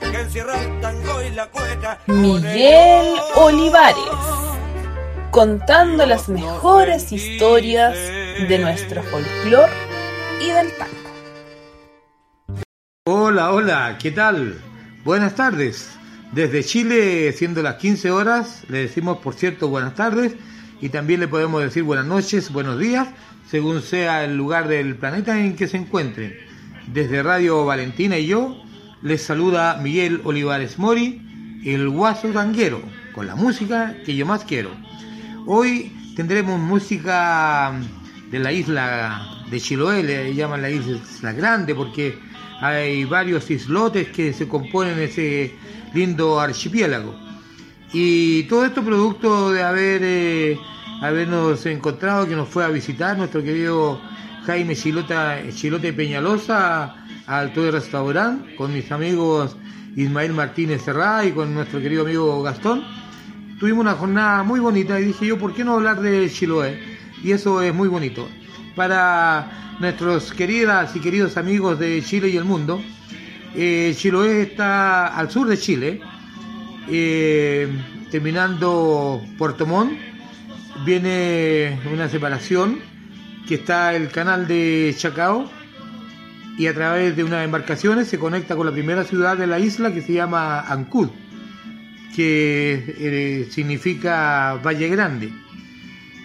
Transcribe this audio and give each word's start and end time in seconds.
que 0.00 0.20
encierra 0.20 0.62
el 0.62 0.80
tango 0.80 1.22
y 1.22 1.30
la 1.30 1.46
cueca. 1.46 1.98
Miguel 2.06 3.14
Olivares, 3.34 3.96
contando 5.30 6.06
las 6.06 6.28
mejores 6.28 7.10
historias 7.12 7.94
de 7.94 8.58
nuestro 8.58 9.02
folclor 9.02 9.68
y 10.40 10.50
del 10.50 10.72
tango. 10.76 10.94
Hola, 13.06 13.52
hola, 13.52 13.98
¿qué 14.00 14.12
tal? 14.12 14.60
Buenas 15.04 15.34
tardes. 15.34 15.90
Desde 16.32 16.64
Chile, 16.64 17.32
siendo 17.32 17.62
las 17.62 17.76
15 17.76 18.10
horas, 18.10 18.62
le 18.68 18.78
decimos, 18.78 19.18
por 19.18 19.34
cierto, 19.34 19.68
buenas 19.68 19.94
tardes 19.94 20.34
y 20.80 20.88
también 20.88 21.20
le 21.20 21.28
podemos 21.28 21.62
decir 21.62 21.82
buenas 21.82 22.06
noches, 22.06 22.52
buenos 22.52 22.78
días, 22.78 23.08
según 23.48 23.82
sea 23.82 24.24
el 24.24 24.36
lugar 24.36 24.68
del 24.68 24.96
planeta 24.96 25.38
en 25.38 25.56
que 25.56 25.68
se 25.68 25.76
encuentren. 25.76 26.34
Desde 26.86 27.22
Radio 27.22 27.64
Valentina 27.64 28.18
y 28.18 28.26
yo, 28.26 28.63
les 29.04 29.20
saluda 29.20 29.78
Miguel 29.82 30.22
Olivares 30.24 30.78
Mori, 30.78 31.20
el 31.62 31.90
guaso 31.90 32.28
tanguero, 32.28 32.80
con 33.12 33.26
la 33.26 33.36
música 33.36 33.94
que 34.02 34.16
yo 34.16 34.24
más 34.24 34.44
quiero. 34.44 34.70
Hoy 35.44 35.92
tendremos 36.16 36.58
música 36.58 37.74
de 38.30 38.38
la 38.38 38.50
isla 38.50 39.44
de 39.50 39.60
Chiloé, 39.60 40.02
le 40.02 40.34
llaman 40.34 40.62
la 40.62 40.70
isla 40.70 41.32
grande 41.32 41.74
porque 41.74 42.18
hay 42.62 43.04
varios 43.04 43.50
islotes 43.50 44.08
que 44.08 44.32
se 44.32 44.48
componen 44.48 44.98
ese 44.98 45.54
lindo 45.92 46.40
archipiélago. 46.40 47.14
Y 47.92 48.44
todo 48.44 48.64
esto 48.64 48.82
producto 48.82 49.52
de 49.52 49.62
haber 49.62 50.00
eh, 50.02 50.58
habernos 51.02 51.66
encontrado 51.66 52.26
que 52.26 52.36
nos 52.36 52.48
fue 52.48 52.64
a 52.64 52.68
visitar 52.68 53.18
nuestro 53.18 53.42
querido 53.42 54.00
Jaime 54.46 54.76
Chilota, 54.76 55.38
Chilote 55.54 55.94
Peñalosa 55.94 56.94
al 57.26 57.52
Todo 57.54 57.70
Restaurant 57.70 58.54
con 58.56 58.74
mis 58.74 58.92
amigos 58.92 59.56
Ismael 59.96 60.34
Martínez 60.34 60.82
Serrá 60.82 61.24
y 61.24 61.32
con 61.32 61.54
nuestro 61.54 61.80
querido 61.80 62.02
amigo 62.02 62.42
Gastón. 62.42 62.84
Tuvimos 63.58 63.80
una 63.80 63.94
jornada 63.94 64.42
muy 64.42 64.60
bonita 64.60 65.00
y 65.00 65.06
dije 65.06 65.26
yo, 65.26 65.38
¿por 65.38 65.54
qué 65.54 65.64
no 65.64 65.74
hablar 65.74 66.00
de 66.02 66.28
Chiloé? 66.28 66.78
Y 67.22 67.32
eso 67.32 67.62
es 67.62 67.72
muy 67.72 67.88
bonito. 67.88 68.28
Para 68.76 69.76
nuestros 69.80 70.32
queridas 70.32 70.94
y 70.94 71.00
queridos 71.00 71.38
amigos 71.38 71.78
de 71.78 72.02
Chile 72.02 72.28
y 72.28 72.36
el 72.36 72.44
mundo, 72.44 72.82
eh, 73.54 73.94
Chiloé 73.96 74.42
está 74.42 75.06
al 75.06 75.30
sur 75.30 75.48
de 75.48 75.56
Chile, 75.56 76.00
eh, 76.90 77.66
terminando 78.10 79.22
Puerto 79.38 79.64
Montt, 79.64 79.98
viene 80.84 81.78
una 81.90 82.10
separación 82.10 82.93
que 83.46 83.56
está 83.56 83.94
el 83.94 84.08
canal 84.08 84.46
de 84.46 84.94
Chacao 84.96 85.50
y 86.56 86.66
a 86.66 86.74
través 86.74 87.16
de 87.16 87.24
unas 87.24 87.44
embarcaciones 87.44 88.08
se 88.08 88.18
conecta 88.18 88.56
con 88.56 88.66
la 88.66 88.72
primera 88.72 89.04
ciudad 89.04 89.36
de 89.36 89.46
la 89.46 89.58
isla 89.58 89.92
que 89.92 90.02
se 90.02 90.12
llama 90.12 90.60
Ancud, 90.60 91.08
que 92.14 92.94
eh, 92.98 93.48
significa 93.50 94.60
Valle 94.64 94.88
Grande. 94.88 95.32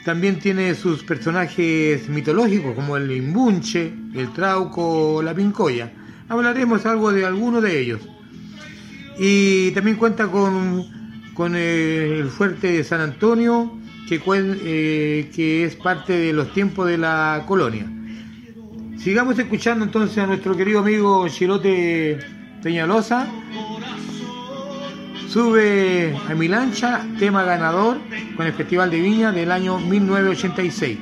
También 0.05 0.39
tiene 0.39 0.75
sus 0.75 1.03
personajes 1.03 2.07
mitológicos 2.09 2.73
como 2.73 2.95
el 2.95 3.11
Imbunche, 3.11 3.91
el 4.15 4.31
Trauco 4.33 5.15
o 5.15 5.21
la 5.21 5.33
Pincoya. 5.33 5.91
Hablaremos 6.29 6.85
algo 6.85 7.11
de 7.11 7.25
alguno 7.25 7.59
de 7.59 7.79
ellos. 7.79 8.01
Y 9.19 9.71
también 9.71 9.97
cuenta 9.97 10.27
con, 10.27 10.85
con 11.33 11.53
eh, 11.55 12.19
el 12.19 12.29
fuerte 12.29 12.71
de 12.71 12.83
San 12.83 13.01
Antonio, 13.01 13.78
eh, 14.11 15.29
que 15.35 15.63
es 15.63 15.75
parte 15.75 16.13
de 16.13 16.33
los 16.33 16.51
tiempos 16.53 16.87
de 16.87 16.97
la 16.97 17.43
colonia. 17.47 17.85
Sigamos 18.97 19.37
escuchando 19.37 19.85
entonces 19.85 20.17
a 20.17 20.27
nuestro 20.27 20.57
querido 20.57 20.79
amigo 20.79 21.27
Chilote 21.27 22.19
Peñalosa. 22.61 23.27
Sube 25.27 26.17
a 26.27 26.33
mi 26.33 26.47
lancha, 26.47 27.05
tema 27.19 27.43
ganador 27.43 27.97
con 28.35 28.47
el 28.47 28.53
Festival 28.53 28.89
de 28.89 28.99
Viña 28.99 29.31
del 29.31 29.51
año 29.51 29.79
1986. 29.79 30.97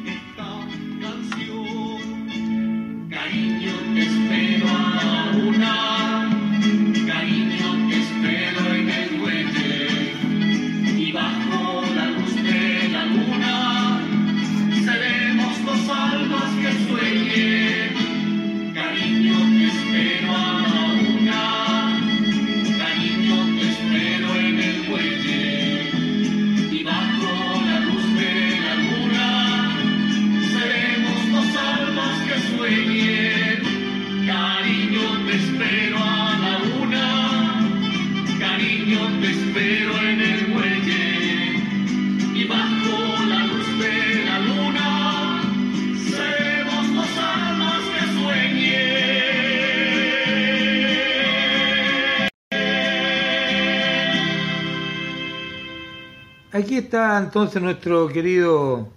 Entonces 57.27 57.61
nuestro 57.61 58.07
querido 58.07 58.93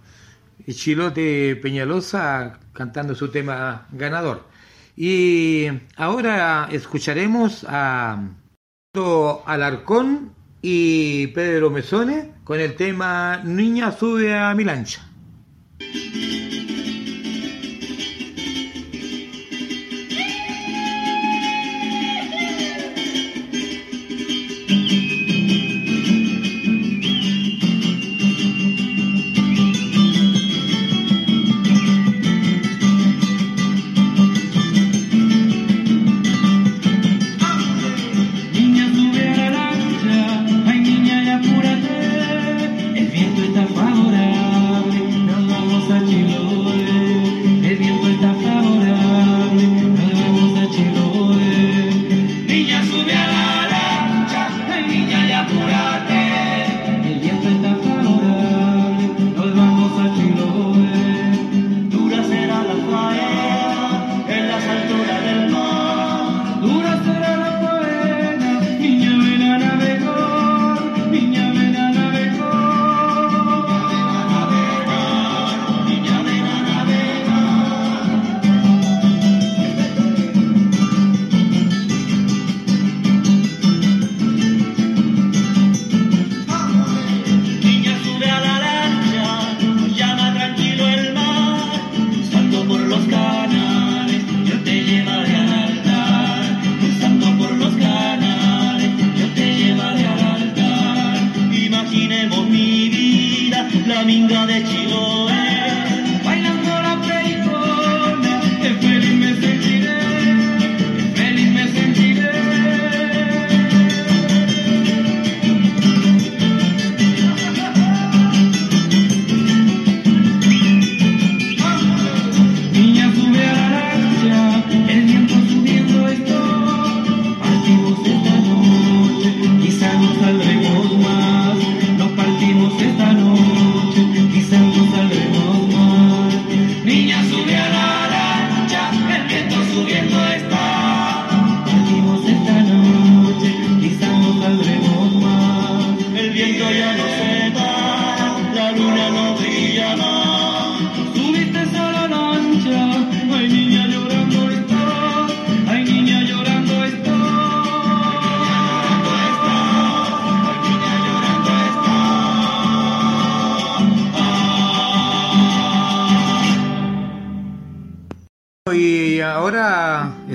Chilote 0.68 1.56
Peñalosa 1.56 2.60
cantando 2.72 3.16
su 3.16 3.28
tema 3.28 3.88
ganador. 3.90 4.44
Y 4.96 5.66
ahora 5.96 6.68
escucharemos 6.70 7.66
a 7.68 8.22
Alarcón 9.46 10.32
y 10.62 11.26
Pedro 11.28 11.70
Mesone 11.70 12.34
con 12.44 12.60
el 12.60 12.76
tema 12.76 13.40
Niña 13.44 13.90
sube 13.90 14.38
a 14.38 14.54
mi 14.54 14.62
lancha. 14.62 15.04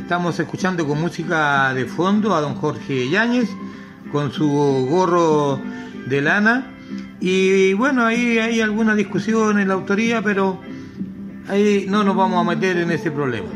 Estamos 0.05 0.39
escuchando 0.39 0.85
con 0.85 1.01
música 1.01 1.73
de 1.73 1.85
fondo 1.85 2.35
a 2.35 2.39
don 2.39 2.53
Jorge 2.53 3.09
Yáñez 3.09 3.49
con 4.11 4.31
su 4.31 4.47
gorro 4.87 5.59
de 6.07 6.21
lana. 6.21 6.67
Y 7.19 7.73
bueno, 7.73 8.05
ahí 8.05 8.37
hay 8.37 8.61
alguna 8.61 8.93
discusión 8.93 9.57
en 9.57 9.67
la 9.67 9.73
autoría, 9.73 10.21
pero 10.21 10.59
ahí 11.47 11.87
no 11.89 12.03
nos 12.03 12.15
vamos 12.15 12.39
a 12.39 12.47
meter 12.47 12.77
en 12.77 12.91
ese 12.91 13.09
problema. 13.09 13.49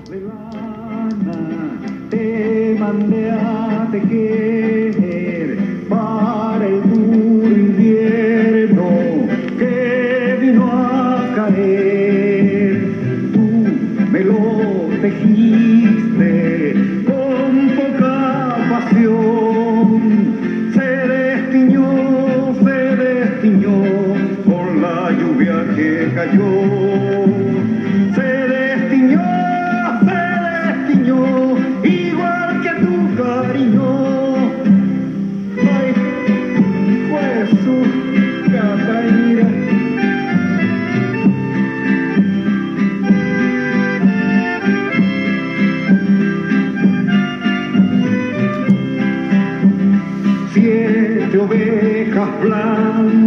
blood. 52.38 53.19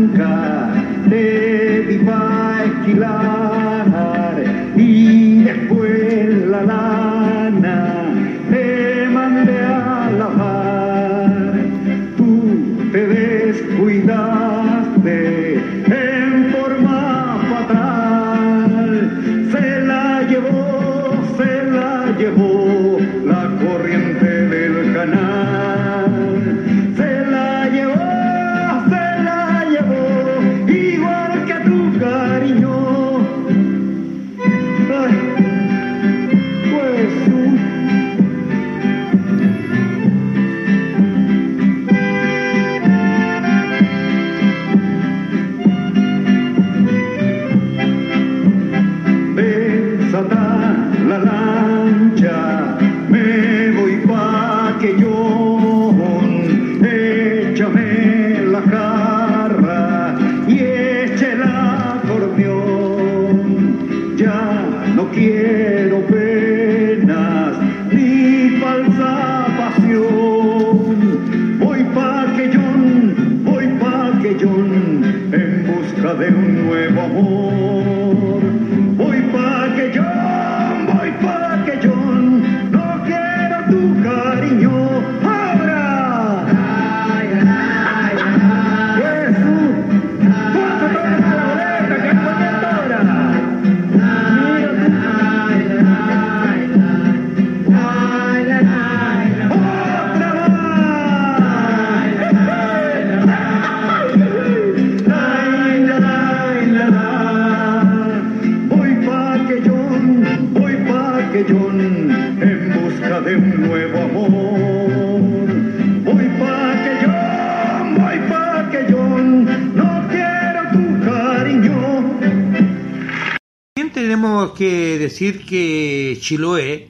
Chiloé 126.23 126.89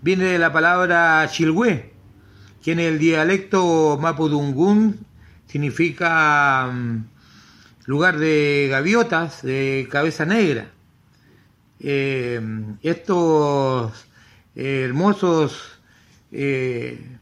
viene 0.00 0.26
de 0.26 0.38
la 0.38 0.52
palabra 0.52 1.26
chilhué, 1.28 1.92
que 2.62 2.72
en 2.72 2.78
el 2.78 3.00
dialecto 3.00 3.98
mapudungún 4.00 5.04
significa 5.46 6.70
mm, 6.72 7.04
lugar 7.86 8.18
de 8.18 8.68
gaviotas, 8.70 9.42
de 9.42 9.88
cabeza 9.90 10.24
negra. 10.24 10.70
Em, 11.80 12.76
estos 12.82 14.06
hermosos, 14.54 15.80
eh, 16.30 17.18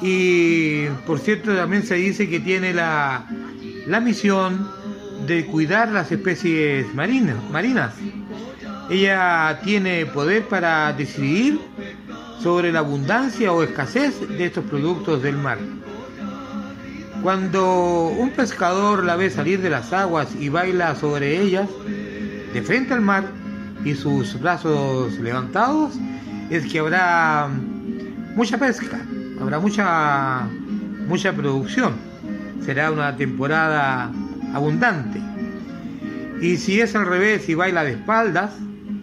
Y 0.00 0.86
por 1.06 1.18
cierto 1.18 1.54
también 1.54 1.82
se 1.82 1.96
dice 1.96 2.28
que 2.28 2.40
tiene 2.40 2.72
la, 2.72 3.26
la 3.86 4.00
misión 4.00 4.68
de 5.26 5.44
cuidar 5.46 5.90
las 5.90 6.10
especies 6.12 6.92
marinas, 6.94 7.36
marinas. 7.50 7.94
Ella 8.90 9.60
tiene 9.64 10.06
poder 10.06 10.44
para 10.44 10.92
decidir 10.92 11.60
sobre 12.40 12.72
la 12.72 12.78
abundancia 12.78 13.52
o 13.52 13.62
escasez 13.62 14.28
de 14.28 14.46
estos 14.46 14.64
productos 14.64 15.22
del 15.22 15.36
mar. 15.36 15.58
Cuando 17.22 18.06
un 18.06 18.30
pescador 18.30 19.04
la 19.04 19.16
ve 19.16 19.28
salir 19.28 19.60
de 19.60 19.70
las 19.70 19.92
aguas 19.92 20.28
y 20.38 20.48
baila 20.48 20.94
sobre 20.94 21.40
ellas, 21.40 21.68
de 22.52 22.62
frente 22.62 22.94
al 22.94 23.00
mar, 23.00 23.24
y 23.84 23.94
sus 23.94 24.38
brazos 24.40 25.18
levantados, 25.18 25.94
es 26.50 26.66
que 26.66 26.78
habrá 26.78 27.48
mucha 28.34 28.58
pesca, 28.58 29.00
habrá 29.40 29.58
mucha, 29.58 30.48
mucha 31.06 31.32
producción. 31.32 31.94
Será 32.64 32.90
una 32.90 33.16
temporada 33.16 34.12
abundante. 34.52 35.20
Y 36.40 36.56
si 36.56 36.80
es 36.80 36.94
al 36.94 37.06
revés 37.06 37.48
y 37.48 37.54
baila 37.54 37.84
de 37.84 37.92
espaldas, 37.92 38.52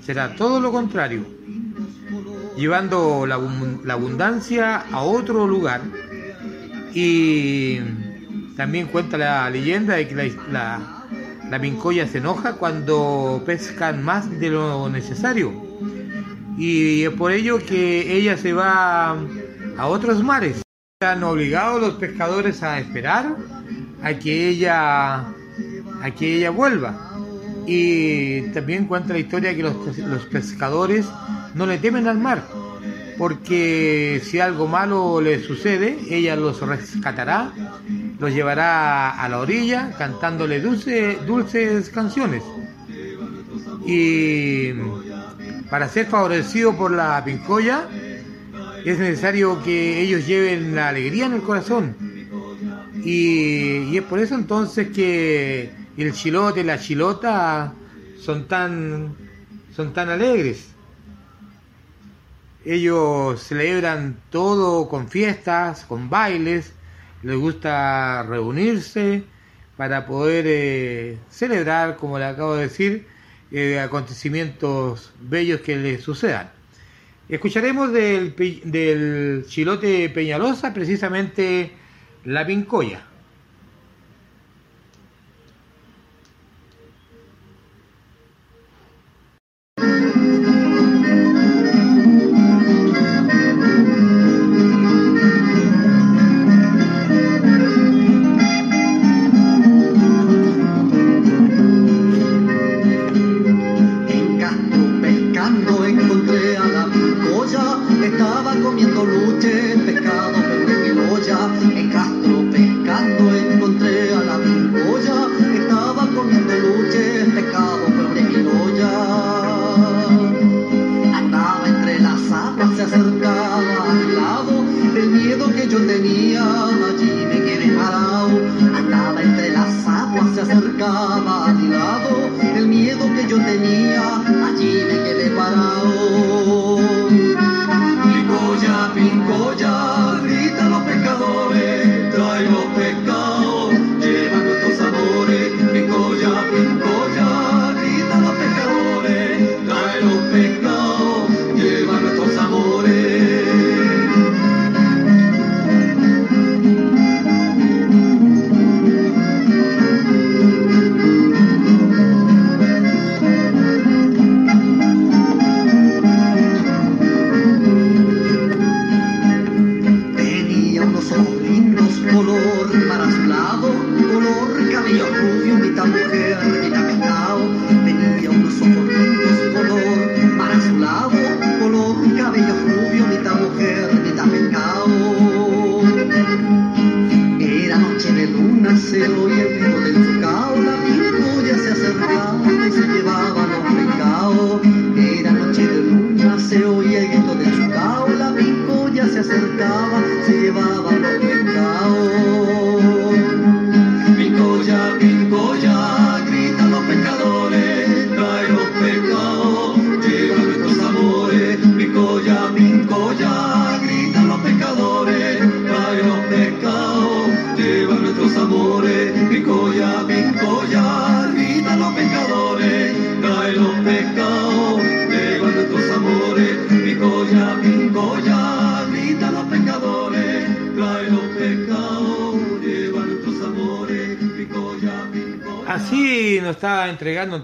será 0.01 0.35
todo 0.35 0.59
lo 0.59 0.71
contrario, 0.71 1.25
llevando 2.55 3.25
la, 3.25 3.35
abundancia 3.93 4.77
a 4.91 5.01
otro 5.01 5.47
lugar. 5.47 5.81
Y 6.93 7.79
también 8.55 8.87
cuenta 8.87 9.17
la 9.17 9.49
leyenda 9.49 9.95
de 9.95 10.07
que 10.07 10.15
la, 10.15 10.23
la 10.51 10.94
la 11.49 11.59
pincoya 11.59 12.07
se 12.07 12.17
enoja 12.17 12.53
cuando 12.53 13.43
pescan 13.45 14.03
más 14.03 14.29
de 14.39 14.49
lo 14.49 14.89
necesario. 14.89 15.53
Y 16.57 17.03
es 17.03 17.11
por 17.11 17.31
ello 17.31 17.59
que 17.59 18.17
ella 18.17 18.37
se 18.37 18.53
va 18.53 19.17
a 19.77 19.87
otros 19.87 20.23
mares. 20.23 20.61
Están 20.99 21.23
obligados 21.23 21.81
los 21.81 21.93
pescadores 21.95 22.63
a 22.63 22.79
esperar 22.79 23.35
a 24.01 24.13
que 24.13 24.49
ella, 24.49 25.19
a 25.19 26.11
que 26.17 26.37
ella 26.37 26.49
vuelva. 26.49 27.11
Y 27.67 28.41
también 28.53 28.85
cuenta 28.85 29.13
la 29.13 29.19
historia 29.19 29.55
que 29.55 29.63
los, 29.63 29.97
los 29.97 30.25
pescadores 30.27 31.07
no 31.55 31.65
le 31.65 31.77
temen 31.77 32.07
al 32.07 32.19
mar, 32.19 32.43
porque 33.17 34.21
si 34.23 34.39
algo 34.39 34.67
malo 34.67 35.19
le 35.21 35.41
sucede, 35.41 35.97
ella 36.09 36.35
los 36.35 36.61
rescatará 36.61 37.51
los 38.19 38.33
llevará 38.33 39.11
a 39.11 39.29
la 39.29 39.39
orilla 39.39 39.91
cantándole 39.97 40.61
dulce, 40.61 41.19
dulces 41.25 41.89
canciones. 41.89 42.43
Y 43.85 44.73
para 45.69 45.89
ser 45.89 46.07
favorecido 46.07 46.75
por 46.75 46.91
la 46.91 47.23
pincoya 47.23 47.87
es 48.85 48.99
necesario 48.99 49.61
que 49.63 50.01
ellos 50.01 50.27
lleven 50.27 50.75
la 50.75 50.89
alegría 50.89 51.25
en 51.25 51.33
el 51.33 51.41
corazón. 51.41 51.95
Y, 53.03 53.97
es 53.97 54.03
por 54.03 54.19
eso 54.19 54.35
entonces 54.35 54.89
que 54.89 55.71
el 55.97 56.13
chilote 56.13 56.61
y 56.61 56.63
la 56.63 56.79
chilota 56.79 57.73
son 58.19 58.47
tan, 58.47 59.15
son 59.75 59.93
tan 59.93 60.09
alegres. 60.09 60.69
Ellos 62.63 63.41
celebran 63.43 64.17
todo 64.31 64.89
con 64.89 65.07
fiestas, 65.07 65.85
con 65.85 66.09
bailes, 66.09 66.73
les 67.25 67.37
gusta 67.37 68.21
reunirse 68.21 69.23
para 69.77 70.05
poder 70.05 70.45
eh, 70.47 71.17
celebrar, 71.29 71.97
como 71.97 72.19
le 72.19 72.25
acabo 72.25 72.55
de 72.55 72.63
decir, 72.63 73.07
eh, 73.51 73.79
acontecimientos 73.79 75.11
bellos 75.19 75.61
que 75.61 75.75
les 75.75 76.03
sucedan. 76.03 76.51
Escucharemos 77.27 77.91
del, 77.91 78.35
del 78.65 79.45
Chilote 79.47 80.07
Peñalosa 80.09 80.71
precisamente 80.71 81.71
la 82.25 82.45
Pincoya. 82.45 83.01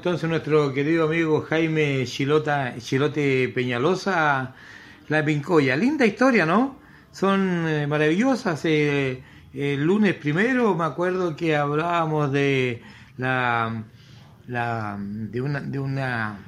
Entonces 0.01 0.27
nuestro 0.27 0.73
querido 0.73 1.05
amigo 1.05 1.41
Jaime 1.47 2.05
Chilota, 2.07 2.73
Chilote 2.79 3.49
Peñalosa 3.49 4.55
la 5.09 5.23
Pincoya. 5.23 5.75
Linda 5.75 6.07
historia, 6.07 6.43
¿no? 6.43 6.75
Son 7.11 7.67
eh, 7.67 7.85
maravillosas. 7.85 8.61
eh, 8.65 9.21
el 9.53 9.83
lunes 9.83 10.15
primero 10.15 10.73
me 10.75 10.85
acuerdo 10.85 11.35
que 11.35 11.55
hablábamos 11.55 12.31
de 12.31 12.81
la, 13.17 13.83
de 14.47 15.41
una 15.41 15.61
de 15.61 15.77
una 15.79 16.39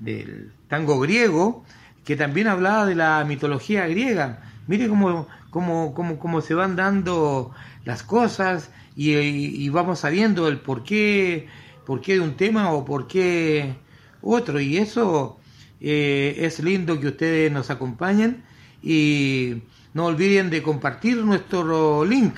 del 0.00 0.52
tango 0.68 1.00
griego 1.00 1.64
que 2.04 2.16
también 2.16 2.48
hablaba 2.48 2.84
de 2.86 2.94
la 2.96 3.24
mitología 3.26 3.86
griega. 3.86 4.42
Mire 4.66 4.88
cómo, 4.88 5.26
cómo, 5.50 5.94
cómo, 5.94 6.18
cómo 6.18 6.40
se 6.42 6.52
van 6.54 6.76
dando 6.76 7.52
las 7.84 8.02
cosas 8.02 8.70
y- 8.94 9.14
y 9.16 9.68
vamos 9.70 10.00
sabiendo 10.00 10.48
el 10.48 10.58
por 10.60 10.82
qué, 10.84 11.48
por 11.84 12.00
qué 12.00 12.14
de 12.14 12.20
un 12.20 12.36
tema 12.36 12.72
o 12.72 12.84
por 12.84 13.06
qué 13.06 13.74
otro. 14.22 14.60
Y 14.60 14.78
eso 14.78 15.38
eh, 15.80 16.36
es 16.38 16.60
lindo 16.60 16.98
que 16.98 17.08
ustedes 17.08 17.52
nos 17.52 17.70
acompañen 17.70 18.44
y 18.82 19.62
no 19.92 20.06
olviden 20.06 20.50
de 20.50 20.62
compartir 20.62 21.18
nuestro 21.18 22.04
link. 22.04 22.34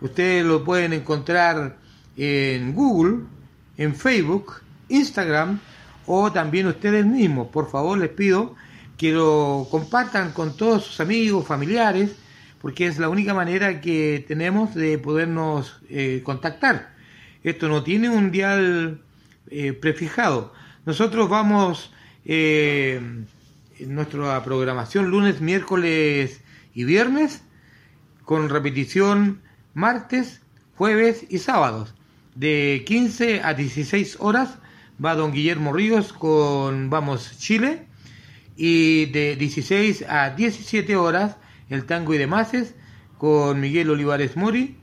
Ustedes 0.00 0.44
lo 0.44 0.64
pueden 0.64 0.92
encontrar 0.92 1.78
en 2.16 2.74
Google, 2.74 3.24
en 3.76 3.94
Facebook, 3.94 4.62
Instagram 4.88 5.60
o 6.06 6.32
también 6.32 6.66
ustedes 6.66 7.04
mismos. 7.04 7.48
Por 7.48 7.70
favor, 7.70 7.98
les 7.98 8.10
pido 8.10 8.54
que 8.96 9.12
lo 9.12 9.66
compartan 9.70 10.32
con 10.32 10.56
todos 10.56 10.84
sus 10.84 11.00
amigos, 11.00 11.46
familiares, 11.46 12.16
porque 12.60 12.86
es 12.86 12.98
la 12.98 13.08
única 13.08 13.34
manera 13.34 13.80
que 13.80 14.24
tenemos 14.26 14.74
de 14.74 14.98
podernos 14.98 15.80
eh, 15.88 16.22
contactar. 16.24 16.97
Esto 17.42 17.68
no 17.68 17.82
tiene 17.82 18.08
un 18.08 18.30
dial 18.30 19.00
eh, 19.50 19.72
prefijado. 19.72 20.52
Nosotros 20.86 21.28
vamos 21.28 21.92
eh, 22.24 23.00
en 23.78 23.94
nuestra 23.94 24.42
programación 24.44 25.10
lunes, 25.10 25.40
miércoles 25.40 26.40
y 26.74 26.84
viernes 26.84 27.42
con 28.24 28.48
repetición 28.48 29.40
martes, 29.74 30.40
jueves 30.76 31.24
y 31.28 31.38
sábados. 31.38 31.94
De 32.34 32.84
15 32.86 33.42
a 33.42 33.54
16 33.54 34.16
horas 34.20 34.58
va 35.04 35.14
don 35.14 35.32
Guillermo 35.32 35.72
Ríos 35.72 36.12
con 36.12 36.90
Vamos 36.90 37.38
Chile 37.38 37.86
y 38.56 39.06
de 39.06 39.36
16 39.36 40.04
a 40.08 40.30
17 40.30 40.96
horas 40.96 41.36
el 41.68 41.84
tango 41.84 42.14
y 42.14 42.18
demás 42.18 42.52
con 43.18 43.60
Miguel 43.60 43.90
Olivares 43.90 44.36
Mori, 44.36 44.76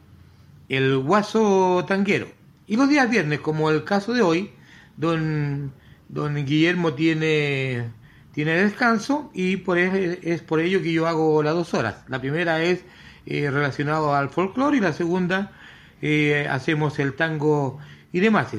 el 0.69 0.97
guaso 0.99 1.85
tanguero. 1.87 2.27
Y 2.67 2.77
los 2.77 2.89
días 2.89 3.09
viernes, 3.09 3.39
como 3.39 3.69
el 3.69 3.83
caso 3.83 4.13
de 4.13 4.21
hoy, 4.21 4.51
don, 4.97 5.71
don 6.09 6.35
Guillermo 6.45 6.93
tiene, 6.93 7.89
tiene 8.33 8.51
descanso 8.63 9.29
y 9.33 9.57
por 9.57 9.77
e- 9.77 10.19
es 10.23 10.41
por 10.41 10.59
ello 10.59 10.81
que 10.81 10.91
yo 10.91 11.07
hago 11.07 11.43
las 11.43 11.53
dos 11.53 11.73
horas. 11.73 12.03
La 12.07 12.19
primera 12.19 12.61
es 12.63 12.83
eh, 13.25 13.49
relacionado 13.51 14.15
al 14.15 14.29
folclore 14.29 14.77
y 14.77 14.79
la 14.81 14.93
segunda 14.93 15.51
eh, 16.01 16.47
hacemos 16.49 16.97
el 16.99 17.13
tango 17.13 17.79
y 18.11 18.19
demás. 18.19 18.51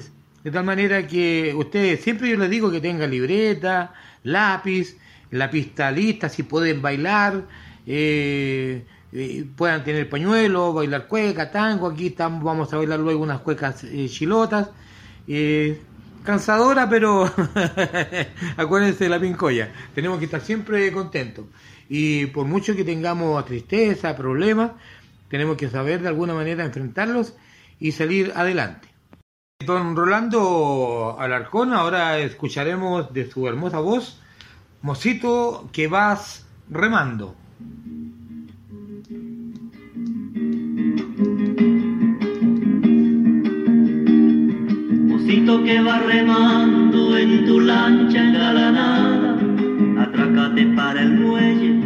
De 0.45 0.51
tal 0.51 0.65
manera 0.65 1.07
que 1.09 1.53
ustedes, 1.57 2.03
siempre 2.03 2.29
yo 2.31 2.37
les 2.37 2.51
digo 2.51 2.71
que 2.71 2.81
tengan 2.81 3.11
libreta, 3.11 3.93
lápiz, 4.23 4.97
la 5.31 5.51
pista 5.51 5.91
lista, 5.91 6.29
si 6.29 6.45
pueden 6.45 6.81
bailar, 6.83 7.45
eh, 7.87 8.85
puedan 9.57 9.85
tener 9.85 10.09
pañuelo, 10.09 10.73
bailar 10.73 11.07
cueca, 11.07 11.51
tango, 11.51 11.89
aquí 11.89 12.09
estamos, 12.09 12.43
vamos 12.43 12.73
a 12.73 12.77
bailar 12.77 13.01
luego 13.01 13.23
unas 13.23 13.41
cuecas 13.41 13.85
eh, 13.85 14.09
chilotas. 14.09 14.71
eh, 15.29 15.81
cansadora, 16.27 16.89
pero 16.89 17.25
acuérdense 18.57 19.05
de 19.05 19.11
la 19.11 19.21
pincoya. 19.21 19.73
Tenemos 19.95 20.19
que 20.19 20.27
estar 20.27 20.41
siempre 20.41 20.93
contentos. 20.93 21.47
Y 21.89 22.27
por 22.27 22.47
mucho 22.47 22.75
que 22.75 22.85
tengamos 22.85 23.43
tristeza, 23.47 24.17
problemas, 24.17 24.73
tenemos 25.31 25.57
que 25.57 25.71
saber 25.71 26.03
de 26.03 26.09
alguna 26.09 26.35
manera 26.35 26.65
enfrentarlos 26.65 27.35
y 27.79 27.93
salir 27.93 28.33
adelante. 28.35 28.89
Don 29.65 29.97
Rolando 29.97 31.17
Alarcón, 31.19 31.73
ahora 31.73 32.19
escucharemos 32.19 33.13
de 33.15 33.31
su 33.31 33.47
hermosa 33.49 33.79
voz, 33.79 34.21
Mosito, 34.83 35.71
que 35.73 35.89
vas 35.89 36.47
remando. 36.69 37.35
Mocito 45.27 45.65
que 45.65 45.81
va 45.81 45.99
remando 45.99 47.19
en 47.19 47.47
tu 47.47 47.59
lancha 47.59 48.29
engalanada, 48.29 49.37
atrácate 50.01 50.67
para 50.67 51.03
el 51.03 51.15
muelle, 51.19 51.81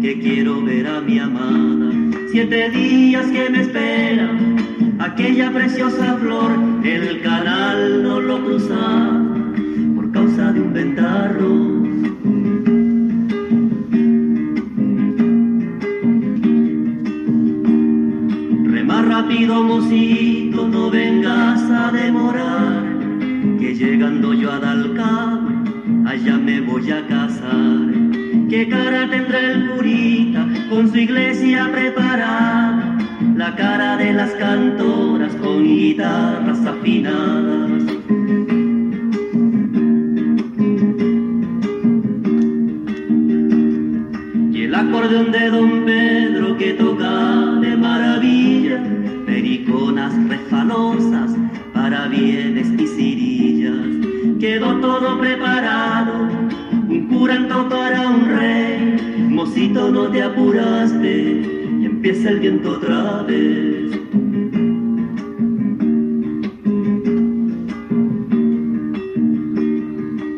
que 0.00 0.18
quiero 0.18 0.62
ver 0.62 0.86
a 0.86 1.02
mi 1.02 1.18
amada. 1.18 1.92
Siete 2.30 2.70
días 2.70 3.26
que 3.26 3.50
me 3.50 3.60
espera, 3.60 4.30
aquella 5.00 5.52
preciosa 5.52 6.16
flor, 6.16 6.50
el 6.82 7.20
canal 7.20 8.02
no 8.02 8.20
lo 8.20 8.42
cruzaba 8.42 9.22
por 9.94 10.10
causa 10.10 10.50
de 10.52 10.60
un 10.62 10.72
ventarro. 10.72 11.77
Querido 19.38 19.62
mocito, 19.62 20.66
no 20.66 20.90
vengas 20.90 21.62
a 21.70 21.92
demorar, 21.92 22.82
que 23.60 23.72
llegando 23.72 24.34
yo 24.34 24.50
a 24.50 24.58
Dalcaba, 24.58 25.62
allá 26.06 26.36
me 26.38 26.60
voy 26.60 26.90
a 26.90 27.06
casar. 27.06 27.86
¿Qué 28.50 28.68
cara 28.68 29.08
tendrá 29.08 29.38
el 29.38 29.70
curita 29.70 30.44
con 30.68 30.90
su 30.90 30.96
iglesia 30.98 31.70
preparada? 31.70 32.98
La 33.36 33.54
cara 33.54 33.96
de 33.96 34.12
las 34.12 34.30
cantoras 34.30 35.32
con 35.36 35.62
guitarras 35.62 36.66
afinadas. 36.66 37.84
Y 44.50 44.62
el 44.64 44.74
acordeón 44.74 45.30
de 45.30 45.50
don 45.50 45.84
Pedro 45.84 46.56
que 46.56 46.72
toca 46.72 47.52
de 47.60 47.76
maravilla 47.76 48.67
periconas 49.68 50.14
refalosas 50.28 51.36
para 51.74 52.08
bienes 52.08 52.68
y 52.78 52.86
cirillas. 52.86 54.38
Quedó 54.40 54.80
todo 54.80 55.18
preparado, 55.18 56.28
un 56.88 57.08
curanto 57.08 57.68
para 57.68 58.08
un 58.08 58.24
rey. 58.26 59.28
Mocito, 59.28 59.90
no 59.90 60.08
te 60.08 60.22
apuraste 60.22 61.42
y 61.80 61.84
empieza 61.84 62.30
el 62.30 62.40
viento 62.40 62.72
otra 62.72 63.22
vez. 63.24 64.00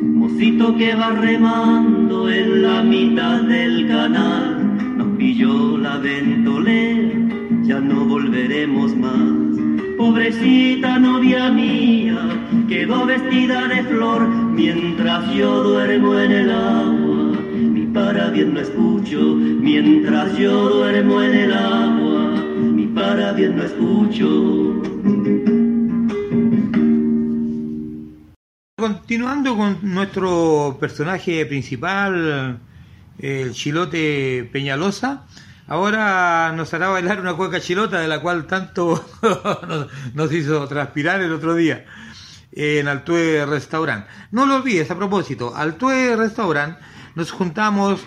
Mocito 0.03 0.77
que 0.77 0.95
va 0.95 1.11
remando 1.11 2.29
en 2.29 2.63
la 2.63 2.83
mitad 2.83 3.43
del 3.43 3.87
canal, 3.87 4.97
nos 4.97 5.17
pilló 5.17 5.79
la 5.79 5.99
ventolera, 5.99 7.00
ya 7.71 7.79
no 7.79 8.05
volveremos 8.05 8.97
más. 8.97 9.57
Pobrecita 9.97 10.99
novia 10.99 11.53
mía, 11.53 12.19
quedó 12.69 13.07
vestida 13.07 13.69
de 13.69 13.85
flor 13.85 14.29
mientras 14.29 15.33
yo 15.33 15.63
duermo 15.63 16.19
en 16.19 16.33
el 16.33 16.51
agua. 16.51 17.41
Mi 17.75 17.87
bien 18.35 18.55
no 18.55 18.61
escucho 18.61 19.21
mientras 19.69 20.37
yo 20.37 20.69
duermo 20.69 21.23
en 21.23 21.33
el 21.33 21.53
agua. 21.53 22.45
Mi 22.77 22.87
bien 23.37 23.57
no 23.57 23.63
escucho. 23.63 24.27
Continuando 28.79 29.57
con 29.57 29.79
nuestro 29.83 30.77
personaje 30.81 31.47
principal, 31.47 32.59
el 33.19 33.53
chilote 33.53 34.49
Peñalosa, 34.51 35.27
ahora 35.71 36.53
nos 36.55 36.75
hará 36.75 36.89
bailar 36.89 37.21
una 37.21 37.35
cueca 37.35 37.61
chilota 37.61 38.01
de 38.01 38.09
la 38.09 38.21
cual 38.21 38.47
tanto 38.47 39.03
nos- 40.15 40.33
hizo 40.33 40.67
transpirar 40.67 41.23
el 41.23 41.33
otro 41.33 41.55
día 41.55 41.87
en 42.53 42.89
Altue 42.89 43.47
Restaurant. 43.47 44.05
No 44.33 44.45
lo 44.47 44.57
olvides, 44.57 44.91
a 44.91 44.97
propósito, 44.97 45.55
Altue 45.57 46.17
Restaurant 46.17 46.77
nos 47.15 47.31
juntamos 47.31 48.01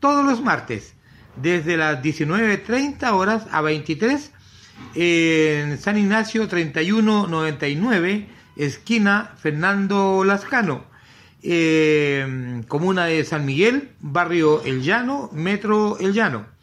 todos 0.00 0.24
los 0.24 0.42
martes 0.42 0.94
desde 1.36 1.76
las 1.76 2.02
19.30 2.02 3.12
horas 3.12 3.46
a 3.52 3.60
23 3.60 4.32
en 4.96 5.78
San 5.78 5.96
Ignacio 5.96 6.48
3199, 6.48 8.28
esquina 8.56 9.30
Fernando 9.36 10.24
Lascano, 10.24 10.84
eh, 11.42 12.60
comuna 12.66 13.04
de 13.04 13.24
San 13.24 13.44
Miguel, 13.44 13.90
barrio 14.00 14.62
El 14.64 14.82
Llano, 14.82 15.30
metro 15.32 15.96
El 16.00 16.12
Llano. 16.12 16.53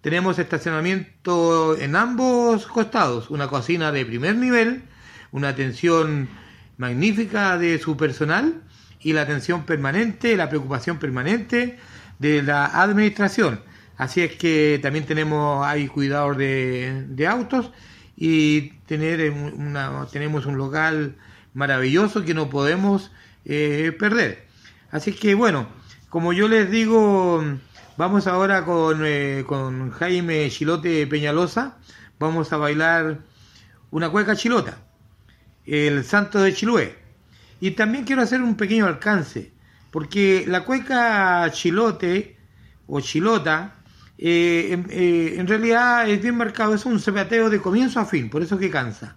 Tenemos 0.00 0.38
estacionamiento 0.38 1.76
en 1.78 1.96
ambos 1.96 2.66
costados, 2.66 3.30
una 3.30 3.48
cocina 3.48 3.90
de 3.92 4.06
primer 4.06 4.36
nivel, 4.36 4.82
una 5.32 5.48
atención 5.48 6.28
magnífica 6.76 7.58
de 7.58 7.78
su 7.78 7.96
personal 7.96 8.62
y 9.00 9.12
la 9.12 9.22
atención 9.22 9.64
permanente, 9.64 10.36
la 10.36 10.48
preocupación 10.48 10.98
permanente 10.98 11.78
de 12.18 12.42
la 12.42 12.66
administración. 12.66 13.60
Así 13.96 14.20
es 14.20 14.36
que 14.36 14.78
también 14.80 15.04
tenemos 15.06 15.66
ahí 15.66 15.88
cuidador 15.88 16.36
de, 16.36 17.04
de 17.08 17.26
autos 17.26 17.72
y 18.16 18.70
tener 18.86 19.30
un- 19.32 19.54
una, 19.68 20.06
tenemos 20.12 20.46
un 20.46 20.56
local 20.56 21.16
maravilloso 21.54 22.24
que 22.24 22.34
no 22.34 22.48
podemos 22.50 23.10
eh, 23.44 23.92
perder. 23.98 24.46
Así 24.92 25.12
que 25.12 25.34
bueno, 25.34 25.68
como 26.08 26.32
yo 26.32 26.46
les 26.48 26.70
digo, 26.70 27.44
vamos 27.98 28.28
ahora 28.28 28.64
con, 28.64 29.02
eh, 29.04 29.44
con 29.44 29.90
Jaime 29.90 30.48
Chilote 30.50 31.04
Peñalosa, 31.08 31.78
vamos 32.20 32.52
a 32.52 32.56
bailar 32.56 33.18
una 33.90 34.08
cueca 34.08 34.36
chilota, 34.36 34.78
el 35.66 36.04
Santo 36.04 36.40
de 36.40 36.54
Chilué. 36.54 36.96
Y 37.60 37.72
también 37.72 38.04
quiero 38.04 38.22
hacer 38.22 38.40
un 38.40 38.54
pequeño 38.54 38.86
alcance, 38.86 39.50
porque 39.90 40.44
la 40.46 40.64
cueca 40.64 41.50
chilote 41.50 42.36
o 42.86 43.00
chilota, 43.00 43.74
eh, 44.16 44.80
eh, 44.90 45.34
en 45.36 45.48
realidad 45.48 46.08
es 46.08 46.22
bien 46.22 46.36
marcado, 46.36 46.74
es 46.76 46.86
un 46.86 47.00
zapateo 47.00 47.50
de 47.50 47.60
comienzo 47.60 47.98
a 47.98 48.06
fin, 48.06 48.30
por 48.30 48.42
eso 48.42 48.58
que 48.58 48.70
cansa. 48.70 49.16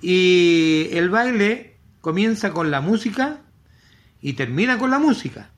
Y 0.00 0.88
el 0.92 1.10
baile 1.10 1.76
comienza 2.00 2.50
con 2.52 2.70
la 2.70 2.80
música 2.80 3.40
y 4.22 4.32
termina 4.32 4.78
con 4.78 4.90
la 4.90 4.98
música. 4.98 5.50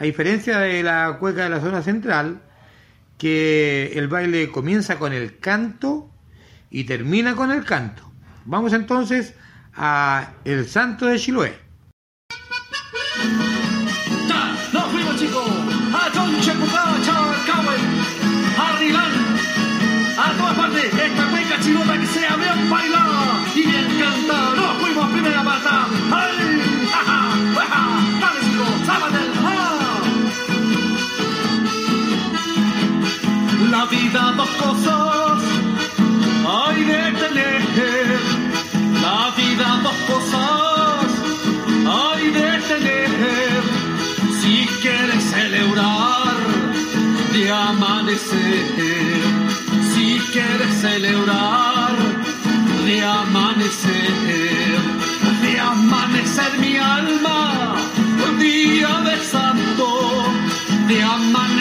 A 0.00 0.04
diferencia 0.04 0.58
de 0.60 0.82
la 0.82 1.18
cueca 1.20 1.42
de 1.42 1.50
la 1.50 1.60
zona 1.60 1.82
central, 1.82 2.40
que 3.18 3.92
el 3.96 4.08
baile 4.08 4.50
comienza 4.50 4.98
con 4.98 5.12
el 5.12 5.38
canto 5.38 6.10
y 6.70 6.84
termina 6.84 7.36
con 7.36 7.50
el 7.50 7.66
canto. 7.66 8.10
Vamos 8.46 8.72
entonces 8.72 9.34
a 9.74 10.32
El 10.46 10.66
Santo 10.66 11.04
de 11.04 11.18
Chiloé. 11.18 11.54
Cosas 40.10 41.06
hay 41.86 42.30
de 42.30 42.50
tener. 42.70 43.62
Si 44.40 44.66
quieres 44.82 45.22
celebrar 45.36 46.34
de 47.32 47.50
amanecer, 47.50 49.20
si 49.92 50.18
quieres 50.32 50.72
celebrar 50.80 51.92
de 52.86 53.04
amanecer, 53.04 54.78
de 55.42 55.60
amanecer 55.60 56.58
mi 56.58 56.76
alma, 56.76 57.74
día 58.38 58.92
de 59.08 59.16
santo, 59.34 59.88
de 60.88 61.02
amanecer 61.02 61.59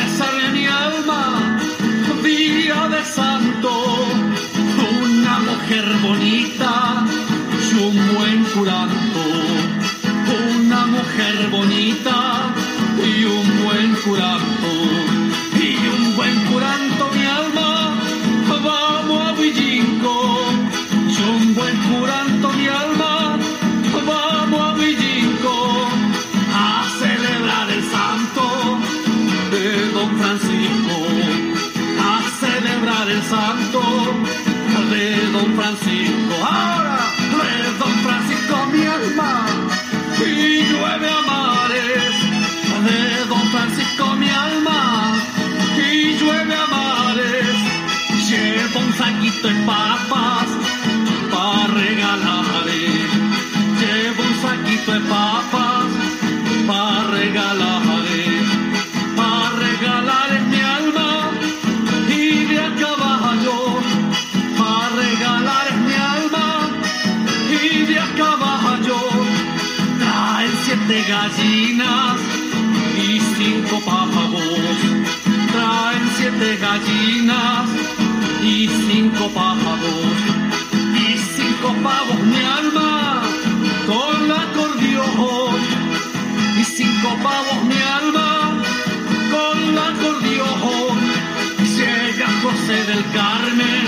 de 49.41 49.53
papas 49.65 50.19
llevo 53.79 54.23
un 54.23 54.35
saquito 54.41 54.91
de 54.91 54.99
papas 55.01 55.89
para 56.67 57.03
regalarle, 57.17 58.23
para 59.15 59.49
regalarle 59.65 60.39
mi 60.51 60.61
alma. 60.61 61.31
Y 62.07 62.45
de 62.49 62.59
a 62.59 62.69
caballo, 62.83 63.79
para 64.57 64.89
regalarle 65.03 65.73
mi 65.87 65.95
alma. 66.17 66.47
Y 67.61 67.85
de 67.89 67.99
a 67.99 68.09
caballo, 68.21 68.99
traen 69.99 70.53
siete 70.65 70.97
gallinas 71.13 72.17
y 73.07 73.19
cinco 73.37 73.79
pavos, 73.85 74.77
traen 75.53 76.05
siete 76.17 76.57
gallinas 76.57 77.98
y 78.59 78.67
cinco 78.67 79.29
pájaros 79.33 80.17
y 80.93 81.17
cinco 81.17 81.73
pavos 81.81 82.19
mi 82.25 82.43
alma 82.43 83.21
con 83.87 84.27
la 84.27 84.41
acordeón. 84.41 85.61
Y 86.59 86.63
cinco 86.65 87.09
pavos 87.23 87.63
mi 87.63 87.81
alma 87.99 88.61
con 89.31 89.75
la 89.75 89.87
acordeón. 89.93 90.99
Llega 91.77 92.27
José 92.43 92.83
del 92.83 93.03
Carmen 93.13 93.78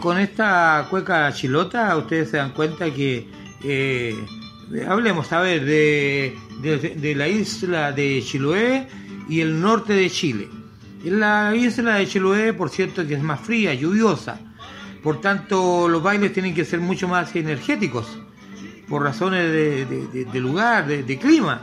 con 0.00 0.18
esta 0.18 0.86
cueca 0.90 1.32
chilota 1.32 1.96
ustedes 1.96 2.30
se 2.30 2.38
dan 2.38 2.50
cuenta 2.52 2.90
que 2.92 3.28
eh, 3.62 4.16
hablemos 4.88 5.30
a 5.32 5.40
ver 5.40 5.64
de, 5.64 6.36
de- 6.62 7.14
la 7.14 7.28
isla 7.28 7.92
de 7.92 8.22
Chiloé 8.24 8.88
y 9.28 9.40
el 9.40 9.60
norte 9.60 9.92
de 9.92 10.10
Chile. 10.10 10.48
En 11.04 11.20
la 11.20 11.54
isla 11.54 11.96
de 11.96 12.06
Chiloé, 12.06 12.52
por 12.52 12.70
cierto, 12.70 13.06
que 13.06 13.14
es 13.14 13.22
más 13.22 13.40
fría, 13.40 13.74
lluviosa. 13.74 14.40
Por 15.02 15.20
tanto, 15.20 15.88
los 15.88 16.02
bailes 16.02 16.32
tienen 16.32 16.54
que 16.54 16.64
ser 16.64 16.80
mucho 16.80 17.08
más 17.08 17.34
energéticos, 17.34 18.18
por 18.88 19.02
razones 19.02 19.50
de, 19.50 20.40
lugar, 20.40 20.86
de 20.86 21.18
clima. 21.18 21.62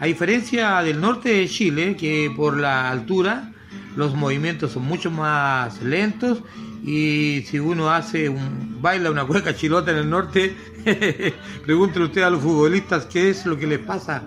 A 0.00 0.06
diferencia 0.06 0.82
del 0.82 1.00
norte 1.00 1.30
de 1.30 1.48
Chile, 1.48 1.96
que 1.96 2.30
por 2.36 2.56
la 2.58 2.90
altura 2.90 3.52
los 3.96 4.14
movimientos 4.14 4.72
son 4.72 4.84
mucho 4.84 5.10
más 5.10 5.82
lentos 5.82 6.42
y 6.84 7.42
si 7.46 7.58
uno 7.58 7.90
hace 7.90 8.28
un 8.28 8.80
baila 8.80 9.10
una 9.10 9.24
cueca 9.24 9.54
chilota 9.54 9.90
en 9.90 9.98
el 9.98 10.10
norte, 10.10 10.56
pregúntele 11.64 12.06
usted 12.06 12.22
a 12.22 12.30
los 12.30 12.42
futbolistas 12.42 13.06
qué 13.06 13.30
es 13.30 13.44
lo 13.46 13.58
que 13.58 13.66
les 13.66 13.80
pasa 13.80 14.22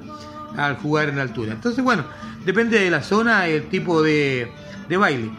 al 0.56 0.78
jugar 0.78 1.10
en 1.10 1.20
altura. 1.20 1.54
Entonces, 1.54 1.84
bueno, 1.84 2.06
depende 2.46 2.80
de 2.80 2.90
la 2.90 3.02
zona 3.02 3.48
y 3.48 3.54
el 3.54 3.70
tipo 3.70 4.02
de, 4.02 4.52
de 4.90 4.98
baile. 4.98 5.30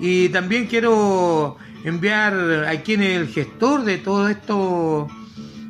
Y 0.00 0.30
también 0.30 0.66
quiero 0.66 1.56
enviar 1.84 2.66
a 2.68 2.80
quien 2.82 3.02
es 3.02 3.16
el 3.16 3.28
gestor 3.28 3.84
de 3.84 3.98
todo 3.98 4.28
esto, 4.28 5.08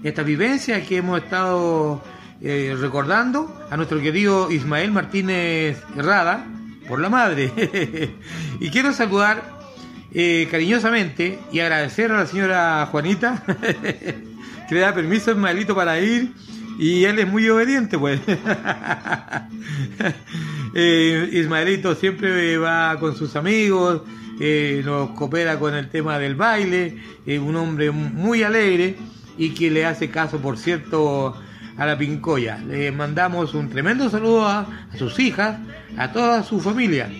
esta 0.02 0.22
vivencia 0.22 0.82
que 0.86 0.98
hemos 0.98 1.22
estado 1.22 2.02
eh, 2.40 2.76
recordando, 2.78 3.60
a 3.70 3.76
nuestro 3.76 4.00
querido 4.00 4.50
Ismael 4.50 4.92
Martínez 4.92 5.82
Herrada, 5.96 6.46
por 6.88 7.00
la 7.00 7.08
madre. 7.08 7.52
y 8.60 8.70
quiero 8.70 8.92
saludar 8.92 9.61
eh, 10.14 10.48
cariñosamente 10.50 11.38
y 11.52 11.60
agradecer 11.60 12.12
a 12.12 12.18
la 12.18 12.26
señora 12.26 12.86
Juanita 12.90 13.42
que 14.68 14.74
le 14.74 14.80
da 14.80 14.94
permiso 14.94 15.30
a 15.30 15.34
Ismaelito 15.34 15.74
para 15.74 15.98
ir 16.00 16.32
y 16.78 17.04
él 17.04 17.18
es 17.18 17.28
muy 17.28 17.48
obediente, 17.48 17.98
pues. 17.98 18.20
Eh, 20.74 21.28
Ismaelito 21.32 21.94
siempre 21.94 22.56
va 22.56 22.96
con 22.98 23.14
sus 23.14 23.36
amigos, 23.36 24.00
eh, 24.40 24.80
nos 24.82 25.10
coopera 25.10 25.58
con 25.58 25.74
el 25.74 25.90
tema 25.90 26.18
del 26.18 26.34
baile, 26.34 26.96
es 27.26 27.38
un 27.38 27.56
hombre 27.56 27.90
muy 27.90 28.42
alegre 28.42 28.96
y 29.36 29.50
que 29.50 29.70
le 29.70 29.84
hace 29.84 30.08
caso, 30.08 30.38
por 30.38 30.56
cierto, 30.56 31.36
a 31.76 31.84
la 31.84 31.98
Pincoya. 31.98 32.56
Le 32.56 32.90
mandamos 32.90 33.52
un 33.52 33.68
tremendo 33.68 34.08
saludo 34.08 34.46
a, 34.46 34.60
a 34.60 34.96
sus 34.96 35.18
hijas, 35.18 35.58
a 35.98 36.10
toda 36.10 36.42
su 36.42 36.58
familia. 36.58 37.10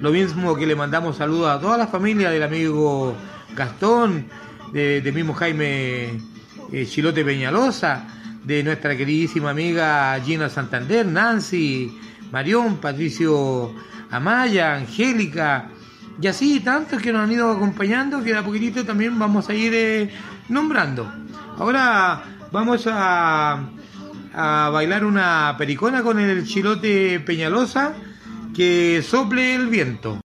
Lo 0.00 0.12
mismo 0.12 0.56
que 0.56 0.66
le 0.66 0.74
mandamos 0.74 1.18
saludos 1.18 1.50
a 1.50 1.60
toda 1.60 1.76
la 1.76 1.86
familia 1.86 2.30
del 2.30 2.42
amigo 2.42 3.14
Gastón, 3.54 4.24
de, 4.72 5.12
mismo 5.14 5.34
Jaime 5.34 6.18
eh, 6.72 6.86
Chilote 6.86 7.22
Peñalosa, 7.22 8.06
de 8.42 8.62
nuestra 8.62 8.96
queridísima 8.96 9.50
amiga 9.50 10.18
Gina 10.24 10.48
Santander, 10.48 11.04
Nancy, 11.04 11.94
Marión, 12.32 12.78
Patricio 12.78 13.74
Amaya, 14.10 14.76
Angélica, 14.76 15.68
y 16.18 16.26
así 16.28 16.60
tantos 16.60 17.02
que 17.02 17.12
nos 17.12 17.24
han 17.24 17.32
ido 17.32 17.50
acompañando 17.50 18.24
que 18.24 18.32
de 18.32 18.38
a 18.38 18.42
poquitito 18.42 18.86
también 18.86 19.18
vamos 19.18 19.50
a 19.50 19.54
ir 19.54 19.74
eh, 19.74 20.10
nombrando. 20.48 21.12
Ahora 21.58 22.22
vamos 22.50 22.86
a, 22.90 23.68
a 24.32 24.70
bailar 24.70 25.04
una 25.04 25.54
pericona 25.58 26.02
con 26.02 26.18
el 26.18 26.46
Chilote 26.46 27.20
Peñalosa 27.20 27.92
que 28.54 29.02
sople 29.02 29.54
el 29.54 29.68
viento. 29.68 30.20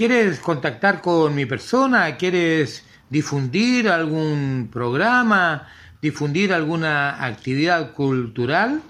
Quieres 0.00 0.40
contactar 0.40 1.02
con 1.02 1.34
mi 1.34 1.44
persona? 1.44 2.16
¿Quieres 2.16 2.86
difundir 3.10 3.90
algún 3.90 4.70
programa? 4.72 5.68
¿Difundir 6.00 6.54
alguna 6.54 7.22
actividad 7.22 7.92
cultural? 7.92 8.80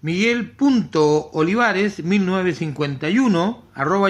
miguel.olivares 0.00 2.02
1951 2.02 3.64
arroba 3.74 4.08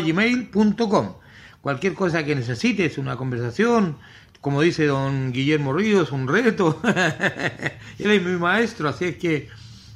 cualquier 1.66 1.94
cosa 1.94 2.24
que 2.24 2.36
necesites 2.36 2.96
una 2.96 3.16
conversación 3.16 3.96
como 4.40 4.62
dice 4.62 4.86
don 4.86 5.32
Guillermo 5.32 5.72
Ríos 5.72 6.12
un 6.12 6.28
reto. 6.28 6.80
Él 7.98 8.10
es 8.12 8.22
mi 8.22 8.36
maestro 8.36 8.88
así 8.88 9.06
es 9.06 9.16
que 9.16 9.48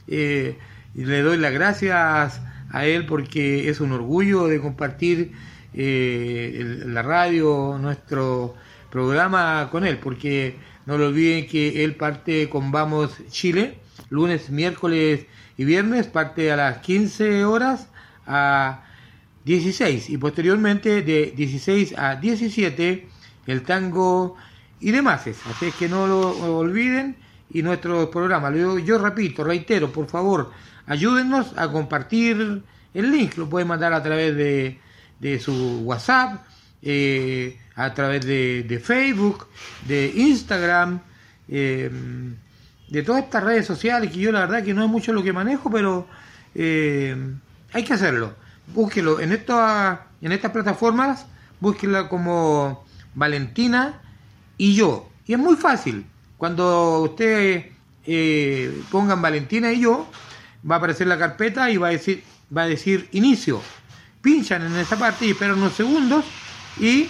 eh, 0.09 0.59
le 0.97 1.23
doy 1.23 1.39
las 1.39 1.53
gracias 1.53 2.41
a 2.73 2.87
él 2.87 3.07
porque 3.07 3.69
es 3.69 3.79
un 3.79 3.93
orgullo 3.93 4.49
de 4.49 4.61
compartir 4.61 5.31
eh, 5.73 6.83
la 6.87 7.03
radio 7.03 7.79
nuestro 7.81 8.57
programa 8.91 9.69
con 9.71 9.87
él 9.87 9.99
porque 9.99 10.57
no 10.87 10.99
lo 10.99 11.07
olviden 11.07 11.47
que 11.47 11.85
él 11.85 11.95
parte 11.95 12.49
con 12.49 12.73
Vamos 12.73 13.13
Chile 13.31 13.79
lunes, 14.09 14.51
miércoles 14.51 15.27
y 15.57 15.65
viernes 15.65 16.09
parte 16.09 16.51
a 16.51 16.57
las 16.57 16.79
15 16.79 17.45
horas 17.45 17.87
a 18.27 18.90
16 19.51 20.11
y 20.11 20.17
posteriormente 20.17 21.03
de 21.03 21.33
16 21.35 21.99
a 21.99 22.15
17 22.15 23.09
el 23.49 23.63
tango 23.63 24.37
y 24.79 24.93
demás. 24.93 25.27
Así 25.27 25.67
es 25.67 25.75
que 25.75 25.89
no 25.89 26.07
lo 26.07 26.57
olviden 26.57 27.17
y 27.53 27.61
nuestro 27.61 28.09
programa. 28.13 28.55
Yo, 28.55 28.79
yo 28.79 28.99
repito, 28.99 29.43
reitero, 29.43 29.91
por 29.91 30.07
favor, 30.07 30.53
ayúdennos 30.87 31.53
a 31.59 31.67
compartir 31.67 32.63
el 32.95 33.11
link. 33.11 33.37
Lo 33.39 33.49
pueden 33.49 33.67
mandar 33.67 33.93
a 33.93 34.01
través 34.01 34.37
de, 34.37 34.79
de 35.19 35.41
su 35.41 35.81
WhatsApp, 35.81 36.45
eh, 36.81 37.59
a 37.75 37.93
través 37.93 38.25
de, 38.25 38.63
de 38.63 38.79
Facebook, 38.79 39.49
de 39.85 40.13
Instagram, 40.15 41.01
eh, 41.49 41.91
de 42.89 43.03
todas 43.03 43.25
estas 43.25 43.43
redes 43.43 43.67
sociales 43.67 44.13
que 44.13 44.21
yo 44.21 44.31
la 44.31 44.43
verdad 44.43 44.63
que 44.63 44.75
no 44.75 44.85
es 44.85 44.91
mucho 44.91 45.13
lo 45.13 45.25
que 45.25 45.33
manejo, 45.33 45.73
pero 45.73 46.07
eh, 46.55 47.17
hay 47.73 47.83
que 47.83 47.95
hacerlo. 47.95 48.37
Búsquelo 48.75 49.21
en 49.21 49.33
esta, 49.33 50.07
en 50.21 50.33
estas 50.33 50.53
plataformas, 50.53 51.27
búsquela 51.61 52.09
como 52.09 52.85
Valentina 53.15 54.01
y 54.57 54.75
yo. 54.75 55.09
Y 55.27 55.33
es 55.33 55.39
muy 55.39 55.57
fácil. 55.57 56.07
Cuando 56.37 57.01
usted 57.01 57.67
eh, 58.07 58.83
pongan 58.91 59.21
Valentina 59.21 59.73
y 59.73 59.81
yo, 59.81 60.09
va 60.69 60.77
a 60.77 60.79
aparecer 60.79 61.07
la 61.07 61.19
carpeta 61.19 61.71
y 61.71 61.77
va 61.77 61.89
a 61.89 61.91
decir, 61.91 62.25
va 62.57 62.63
a 62.63 62.67
decir 62.67 63.09
inicio. 63.13 63.61
Pinchan 64.23 64.63
en 64.67 64.77
esa 64.77 64.99
parte 64.99 65.27
y 65.27 65.31
esperan 65.31 65.59
unos 65.59 65.73
segundos 65.73 66.25
y 66.79 67.09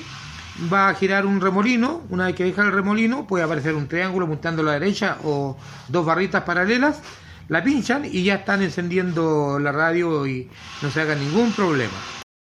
va 0.72 0.88
a 0.88 0.94
girar 0.94 1.26
un 1.26 1.40
remolino. 1.40 2.02
Una 2.10 2.26
vez 2.26 2.34
que 2.34 2.44
deja 2.44 2.62
el 2.62 2.72
remolino, 2.72 3.26
puede 3.26 3.44
aparecer 3.44 3.74
un 3.74 3.88
triángulo 3.88 4.26
apuntando 4.26 4.62
a 4.62 4.66
la 4.66 4.72
derecha 4.72 5.18
o 5.24 5.56
dos 5.88 6.04
barritas 6.04 6.42
paralelas. 6.42 7.00
La 7.50 7.64
pinchan 7.64 8.04
y 8.04 8.22
ya 8.22 8.36
están 8.36 8.62
encendiendo 8.62 9.58
la 9.58 9.72
radio 9.72 10.24
y 10.24 10.48
no 10.82 10.88
se 10.88 11.00
haga 11.00 11.16
ningún 11.16 11.50
problema. 11.50 11.96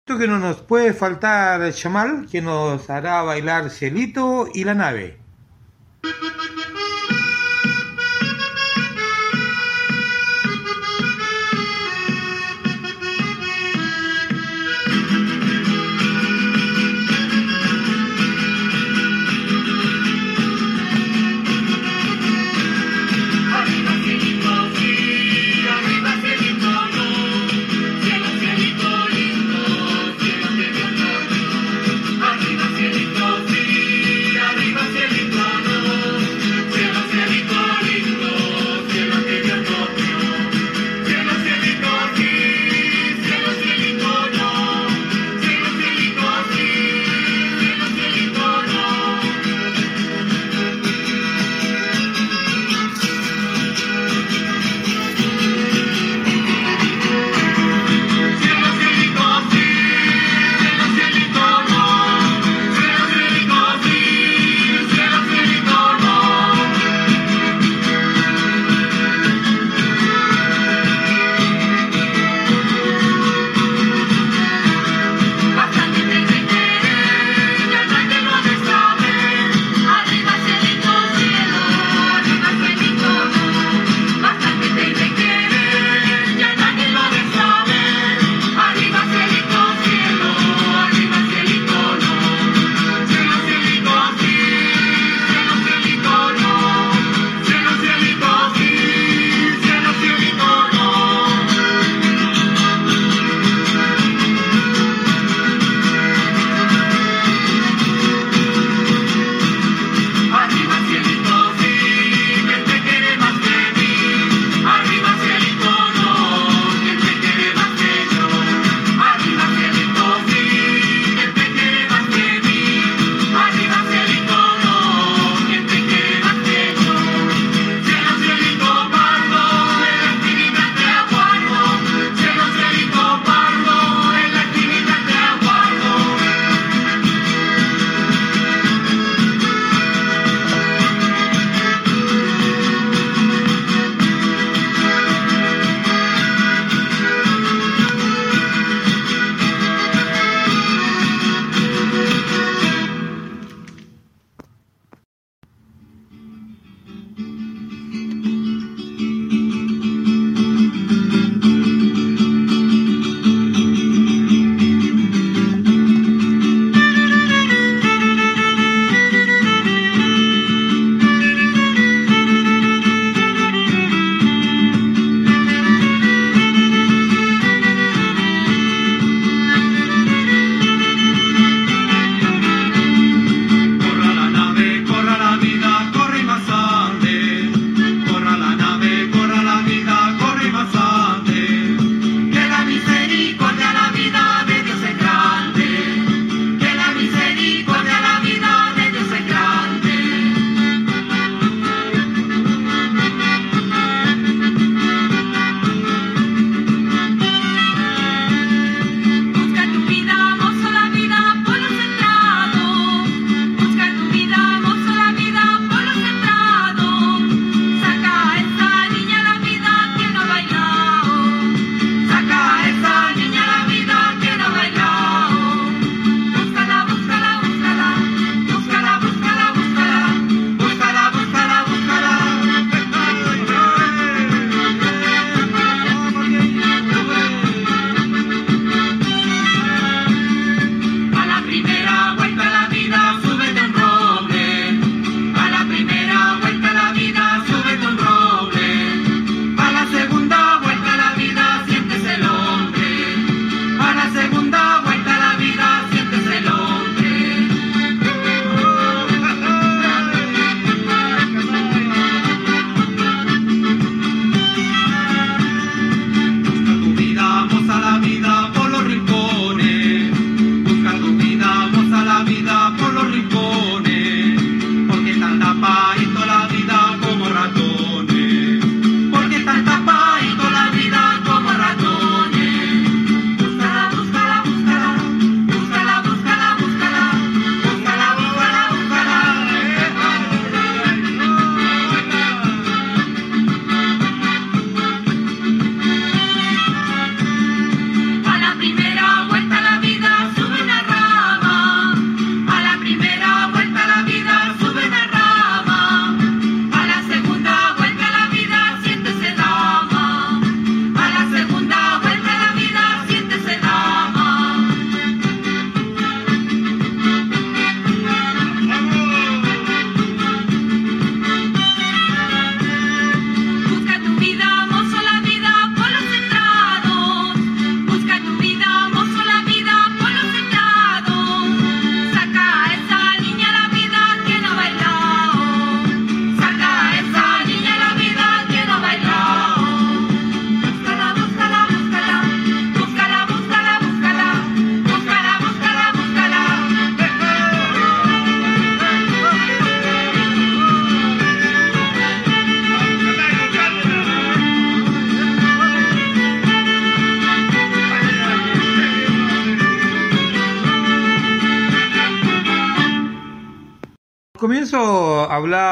Esto 0.05 0.19
que 0.19 0.27
no 0.27 0.37
nos 0.37 0.57
puede 0.57 0.91
faltar 0.91 1.71
Chamal, 1.71 2.27
que 2.29 2.41
nos 2.41 2.89
hará 2.89 3.21
bailar 3.21 3.69
Cielito 3.69 4.49
y 4.53 4.65
la 4.65 4.73
nave. 4.73 5.20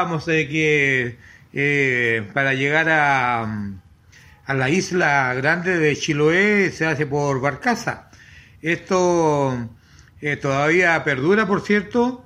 Hablábamos 0.00 0.24
de 0.24 0.48
que 0.48 1.18
eh, 1.52 2.22
para 2.32 2.54
llegar 2.54 2.88
a, 2.88 3.74
la 4.48 4.70
isla 4.70 5.34
grande 5.34 5.78
de 5.78 5.94
Chiloé 5.94 6.72
se 6.72 6.86
hace 6.86 7.06
por 7.06 7.40
barcaza. 7.40 8.10
Esto 8.62 9.68
eh, 10.22 10.36
todavía 10.36 11.04
perdura, 11.04 11.46
por 11.46 11.60
cierto, 11.60 12.24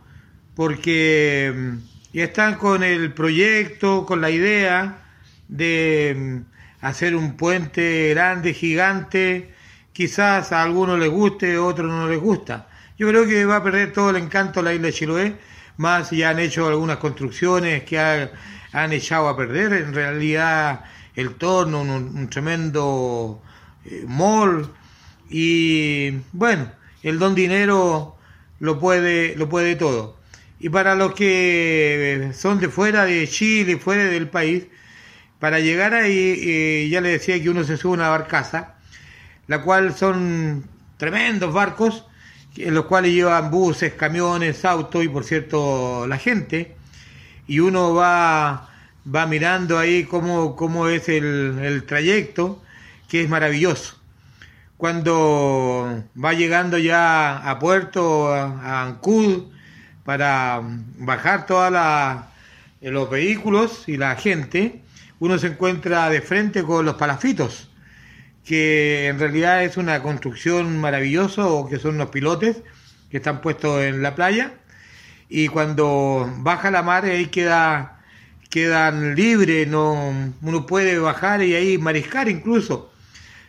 porque 0.54 1.52
mm, 1.54 1.76
ya 2.12 2.24
están 2.24 2.54
con 2.54 2.84
el 2.84 3.12
proyecto, 3.12 4.06
con 4.06 4.20
la 4.20 4.30
idea 4.30 5.02
de 5.48 6.14
mm, 6.16 6.86
hacer 6.86 7.16
un 7.16 7.36
puente 7.36 8.10
grande, 8.10 8.54
gigante. 8.54 9.52
Quizás 9.92 10.52
a 10.52 10.62
algunos 10.62 10.98
les 10.98 11.10
guste, 11.10 11.56
a 11.56 11.62
otros 11.62 11.90
no 11.90 12.08
les 12.08 12.20
gusta. 12.20 12.68
Yo 12.96 13.08
creo 13.08 13.26
que 13.26 13.44
va 13.44 13.56
a 13.56 13.64
perder 13.64 13.92
todo 13.92 14.10
el 14.10 14.16
encanto 14.16 14.62
la 14.62 14.72
isla 14.72 14.86
de 14.86 14.92
Chiloé, 14.92 15.36
más 15.76 16.10
ya 16.10 16.30
han 16.30 16.38
hecho 16.38 16.66
algunas 16.68 16.98
construcciones 16.98 17.84
que 17.84 17.98
ha- 17.98 18.30
han 18.72 18.92
echado 18.92 19.28
a 19.28 19.36
perder 19.36 19.72
en 19.72 19.94
realidad 19.94 20.84
el 21.14 21.34
torno, 21.36 21.82
un, 21.82 21.90
un 21.90 22.28
tremendo 22.30 23.42
eh, 23.84 24.04
mall 24.06 24.70
y 25.30 26.10
bueno, 26.32 26.70
el 27.02 27.18
don 27.18 27.34
dinero 27.34 28.16
lo 28.60 28.78
puede, 28.78 29.36
lo 29.36 29.48
puede 29.48 29.76
todo. 29.76 30.18
Y 30.58 30.68
para 30.70 30.94
los 30.94 31.14
que 31.14 32.30
son 32.34 32.58
de 32.60 32.68
fuera 32.68 33.04
de 33.04 33.28
Chile, 33.28 33.78
fuera 33.78 34.04
del 34.04 34.28
país, 34.28 34.66
para 35.38 35.60
llegar 35.60 35.94
ahí, 35.94 36.40
eh, 36.42 36.88
ya 36.90 37.00
le 37.00 37.10
decía 37.10 37.40
que 37.42 37.50
uno 37.50 37.64
se 37.64 37.76
sube 37.76 37.92
a 37.92 37.94
una 37.96 38.08
barcaza, 38.08 38.76
la 39.46 39.62
cual 39.62 39.94
son 39.94 40.64
tremendos 40.96 41.52
barcos, 41.52 42.06
en 42.56 42.74
los 42.74 42.86
cuales 42.86 43.12
llevan 43.12 43.50
buses, 43.50 43.94
camiones, 43.94 44.64
autos 44.64 45.04
y 45.04 45.08
por 45.08 45.24
cierto 45.24 46.06
la 46.06 46.18
gente, 46.18 46.74
y 47.46 47.60
uno 47.60 47.94
va, 47.94 48.70
va 49.12 49.26
mirando 49.26 49.78
ahí 49.78 50.04
cómo, 50.04 50.56
cómo 50.56 50.88
es 50.88 51.08
el, 51.08 51.84
trayecto, 51.86 52.62
que 53.08 53.22
es 53.22 53.28
maravilloso. 53.28 53.96
Cuando 54.76 56.04
va 56.22 56.32
llegando 56.32 56.78
ya 56.78 57.38
a 57.48 57.58
puerto, 57.58 58.32
a, 58.32 58.44
a 58.60 58.82
Ancud, 58.84 59.44
para 60.04 60.60
bajar 60.98 61.46
todos 61.46 61.72
los 62.80 63.10
vehículos 63.10 63.88
y 63.88 63.96
la 63.96 64.14
gente, 64.16 64.82
uno 65.18 65.38
se 65.38 65.48
encuentra 65.48 66.10
de 66.10 66.20
frente 66.20 66.62
con 66.62 66.84
los 66.84 66.96
palafitos, 66.96 67.70
que 68.44 69.08
en 69.08 69.18
realidad 69.18 69.64
es 69.64 69.76
una 69.76 70.02
construcción 70.02 70.78
maravillosa, 70.80 71.46
o 71.46 71.68
que 71.68 71.78
son 71.78 71.96
unos 71.96 72.10
pilotes 72.10 72.62
que 73.10 73.16
están 73.18 73.40
puestos 73.40 73.82
en 73.82 74.02
la 74.02 74.14
playa, 74.14 74.52
y 75.28 75.48
cuando 75.48 76.30
baja 76.38 76.70
la 76.70 76.82
mar 76.82 77.04
ahí 77.04 77.26
queda, 77.26 78.00
quedan 78.50 79.14
libres, 79.14 79.66
no, 79.66 80.12
uno 80.42 80.66
puede 80.66 80.98
bajar 80.98 81.42
y 81.42 81.54
ahí 81.54 81.78
mariscar 81.78 82.28
incluso. 82.28 82.92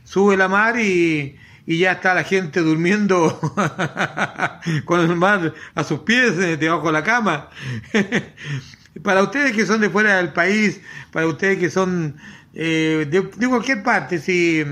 Sube 0.04 0.38
la 0.38 0.48
mar 0.48 0.80
y, 0.80 1.38
y 1.66 1.78
ya 1.80 1.94
está 1.94 2.14
la 2.14 2.24
gente 2.24 2.62
durmiendo 2.62 3.40
con 4.86 5.02
el 5.02 5.16
mar 5.16 5.54
a 5.74 5.84
sus 5.84 6.00
pies, 6.00 6.38
eh, 6.38 6.58
debajo 6.58 6.88
de 6.88 6.94
la 6.94 7.04
cama. 7.04 7.50
para 9.04 9.24
ustedes 9.24 9.52
que 9.52 9.66
son 9.66 9.82
de 9.82 9.90
fuera 9.90 10.18
del 10.18 10.32
país, 10.32 10.80
para 11.12 11.28
ustedes 11.28 11.60
que 11.60 11.70
son 11.70 12.16
eh, 12.56 13.06
de, 13.10 13.22
de 13.22 13.48
cualquier 13.48 13.84
parte, 13.84 14.20
sí, 14.20 14.64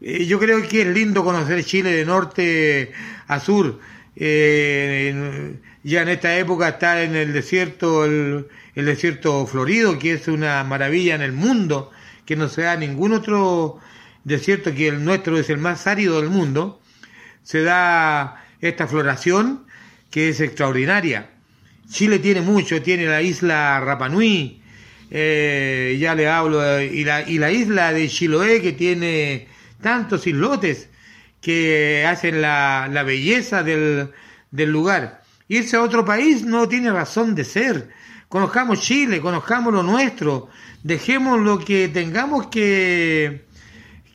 eh, 0.00 0.24
yo 0.26 0.38
creo 0.38 0.66
que 0.66 0.82
es 0.82 0.88
lindo 0.88 1.24
conocer 1.24 1.64
Chile 1.64 1.92
de 1.92 2.04
norte 2.04 2.92
a 3.26 3.40
sur. 3.40 3.78
Eh, 4.16 5.08
en- 5.10 5.60
ya 5.82 6.02
en 6.02 6.08
esta 6.10 6.36
época 6.38 6.68
está 6.68 7.02
en 7.02 7.14
el 7.16 7.32
desierto, 7.32 8.04
el, 8.04 8.46
el 8.74 8.84
desierto 8.84 9.46
florido, 9.46 9.98
que 9.98 10.12
es 10.12 10.28
una 10.28 10.62
maravilla 10.64 11.14
en 11.14 11.22
el 11.22 11.32
mundo, 11.32 11.90
que 12.26 12.36
no 12.36 12.48
se 12.48 12.62
da 12.62 12.76
ningún 12.76 13.12
otro 13.12 13.78
desierto 14.24 14.74
que 14.74 14.88
el 14.88 15.02
nuestro 15.04 15.38
es 15.38 15.48
el 15.48 15.56
más 15.58 15.86
árido 15.86 16.20
del 16.20 16.28
mundo. 16.30 16.80
Se 17.42 17.62
da 17.62 18.44
esta 18.60 18.86
floración 18.86 19.64
que 20.10 20.28
es 20.28 20.40
extraordinaria. 20.40 21.30
Chile 21.90 22.18
tiene 22.18 22.42
mucho, 22.42 22.82
tiene 22.82 23.06
la 23.06 23.22
isla 23.22 23.80
Rapanui, 23.80 24.59
eh, 25.10 25.96
ya 26.00 26.14
le 26.14 26.28
hablo, 26.28 26.80
y 26.80 27.04
la, 27.04 27.28
y 27.28 27.38
la 27.38 27.50
isla 27.50 27.92
de 27.92 28.08
Chiloé 28.08 28.62
que 28.62 28.72
tiene 28.72 29.48
tantos 29.82 30.26
islotes 30.26 30.88
que 31.40 32.04
hacen 32.06 32.42
la, 32.42 32.88
la 32.92 33.02
belleza 33.02 33.62
del, 33.62 34.10
del 34.50 34.70
lugar. 34.70 35.22
Irse 35.48 35.76
a 35.76 35.82
otro 35.82 36.04
país 36.04 36.44
no 36.44 36.68
tiene 36.68 36.92
razón 36.92 37.34
de 37.34 37.44
ser. 37.44 37.88
Conozcamos 38.28 38.80
Chile, 38.80 39.20
conozcamos 39.20 39.72
lo 39.72 39.82
nuestro, 39.82 40.48
dejemos 40.84 41.40
lo 41.40 41.58
que 41.58 41.88
tengamos 41.88 42.46
que, 42.46 43.46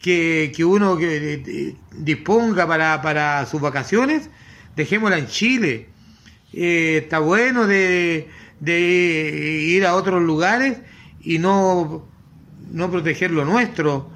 que, 0.01 0.53
que 0.55 0.63
uno 0.63 0.97
eh, 1.01 1.75
disponga 1.91 2.65
para, 2.65 3.01
para 3.01 3.45
sus 3.45 3.59
vacaciones, 3.59 4.29
dejémosla 4.77 5.17
en 5.17 5.27
Chile. 5.27 5.89
Eh, 6.53 7.01
está 7.03 7.19
bueno 7.19 7.67
de, 7.67 8.29
de 8.60 8.80
ir 8.80 9.86
a 9.86 9.95
otros 9.95 10.22
lugares 10.22 10.78
y 11.22 11.39
no, 11.39 12.08
no 12.72 12.91
proteger 12.91 13.32
lo 13.32 13.45
nuestro, 13.45 14.10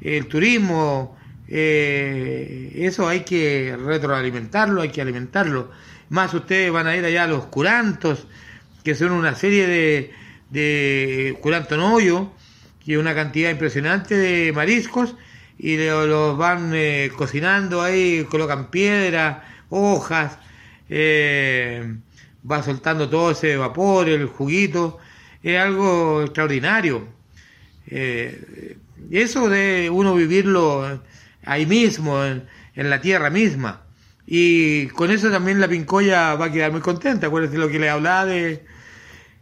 el 0.00 0.26
turismo, 0.26 1.16
eh, 1.48 2.72
eso 2.76 3.08
hay 3.08 3.20
que 3.20 3.76
retroalimentarlo, 3.76 4.82
hay 4.82 4.90
que 4.90 5.00
alimentarlo. 5.02 5.70
Más 6.08 6.32
ustedes 6.34 6.70
van 6.70 6.86
a 6.86 6.96
ir 6.96 7.04
allá 7.04 7.24
a 7.24 7.26
los 7.26 7.46
curantos, 7.46 8.26
que 8.84 8.94
son 8.94 9.12
una 9.12 9.34
serie 9.34 9.66
de, 9.66 10.10
de 10.50 11.36
curanto 11.40 11.76
noyo, 11.76 12.30
que 12.84 12.92
es 12.94 12.98
una 12.98 13.14
cantidad 13.14 13.50
impresionante 13.50 14.16
de 14.16 14.52
mariscos, 14.52 15.16
y 15.58 15.76
lo- 15.78 16.06
los 16.06 16.36
van 16.38 16.70
eh, 16.74 17.10
cocinando 17.16 17.82
ahí, 17.82 18.24
colocan 18.30 18.70
piedra, 18.70 19.44
hojas, 19.70 20.38
eh, 20.88 21.96
va 22.50 22.62
soltando 22.62 23.08
todo 23.08 23.30
ese 23.32 23.56
vapor, 23.56 24.08
el 24.08 24.26
juguito, 24.26 24.98
es 25.42 25.58
algo 25.58 26.22
extraordinario. 26.22 27.08
Eh, 27.88 28.76
eso 29.10 29.48
de 29.48 29.90
uno 29.90 30.14
vivirlo 30.14 31.02
ahí 31.44 31.66
mismo, 31.66 32.24
en, 32.24 32.46
la 32.74 33.00
tierra 33.00 33.30
misma. 33.30 33.82
Y 34.26 34.88
con 34.88 35.10
eso 35.10 35.30
también 35.30 35.60
la 35.60 35.68
pincoya 35.68 36.34
va 36.34 36.46
a 36.46 36.52
quedar 36.52 36.72
muy 36.72 36.80
contenta. 36.80 37.28
Acuérdense 37.28 37.58
lo 37.58 37.68
que 37.68 37.78
le 37.78 37.88
hablaba 37.88 38.26
de, 38.26 38.64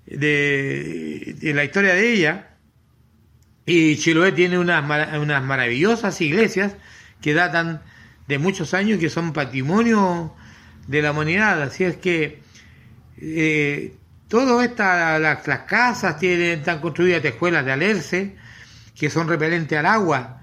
la 0.07 1.65
historia 1.65 1.95
de 1.95 2.13
ella. 2.13 2.51
Y 3.67 3.97
Chiloé 3.97 4.33
tiene 4.33 4.59
unas, 4.59 4.85
unas 5.19 5.43
maravillosas 5.43 6.21
iglesias 6.21 6.77
que 7.23 7.33
datan 7.33 7.83
de 8.29 8.39
muchos 8.39 8.75
años, 8.75 9.01
que 9.01 9.09
son 9.09 9.33
patrimonio 9.33 10.35
de 10.87 11.03
la 11.03 11.13
humanidad. 11.13 11.63
Así 11.63 11.85
es 11.85 11.97
que 11.97 12.44
eh, 13.25 13.95
todas 14.29 14.67
estas, 14.67 15.21
las, 15.21 15.61
casas 15.61 16.19
tienen, 16.19 16.59
están 16.59 16.81
construidas 16.81 17.23
de 17.23 17.31
escuelas 17.31 17.65
de 17.65 17.73
alerce, 17.73 18.37
que 18.95 19.11
son 19.11 19.29
repelentes 19.29 19.79
al 19.79 19.87
agua. 19.87 20.43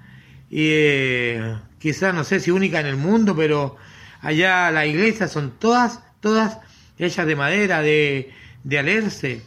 Y 0.50 0.68
eh, 0.72 1.58
quizás, 1.80 2.14
no 2.14 2.24
sé 2.24 2.40
si 2.40 2.52
única 2.52 2.80
en 2.80 2.88
el 2.88 2.98
mundo, 2.98 3.36
pero 3.36 3.78
allá 4.22 4.72
las 4.72 4.88
iglesias 4.88 5.32
son 5.32 5.60
todas, 5.60 6.02
todas 6.20 6.60
hechas 6.98 7.26
de 7.26 7.36
madera, 7.36 7.82
de, 7.82 8.32
de 8.64 8.80
alerce. 8.80 9.42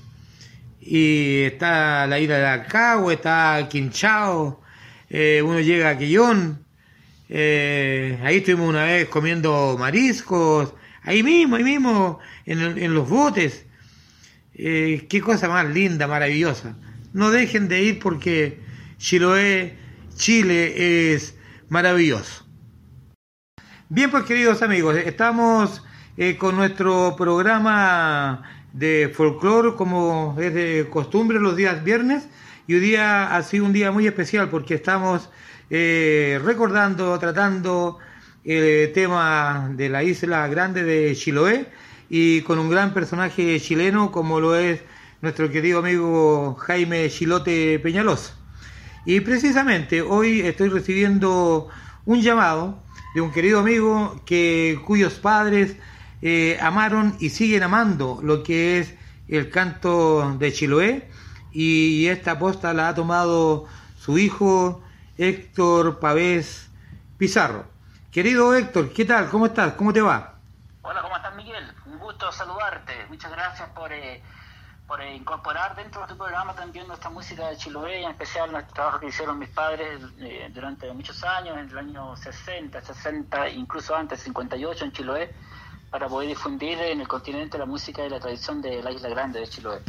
Y 0.81 1.43
está 1.43 2.07
la 2.07 2.19
isla 2.19 2.39
de 2.39 2.47
Alcagüe, 2.47 3.15
está 3.15 3.67
Quinchao, 3.71 4.61
eh, 5.09 5.41
uno 5.43 5.61
llega 5.61 5.91
a 5.91 5.99
Quillón, 5.99 6.65
eh, 7.29 8.19
ahí 8.23 8.37
estuvimos 8.37 8.69
una 8.69 8.85
vez 8.85 9.09
comiendo 9.09 9.77
mariscos, 9.79 10.75
ahí 11.05 11.23
mismo, 11.23 11.57
ahí 11.57 11.65
mismo, 11.65 12.19
en, 12.45 12.61
en 12.61 12.95
los 12.95 13.09
botes. 13.09 13.67
Eh, 14.55 15.07
qué 15.09 15.21
cosa 15.21 15.49
más 15.49 15.67
linda, 15.67 16.07
maravillosa. 16.07 16.77
No 17.13 17.31
dejen 17.31 17.69
de 17.69 17.83
ir 17.83 17.99
porque 17.99 18.61
Chiloé, 18.99 19.77
Chile 20.15 21.13
es 21.15 21.37
maravilloso. 21.69 22.47
Bien, 23.89 24.11
pues 24.11 24.25
queridos 24.25 24.63
amigos, 24.63 24.97
estamos 24.97 25.85
eh, 26.17 26.37
con 26.37 26.57
nuestro 26.57 27.15
programa 27.17 28.43
de 28.73 29.13
folclore 29.15 29.75
como 29.77 30.37
es 30.41 30.55
de 30.55 30.89
costumbre 30.91 31.39
los 31.39 31.55
días 31.55 31.85
viernes 31.85 32.29
y 32.67 32.75
hoy 32.75 32.81
día 32.81 33.37
ha 33.37 33.43
sido 33.43 33.65
un 33.65 33.73
día 33.73 33.93
muy 33.93 34.07
especial 34.07 34.49
porque 34.51 34.75
estamos 34.75 35.31
eh, 35.71 36.41
recordando, 36.45 37.19
tratando 37.19 37.99
el 38.45 38.93
tema 38.93 39.71
de 39.75 39.89
la 39.89 40.03
isla 40.03 40.47
grande 40.49 40.85
de 40.85 41.15
Chiloé 41.15 41.67
y 42.11 42.43
con 42.43 42.59
un 42.59 42.69
gran 42.69 42.93
personaje 42.93 43.59
chileno 43.59 44.13
como 44.13 44.39
lo 44.39 44.55
es 44.57 44.83
nuestro 45.23 45.51
querido 45.51 45.79
amigo 45.79 46.55
Jaime 46.57 47.09
Chilote 47.09 47.79
Peñalosa. 47.79 48.35
Y 49.07 49.21
precisamente 49.21 50.03
hoy 50.03 50.41
estoy 50.41 50.69
recibiendo 50.69 51.69
un 52.05 52.21
llamado 52.21 52.83
de 53.15 53.23
un 53.23 53.33
querido 53.33 53.61
amigo 53.61 54.21
que, 54.27 54.79
cuyos 54.85 55.15
padres 55.15 55.77
eh, 56.21 56.59
amaron 56.61 57.17
y 57.21 57.31
siguen 57.31 57.63
amando 57.63 58.21
lo 58.23 58.43
que 58.43 58.79
es 58.79 58.95
el 59.29 59.49
canto 59.49 60.37
de 60.39 60.53
Chiloé 60.53 61.09
y 61.53 62.07
esta 62.07 62.39
posta 62.39 62.75
la 62.75 62.89
ha 62.89 62.95
tomado 62.95 63.67
su 63.99 64.19
hijo 64.19 64.83
Héctor 65.17 66.01
Pavés 66.01 66.69
Pizarro. 67.17 67.74
Querido 68.15 68.55
Héctor, 68.55 68.93
¿qué 68.93 69.05
tal? 69.05 69.29
¿Cómo 69.29 69.47
estás? 69.47 69.73
¿Cómo 69.73 69.93
te 69.93 70.01
va? 70.01 70.37
Hola, 70.83 71.03
¿cómo 71.03 71.17
estás 71.17 71.35
Miguel? 71.35 71.65
Un 71.85 71.99
gusto 71.99 72.31
saludarte. 72.31 72.93
Muchas 73.09 73.33
gracias 73.33 73.69
por, 73.71 73.93
eh, 73.93 74.23
por 74.87 75.01
eh, 75.01 75.17
incorporar 75.17 75.75
dentro 75.75 76.03
de 76.03 76.07
tu 76.07 76.17
programa 76.17 76.55
también 76.55 76.87
nuestra 76.87 77.11
música 77.11 77.49
de 77.49 77.57
Chiloé, 77.57 78.05
en 78.05 78.11
especial 78.11 78.53
nuestro 78.53 78.73
trabajo 78.73 79.01
que 79.01 79.09
hicieron 79.09 79.37
mis 79.41 79.49
padres 79.49 80.01
eh, 80.21 80.49
durante 80.55 80.93
muchos 80.93 81.25
años, 81.25 81.59
en 81.59 81.69
el 81.69 81.77
año 81.77 82.17
60, 82.17 82.81
60, 82.83 83.49
incluso 83.49 83.97
antes, 83.97 84.21
58 84.21 84.85
en 84.85 84.93
Chiloé, 84.93 85.35
para 85.91 86.07
poder 86.07 86.29
difundir 86.29 86.79
en 86.79 87.01
el 87.01 87.09
continente 87.09 87.59
la 87.59 87.67
música 87.67 88.07
y 88.07 88.11
la 88.11 88.21
tradición 88.21 88.63
de 88.63 88.81
la 88.81 88.93
Isla 88.93 89.09
Grande 89.09 89.41
de 89.41 89.49
Chiloé. 89.49 89.81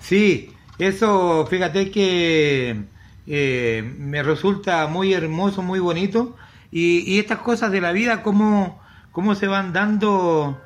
Sí, 0.00 0.56
eso, 0.78 1.46
fíjate 1.50 1.90
que 1.90 2.82
eh, 3.26 3.94
me 3.98 4.22
resulta 4.22 4.86
muy 4.86 5.12
hermoso, 5.12 5.60
muy 5.60 5.80
bonito. 5.80 6.34
Y, 6.72 7.00
y 7.06 7.18
estas 7.18 7.38
cosas 7.38 7.70
de 7.70 7.80
la 7.80 7.92
vida, 7.92 8.22
cómo, 8.22 8.80
cómo 9.12 9.34
se 9.34 9.46
van 9.46 9.72
dando, 9.72 10.58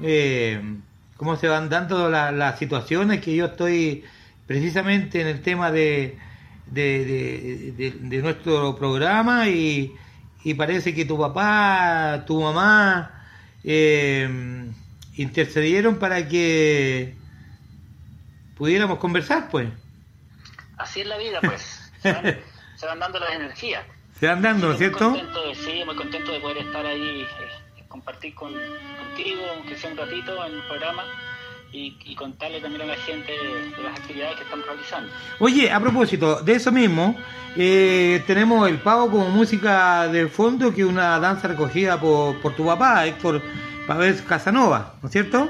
eh, 0.00 0.62
cómo 1.16 1.36
se 1.36 1.48
van 1.48 1.68
dando 1.68 2.08
la- 2.08 2.30
las 2.32 2.58
situaciones 2.58 3.20
que 3.20 3.34
yo 3.34 3.46
estoy 3.46 4.04
precisamente 4.46 5.20
en 5.20 5.26
el 5.26 5.42
tema 5.42 5.70
de, 5.72 6.16
de, 6.66 7.04
de- 7.04 7.72
de- 7.76 7.90
de 8.08 8.22
nuestro 8.22 8.76
programa 8.76 9.48
y, 9.48 9.92
y 10.44 10.54
parece 10.54 10.94
que 10.94 11.04
tu 11.04 11.18
papá, 11.18 12.24
tu 12.26 12.40
mamá 12.40 13.10
eh, 13.64 14.70
intercedieron 15.16 15.96
para 15.96 16.28
que 16.28 17.16
pudiéramos 18.56 18.98
conversar, 18.98 19.48
pues. 19.50 19.68
Así 20.78 21.00
es 21.00 21.06
la 21.06 21.18
vida, 21.18 21.40
pues. 21.40 21.92
Se 22.00 22.12
van, 22.12 22.38
se 22.76 22.86
van 22.86 22.98
dando 23.00 23.18
las 23.18 23.32
energías. 23.34 23.84
Se 24.22 24.28
van 24.28 24.40
dando, 24.40 24.68
¿no 24.68 24.72
es 24.74 24.78
cierto? 24.78 24.98
contento 25.10 25.42
de- 25.48 25.54
sí, 25.56 25.82
muy 25.84 25.96
contento 25.96 26.30
de 26.30 26.38
poder 26.38 26.58
estar 26.58 26.86
ahí, 26.86 27.22
eh, 27.22 27.82
compartir 27.88 28.32
con, 28.36 28.52
contigo, 28.52 29.42
aunque 29.56 29.76
sea 29.76 29.90
un 29.90 29.96
ratito 29.96 30.46
en 30.46 30.54
el 30.54 30.62
programa, 30.68 31.02
y, 31.72 31.96
y 32.04 32.14
contarle 32.14 32.60
también 32.60 32.82
a 32.82 32.86
la 32.86 32.94
gente 32.98 33.32
de, 33.32 33.70
de 33.76 33.82
las 33.82 33.98
actividades 33.98 34.36
que 34.36 34.44
estamos 34.44 34.64
realizando. 34.64 35.12
Oye, 35.40 35.72
a 35.72 35.80
propósito 35.80 36.40
de 36.40 36.52
eso 36.52 36.70
mismo, 36.70 37.16
eh, 37.56 38.22
tenemos 38.24 38.68
el 38.68 38.78
pavo 38.78 39.10
como 39.10 39.28
música 39.28 40.06
de 40.06 40.28
fondo, 40.28 40.72
que 40.72 40.82
es 40.82 40.86
una 40.86 41.18
danza 41.18 41.48
recogida 41.48 41.98
por, 41.98 42.40
por 42.40 42.54
tu 42.54 42.64
papá, 42.64 43.04
Héctor 43.04 43.42
Pavés 43.88 44.22
Casanova, 44.22 44.94
¿no 45.02 45.08
es 45.08 45.12
cierto? 45.12 45.48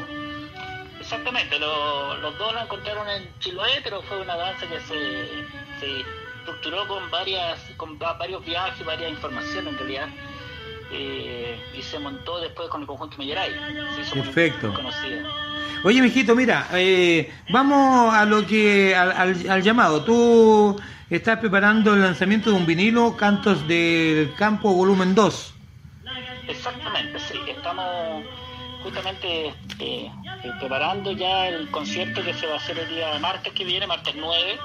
Exactamente, 0.99 1.59
lo- 1.59 2.17
los 2.17 2.39
dos 2.39 2.55
la 2.55 2.63
encontraron 2.63 3.07
en 3.11 3.29
Chiloé, 3.39 3.83
pero 3.85 4.01
fue 4.01 4.19
una 4.23 4.35
danza 4.35 4.67
que 4.67 4.81
se, 4.81 4.97
se 5.79 6.05
estructuró 6.47 6.87
con 6.89 7.09
varias 7.11 7.59
con 7.77 7.97
va- 7.99 8.15
varios 8.15 8.45
viajes, 8.45 8.85
varias 8.85 9.11
informaciones 9.11 9.73
en 9.73 9.79
realidad, 9.79 10.09
eh, 10.93 11.59
y 11.77 11.83
se 11.83 11.99
montó 11.99 12.41
después 12.41 12.69
con 12.69 12.81
el 12.83 12.87
conjunto 12.87 13.17
muy- 14.17 14.25
Perfecto. 14.25 14.67
muy 14.69 14.77
conocida. 14.77 15.23
Oye, 15.85 16.03
mijito, 16.03 16.35
mira, 16.35 16.69
eh, 16.73 17.33
vamos 17.51 18.13
a 18.15 18.25
lo 18.25 18.47
que 18.47 18.95
al, 18.95 19.13
al- 19.13 19.51
al 19.51 19.63
llamado. 19.63 20.05
Tú 20.05 20.81
estás 21.11 21.39
preparando 21.39 21.95
el 21.95 22.01
lanzamiento 22.03 22.51
de 22.51 22.57
un 22.57 22.67
vinilo, 22.67 23.17
Cantos 23.17 23.67
del 23.67 24.35
Campo, 24.35 24.73
volumen 24.73 25.15
2. 25.15 25.55
Exactamente, 26.49 27.19
sí. 27.21 27.39
Estamos 27.49 28.25
justamente 28.83 29.47
eh, 29.47 29.55
eh, 29.79 30.11
preparando 30.61 31.13
ya 31.13 31.49
el 31.49 31.71
concierto 31.71 32.23
que 32.23 32.35
se 32.35 32.47
va 32.47 32.55
a 32.55 32.57
hacer 32.57 32.79
el 32.79 32.89
día 32.89 33.17
martes 33.21 33.53
que 33.53 33.65
viene, 33.65 33.87
martes 33.87 34.15
9 34.17 34.59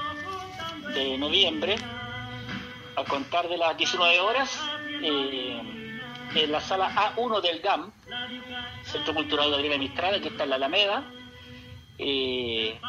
de 0.94 1.18
noviembre, 1.18 1.76
a 2.96 3.04
contar 3.04 3.48
de 3.48 3.58
las 3.58 3.78
19 3.78 4.20
horas, 4.20 4.60
eh, 5.02 5.62
en 6.36 6.52
la 6.52 6.60
sala 6.60 6.90
A1 7.16 7.42
del 7.42 7.60
GAM, 7.62 7.92
Centro 8.84 9.14
Cultural 9.14 9.52
Gabriela 9.52 9.78
Mistral, 9.78 10.22
que 10.22 10.28
está 10.30 10.44
en 10.44 10.50
la 10.52 10.56
Alameda. 10.58 11.04
Eh, 12.00 12.80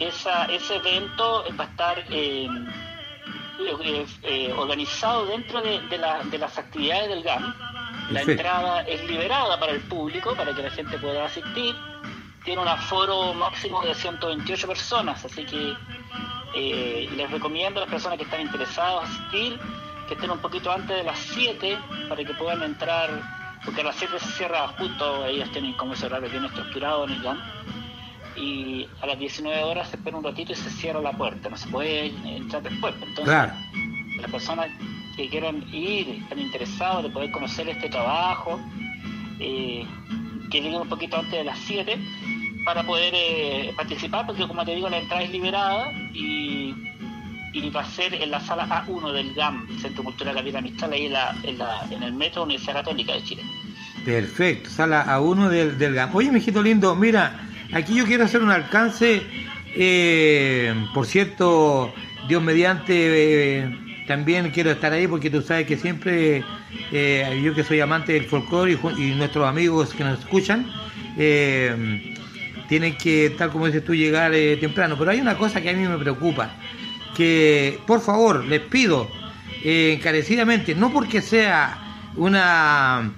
esa, 0.00 0.44
ese 0.46 0.76
evento 0.76 1.44
va 1.58 1.64
a 1.64 1.66
estar 1.68 2.04
eh, 2.10 2.48
organizado 4.56 5.26
dentro 5.26 5.60
de, 5.62 5.80
de 5.88 5.98
la- 5.98 6.22
de 6.24 6.38
las 6.38 6.56
actividades 6.58 7.08
del 7.08 7.22
GAM. 7.22 7.54
La 8.10 8.22
entrada 8.22 8.82
es 8.82 9.02
liberada 9.08 9.58
para 9.58 9.72
el 9.72 9.80
público, 9.80 10.34
para 10.34 10.54
que 10.54 10.62
la 10.62 10.70
gente 10.70 10.98
pueda 10.98 11.24
asistir. 11.24 11.74
Tiene 12.44 12.60
un 12.60 12.68
aforo 12.68 13.32
máximo 13.34 13.80
de 13.82 13.94
128 13.94 14.66
personas, 14.66 15.24
así 15.24 15.44
que 15.46 15.74
eh, 16.54 17.08
les 17.16 17.30
recomiendo 17.30 17.80
a 17.80 17.82
las 17.84 17.90
personas 17.90 18.18
que 18.18 18.24
están 18.24 18.40
interesadas 18.40 19.08
asistir 19.10 19.58
que 20.08 20.14
estén 20.14 20.30
un 20.30 20.38
poquito 20.38 20.70
antes 20.70 20.96
de 20.96 21.02
las 21.02 21.18
7 21.18 21.78
para 22.08 22.24
que 22.24 22.34
puedan 22.34 22.62
entrar, 22.62 23.08
porque 23.64 23.80
a 23.80 23.84
las 23.84 23.96
7 23.96 24.18
se 24.18 24.30
cierra 24.32 24.68
justo, 24.78 25.24
ellos 25.26 25.50
tienen 25.52 25.72
como 25.74 25.94
ese 25.94 26.06
horario 26.06 26.28
bien 26.30 26.44
estructurado 26.44 27.04
en 27.04 27.12
el 27.12 27.22
GAM 27.22 27.40
y 28.36 28.86
a 29.00 29.06
las 29.06 29.18
19 29.18 29.62
horas 29.62 29.88
se 29.88 29.96
espera 29.96 30.16
un 30.16 30.24
ratito 30.24 30.52
y 30.52 30.56
se 30.56 30.68
cierra 30.70 31.00
la 31.00 31.12
puerta, 31.12 31.48
no 31.48 31.56
se 31.56 31.68
puede 31.68 32.06
entrar 32.24 32.62
después. 32.62 32.94
Entonces, 32.96 33.24
Claro. 33.24 33.52
las 34.20 34.30
personas 34.30 34.68
que 35.16 35.28
quieran 35.28 35.64
ir, 35.72 36.08
están 36.22 36.38
interesados 36.40 37.04
de 37.04 37.10
poder 37.10 37.30
conocer 37.30 37.68
este 37.68 37.88
trabajo, 37.88 38.60
eh, 39.38 39.86
que 40.50 40.60
lleguen 40.60 40.82
un 40.82 40.88
poquito 40.88 41.16
antes 41.16 41.32
de 41.32 41.44
las 41.44 41.58
7 41.60 41.98
para 42.64 42.82
poder 42.82 43.12
eh, 43.14 43.72
participar, 43.76 44.26
porque 44.26 44.46
como 44.46 44.64
te 44.64 44.74
digo, 44.74 44.88
la 44.88 44.98
entrada 44.98 45.22
es 45.22 45.30
liberada 45.30 45.92
y, 46.12 46.74
va 47.74 47.80
a 47.80 47.84
ser 47.90 48.14
en 48.14 48.30
la 48.30 48.40
sala 48.40 48.68
A1 48.68 49.12
del 49.12 49.34
GAM, 49.34 49.66
Centro 49.80 50.04
Cultural 50.04 50.34
Gabriela 50.34 50.60
Mistral, 50.60 50.92
ahí 50.92 51.06
en, 51.06 51.12
la, 51.12 51.34
en, 51.42 51.58
la- 51.58 51.86
en 51.90 52.02
el 52.02 52.12
Metro 52.12 52.42
Universidad 52.44 52.74
Católica 52.74 53.14
de 53.14 53.22
Chile. 53.24 53.42
Perfecto, 54.04 54.70
sala 54.70 55.04
A1 55.06 55.48
del, 55.48 55.78
del 55.78 55.94
GAM. 55.94 56.14
Oye, 56.14 56.30
mijito 56.30 56.62
lindo, 56.62 56.94
mira, 56.94 57.40
aquí 57.72 57.94
yo 57.94 58.04
quiero 58.06 58.24
hacer 58.24 58.42
un 58.42 58.50
alcance, 58.50 59.22
eh, 59.76 60.74
por 60.92 61.06
cierto, 61.06 61.92
Dios 62.28 62.42
mediante, 62.42 63.60
eh, 63.60 63.78
también 64.06 64.50
quiero 64.50 64.70
estar 64.70 64.92
ahí 64.92 65.06
porque 65.08 65.30
tú 65.30 65.40
sabes 65.42 65.66
que 65.66 65.76
siempre, 65.76 66.44
yo 67.42 67.54
que 67.54 67.64
soy 67.66 67.80
amante 67.80 68.12
del 68.12 68.24
folclore 68.26 68.78
y, 68.98 69.14
nuestros 69.14 69.48
amigos 69.48 69.94
que 69.94 70.04
nos 70.04 70.18
escuchan, 70.20 70.70
tienen 72.68 72.96
que, 72.96 73.34
tal 73.36 73.50
como 73.50 73.66
dices 73.66 73.84
tú, 73.84 73.94
llegar 73.94 74.34
eh, 74.34 74.56
temprano. 74.56 74.96
Pero 74.98 75.10
hay 75.10 75.20
una 75.20 75.36
cosa 75.36 75.60
que 75.60 75.70
a 75.70 75.72
mí 75.72 75.86
me 75.86 75.98
preocupa, 75.98 76.50
que 77.16 77.78
por 77.86 78.00
favor 78.00 78.44
les 78.44 78.60
pido 78.60 79.08
eh, 79.64 79.94
encarecidamente, 79.98 80.74
no 80.74 80.92
porque 80.92 81.22
sea 81.22 81.78
una 82.16 83.12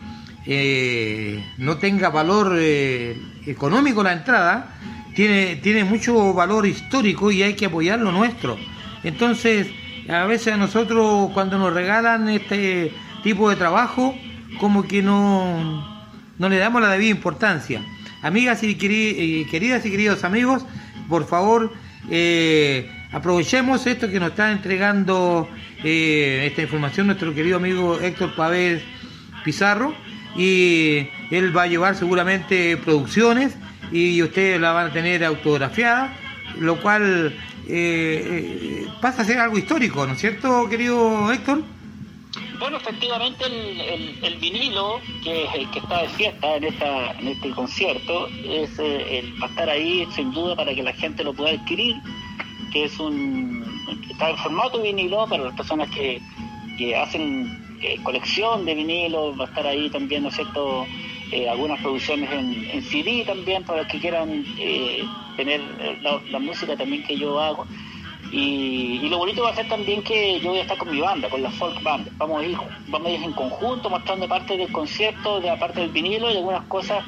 eh, 0.48 1.44
no 1.58 1.76
tenga 1.78 2.08
valor 2.10 2.56
eh, 2.56 3.20
económico 3.46 4.04
la 4.04 4.12
entrada, 4.12 4.76
tiene, 5.16 5.56
tiene 5.56 5.82
mucho 5.82 6.32
valor 6.34 6.66
histórico 6.66 7.32
y 7.32 7.42
hay 7.42 7.54
que 7.54 7.66
apoyar 7.66 7.98
lo 7.98 8.12
nuestro. 8.12 8.56
Entonces, 9.02 9.66
a 10.08 10.24
veces 10.26 10.54
a 10.54 10.56
nosotros 10.56 11.30
cuando 11.34 11.58
nos 11.58 11.72
regalan 11.72 12.28
este 12.28 12.92
tipo 13.24 13.50
de 13.50 13.56
trabajo, 13.56 14.14
como 14.60 14.86
que 14.86 15.02
no, 15.02 16.06
no 16.38 16.48
le 16.48 16.58
damos 16.58 16.80
la 16.80 16.90
debida 16.90 17.10
importancia. 17.10 17.82
Amigas 18.22 18.62
y 18.62 18.76
queri- 18.76 19.48
queridas 19.50 19.84
y 19.86 19.90
queridos 19.90 20.24
amigos, 20.24 20.64
por 21.08 21.26
favor, 21.26 21.72
eh, 22.10 22.90
aprovechemos 23.12 23.86
esto 23.86 24.08
que 24.10 24.18
nos 24.18 24.30
está 24.30 24.50
entregando 24.52 25.48
eh, 25.84 26.44
esta 26.48 26.62
información 26.62 27.06
nuestro 27.06 27.34
querido 27.34 27.56
amigo 27.58 27.98
Héctor 28.00 28.34
Pavés 28.34 28.82
Pizarro 29.44 29.94
y 30.36 31.06
él 31.30 31.56
va 31.56 31.62
a 31.62 31.66
llevar 31.66 31.94
seguramente 31.96 32.76
producciones 32.78 33.54
y 33.92 34.20
ustedes 34.22 34.60
la 34.60 34.72
van 34.72 34.88
a 34.90 34.92
tener 34.92 35.24
autografiada, 35.24 36.12
lo 36.58 36.80
cual 36.80 37.34
eh, 37.68 38.86
pasa 39.00 39.22
a 39.22 39.24
ser 39.24 39.38
algo 39.38 39.58
histórico, 39.58 40.06
¿no 40.06 40.14
es 40.14 40.20
cierto, 40.20 40.68
querido 40.68 41.30
Héctor? 41.32 41.62
Bueno, 42.58 42.78
efectivamente 42.78 43.44
el, 43.46 44.24
el- 44.24 44.36
vinilo 44.38 45.00
que, 45.22 45.46
que 45.72 45.78
está 45.78 46.02
de 46.02 46.08
fiesta 46.08 46.56
en, 46.56 46.64
esta, 46.64 47.12
en 47.12 47.28
este 47.28 47.50
concierto 47.50 48.28
es 48.44 48.78
eh, 48.78 49.18
el, 49.18 49.42
va 49.42 49.46
a 49.46 49.50
estar 49.50 49.68
ahí 49.68 50.06
sin 50.14 50.32
duda 50.32 50.56
para 50.56 50.74
que 50.74 50.82
la 50.82 50.92
gente 50.94 51.22
lo 51.24 51.34
pueda 51.34 51.50
adquirir, 51.54 51.96
que 52.72 52.84
es 52.84 52.98
un 52.98 53.64
está 54.08 54.30
en 54.30 54.36
formato 54.38 54.80
vinilo 54.80 55.26
para 55.28 55.44
las 55.44 55.54
personas 55.54 55.90
que, 55.90 56.20
que 56.78 56.96
hacen 56.96 57.46
eh, 57.82 57.98
colección 58.02 58.64
de 58.64 58.74
vinilo, 58.74 59.36
va 59.36 59.44
a 59.44 59.48
estar 59.48 59.66
ahí 59.66 59.90
también, 59.90 60.22
¿no 60.22 60.30
es 60.30 60.36
cierto? 60.36 60.86
Eh, 61.32 61.48
algunas 61.48 61.80
producciones 61.80 62.30
en, 62.32 62.82
CD 62.82 63.24
también 63.26 63.64
para 63.64 63.80
los 63.82 63.88
que 63.88 63.98
quieran 63.98 64.44
tener 65.36 65.60
la 66.30 66.38
música 66.38 66.76
también 66.76 67.02
que 67.02 67.18
yo 67.18 67.38
hago. 67.40 67.66
Y, 68.36 69.08
lo 69.08 69.16
bonito 69.16 69.42
va 69.44 69.50
a 69.50 69.54
ser 69.54 69.66
también 69.66 70.02
que 70.02 70.38
yo 70.40 70.50
voy 70.50 70.58
a 70.58 70.62
estar 70.62 70.76
con 70.76 70.90
mi 70.90 71.00
banda, 71.00 71.30
con 71.30 71.42
la 71.42 71.50
folk 71.50 71.82
band. 71.82 72.10
Vamos 72.18 72.42
a 72.42 72.44
ir, 72.44 72.58
vamos 72.88 73.08
a 73.08 73.10
ir 73.10 73.22
en 73.22 73.32
conjunto 73.32 73.88
mostrando 73.88 74.28
parte 74.28 74.58
del 74.58 74.70
concierto, 74.70 75.40
de 75.40 75.46
la 75.46 75.58
parte 75.58 75.80
del 75.80 75.88
vinilo 75.88 76.30
y 76.30 76.36
algunas 76.36 76.66
cosas 76.66 77.02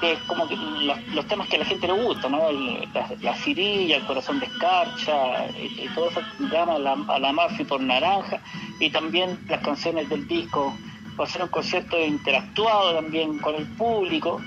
que 0.00 0.12
es 0.12 0.18
como 0.20 0.48
que 0.48 0.56
los, 0.56 1.26
temas 1.26 1.46
que 1.46 1.54
a 1.54 1.60
la 1.60 1.64
gente 1.66 1.86
le 1.86 1.92
gusta, 1.92 2.28
¿no? 2.28 2.50
La, 2.50 3.08
la 3.20 3.34
cirilla, 3.36 3.98
el 3.98 4.06
corazón 4.06 4.40
de 4.40 4.46
escarcha, 4.46 5.46
y, 5.56 5.84
y 5.84 5.88
todo 5.94 6.08
eso 6.08 6.20
llama 6.50 6.74
a 6.74 6.78
la, 6.78 6.92
a 7.06 7.18
la 7.20 7.32
Murphy 7.32 7.64
por 7.64 7.80
naranja, 7.80 8.42
y 8.80 8.90
también 8.90 9.38
las 9.48 9.60
canciones 9.60 10.08
del 10.08 10.26
disco. 10.26 10.74
Va 11.18 11.24
a 11.24 11.28
ser 11.28 11.42
un 11.42 11.48
concierto 11.48 11.96
interactuado 11.98 12.94
también 12.94 13.38
con 13.38 13.54
el 13.54 13.66
público, 13.76 14.40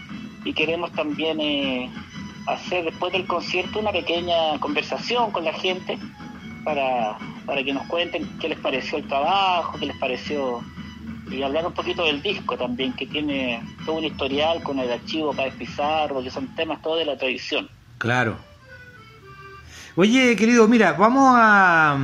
y 0.43 0.53
queremos 0.53 0.91
también 0.91 1.39
eh, 1.39 1.89
hacer 2.47 2.85
después 2.85 3.11
del 3.13 3.25
concierto 3.25 3.79
una 3.79 3.91
pequeña 3.91 4.59
conversación 4.59 5.31
con 5.31 5.45
la 5.45 5.53
gente 5.53 5.97
para, 6.63 7.17
para 7.45 7.63
que 7.63 7.73
nos 7.73 7.85
cuenten 7.87 8.27
qué 8.39 8.49
les 8.49 8.59
pareció 8.59 8.97
el 8.97 9.07
trabajo, 9.07 9.77
qué 9.79 9.87
les 9.87 9.97
pareció 9.97 10.63
y 11.31 11.41
hablar 11.41 11.65
un 11.65 11.73
poquito 11.73 12.05
del 12.05 12.21
disco 12.21 12.57
también, 12.57 12.93
que 12.93 13.07
tiene 13.07 13.63
todo 13.85 13.95
un 13.97 14.05
historial 14.05 14.61
con 14.61 14.79
el 14.79 14.91
archivo 14.91 15.33
Páez 15.33 15.55
Pizarro, 15.55 16.21
que 16.21 16.29
son 16.29 16.53
temas 16.55 16.81
todos 16.81 16.99
de 16.99 17.05
la 17.05 17.17
tradición. 17.17 17.69
Claro. 17.97 18.37
Oye, 19.95 20.35
querido, 20.35 20.67
mira, 20.67 20.93
vamos 20.93 21.33
a 21.35 21.97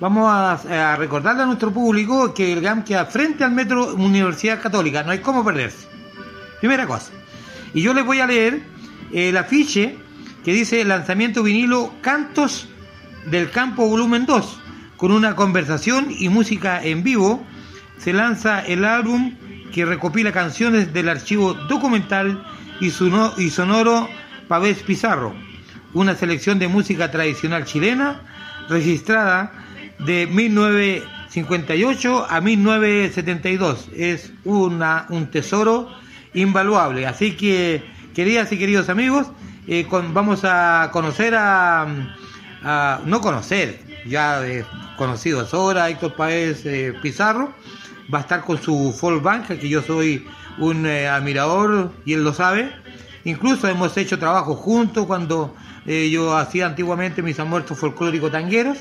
vamos 0.00 0.28
a, 0.28 0.96
recordarle 0.96 1.42
a 1.42 1.46
nuestro 1.46 1.72
público 1.72 2.34
que 2.34 2.52
el 2.52 2.60
GAM 2.60 2.82
queda 2.82 3.06
frente 3.06 3.44
al 3.44 3.52
Metro 3.52 3.94
Universidad 3.94 4.60
Católica, 4.60 5.02
no 5.02 5.12
hay 5.12 5.20
cómo 5.20 5.44
perderse. 5.44 5.86
Primera 6.60 6.86
cosa. 6.86 7.12
Y 7.72 7.82
yo 7.82 7.94
les 7.94 8.04
voy 8.04 8.20
a 8.20 8.26
leer 8.26 8.62
el 9.12 9.36
afiche 9.36 9.96
que 10.44 10.52
dice 10.52 10.84
lanzamiento 10.84 11.42
vinilo 11.42 11.92
Cantos 12.00 12.68
del 13.30 13.50
Campo 13.50 13.86
Volumen 13.86 14.26
2, 14.26 14.58
con 14.96 15.12
una 15.12 15.36
conversación 15.36 16.08
y 16.18 16.28
música 16.28 16.82
en 16.82 17.02
vivo. 17.04 17.44
Se 17.98 18.12
lanza 18.12 18.60
el 18.60 18.84
álbum 18.84 19.34
que 19.72 19.84
recopila 19.86 20.32
canciones 20.32 20.92
del 20.92 21.08
archivo 21.08 21.54
documental 21.54 22.44
y, 22.80 22.90
sono- 22.90 23.32
y 23.38 23.50
sonoro 23.50 24.08
Pavés 24.48 24.82
Pizarro, 24.82 25.32
una 25.94 26.14
selección 26.16 26.58
de 26.58 26.68
música 26.68 27.10
tradicional 27.10 27.64
chilena 27.64 28.20
registrada 28.68 29.52
de 30.00 30.26
1958 30.26 32.26
a 32.28 32.40
1972. 32.40 33.88
Es 33.96 34.32
una, 34.44 35.06
un 35.08 35.30
tesoro 35.30 35.88
invaluable. 36.34 37.06
Así 37.06 37.32
que, 37.32 37.82
queridas 38.14 38.50
y 38.52 38.58
queridos 38.58 38.88
amigos, 38.88 39.26
eh, 39.66 39.86
vamos 40.12 40.40
a 40.44 40.90
conocer 40.92 41.34
a, 41.34 41.86
a- 42.64 43.00
no 43.04 43.20
conocer, 43.20 43.80
ya 44.06 44.40
de 44.40 44.64
conocidos 44.96 45.52
ahora, 45.54 45.88
Héctor 45.88 46.14
Paez 46.14 46.64
eh, 46.66 46.94
Pizarro, 47.02 47.52
va 48.12 48.18
a 48.18 48.22
estar 48.22 48.42
con 48.42 48.60
su 48.60 48.92
folk 48.98 49.22
band, 49.22 49.46
que 49.46 49.68
yo 49.68 49.82
soy 49.82 50.26
un 50.58 50.86
eh, 50.86 51.08
admirador 51.08 51.92
y 52.04 52.12
él 52.14 52.24
lo 52.24 52.32
sabe. 52.34 52.70
Incluso 53.24 53.68
hemos 53.68 53.96
hecho 53.96 54.18
trabajo 54.18 54.54
juntos 54.56 55.06
cuando 55.06 55.54
eh, 55.86 56.10
yo 56.10 56.36
hacía 56.36 56.66
antiguamente 56.66 57.22
mis 57.22 57.38
almuerzos 57.38 57.78
folclóricos 57.78 58.32
tangueros. 58.32 58.78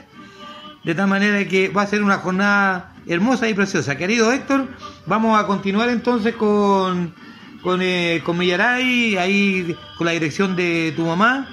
De 0.84 0.96
tal 0.96 1.08
manera 1.08 1.48
que 1.48 1.70
va 1.70 1.84
a 1.84 1.88
ser 1.88 2.02
una 2.02 2.18
jornada 2.18 2.94
hermosa 3.06 3.48
y 3.48 3.54
preciosa. 3.54 3.96
Querido 3.98 4.32
Héctor, 4.32 4.68
vamos 5.06 5.40
a 5.40 5.46
continuar 5.46 5.90
entonces 5.90 6.34
con, 6.36 7.14
con, 7.62 7.82
eh, 7.82 8.22
con 8.24 8.38
Millaray, 8.38 9.18
ahí 9.18 9.76
con 9.98 10.06
la 10.06 10.12
dirección 10.14 10.56
de 10.56 10.94
tu 10.96 11.06
mamá. 11.06 11.48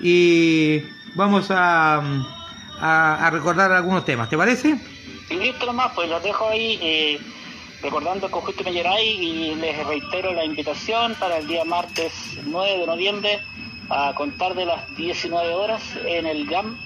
Y 0.00 0.82
vamos 1.14 1.50
a, 1.50 1.96
a, 2.80 3.26
a 3.26 3.30
recordar 3.30 3.72
algunos 3.72 4.04
temas. 4.04 4.28
¿Te 4.28 4.36
parece? 4.36 4.80
Y 5.30 5.34
listo 5.34 5.66
nomás, 5.66 5.92
pues 5.94 6.08
los 6.08 6.22
dejo 6.22 6.48
ahí 6.48 6.78
eh, 6.82 7.20
recordando 7.82 8.26
el 8.26 8.32
conjunto 8.32 8.64
Melleray 8.64 9.08
y 9.08 9.54
les 9.54 9.86
reitero 9.86 10.32
la 10.32 10.44
invitación 10.44 11.14
para 11.14 11.38
el 11.38 11.46
día 11.46 11.64
martes 11.64 12.12
9 12.44 12.78
de 12.78 12.86
noviembre 12.86 13.40
a 13.88 14.14
contar 14.14 14.54
de 14.54 14.66
las 14.66 14.94
19 14.96 15.54
horas 15.54 15.82
en 16.04 16.26
el 16.26 16.46
GAM, 16.46 16.78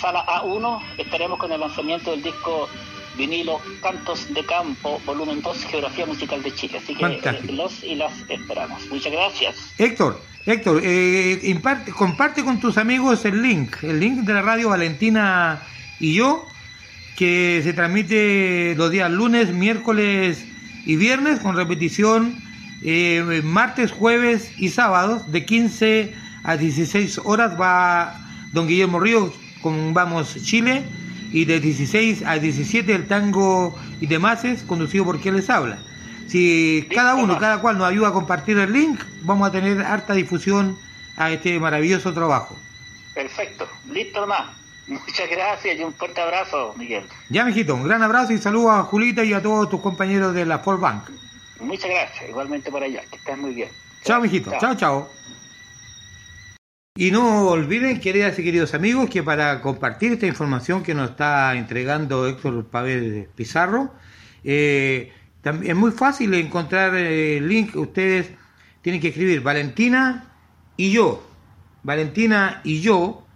sala 0.00 0.24
A1, 0.26 0.80
estaremos 0.98 1.38
con 1.38 1.52
el 1.52 1.60
lanzamiento 1.60 2.10
del 2.10 2.22
disco 2.22 2.68
vinilo 3.16 3.60
Cantos 3.82 4.32
de 4.32 4.44
Campo, 4.46 5.00
volumen 5.04 5.42
2, 5.42 5.64
Geografía 5.64 6.06
Musical 6.06 6.42
de 6.42 6.54
Chile. 6.54 6.78
Así 6.78 6.94
que 6.94 7.00
Fantástico. 7.00 7.52
eh, 7.52 7.56
los 7.56 7.84
y 7.84 7.94
las 7.94 8.12
esperamos. 8.28 8.86
Muchas 8.88 9.12
gracias. 9.12 9.56
Héctor, 9.78 10.20
Héctor, 10.46 10.80
eh, 10.84 11.40
imparte- 11.44 11.92
comparte 11.92 12.42
con 12.44 12.58
tus 12.60 12.76
amigos 12.78 13.24
el 13.24 13.42
link, 13.42 13.76
el 13.82 14.00
link 14.00 14.20
de 14.20 14.34
la 14.34 14.42
radio 14.42 14.70
Valentina 14.70 15.62
y 16.00 16.14
yo, 16.14 16.46
que 17.16 17.60
se 17.62 17.72
transmite 17.72 18.74
los 18.76 18.90
días 18.90 19.10
lunes, 19.10 19.50
miércoles 19.52 20.44
y 20.86 20.96
viernes, 20.96 21.38
con 21.40 21.54
repetición 21.56 22.42
eh, 22.84 23.42
martes, 23.44 23.92
jueves 23.92 24.50
y 24.58 24.70
sábados, 24.70 25.30
de 25.30 25.44
15 25.44 26.14
a 26.42 26.56
16 26.56 27.20
horas 27.22 27.60
va 27.60 28.18
don 28.52 28.66
Guillermo 28.66 28.98
Ríos 28.98 29.32
con 29.60 29.94
Vamos 29.94 30.34
Chile, 30.42 30.82
y 31.32 31.46
de 31.46 31.60
16 31.60 32.24
a 32.24 32.38
17 32.38 32.94
el 32.94 33.06
tango 33.08 33.76
y 34.00 34.06
demás, 34.06 34.42
conducido 34.66 35.04
por 35.04 35.18
quien 35.18 35.36
les 35.36 35.48
habla. 35.50 35.78
Si 36.28 36.88
cada 36.94 37.14
uno, 37.14 37.38
cada 37.38 37.58
cual 37.60 37.78
nos 37.78 37.88
ayuda 37.88 38.08
a 38.08 38.12
compartir 38.12 38.58
el 38.58 38.72
link, 38.72 39.00
vamos 39.22 39.48
a 39.48 39.52
tener 39.52 39.82
harta 39.82 40.14
difusión 40.14 40.78
a 41.16 41.30
este 41.30 41.58
maravilloso 41.58 42.12
trabajo. 42.12 42.56
Perfecto. 43.14 43.68
Listo 43.90 44.20
nomás. 44.20 44.50
Muchas 44.86 45.30
gracias 45.30 45.78
y 45.78 45.82
un 45.82 45.94
fuerte 45.94 46.20
abrazo, 46.20 46.74
Miguel. 46.76 47.04
Ya, 47.28 47.44
mijito, 47.44 47.74
un 47.74 47.84
gran 47.84 48.02
abrazo 48.02 48.32
y 48.32 48.38
saludos 48.38 48.72
a 48.72 48.82
Julita 48.82 49.24
y 49.24 49.32
a 49.32 49.40
todos 49.40 49.70
tus 49.70 49.80
compañeros 49.80 50.34
de 50.34 50.44
la 50.44 50.58
Ford 50.58 50.80
Bank. 50.80 51.04
Muchas 51.60 51.90
gracias. 51.90 52.28
Igualmente 52.28 52.70
por 52.70 52.82
allá. 52.82 53.02
Que 53.10 53.16
estés 53.16 53.38
muy 53.38 53.54
bien. 53.54 53.68
Chao, 54.02 54.20
mijito. 54.20 54.52
Chao, 54.58 54.74
chao. 54.74 55.08
Y 56.94 57.10
no 57.10 57.48
olviden, 57.48 58.00
queridas 58.00 58.38
y 58.38 58.44
queridos 58.44 58.74
amigos, 58.74 59.08
que 59.08 59.22
para 59.22 59.62
compartir 59.62 60.12
esta 60.12 60.26
información 60.26 60.82
que 60.82 60.92
nos 60.92 61.12
está 61.12 61.54
entregando 61.54 62.28
Héctor 62.28 62.66
Pavel 62.66 63.30
Pizarro, 63.34 63.94
eh, 64.44 65.10
es 65.42 65.74
muy 65.74 65.90
fácil 65.92 66.34
encontrar 66.34 66.94
eh, 66.94 67.38
el 67.38 67.48
link. 67.48 67.74
Ustedes 67.76 68.30
tienen 68.82 69.00
que 69.00 69.08
escribir 69.08 69.40
Valentina 69.40 70.34
y 70.76 70.92
yo. 70.92 71.26
Valentina 71.82 72.60
y 72.62 72.82
yo 72.82 73.26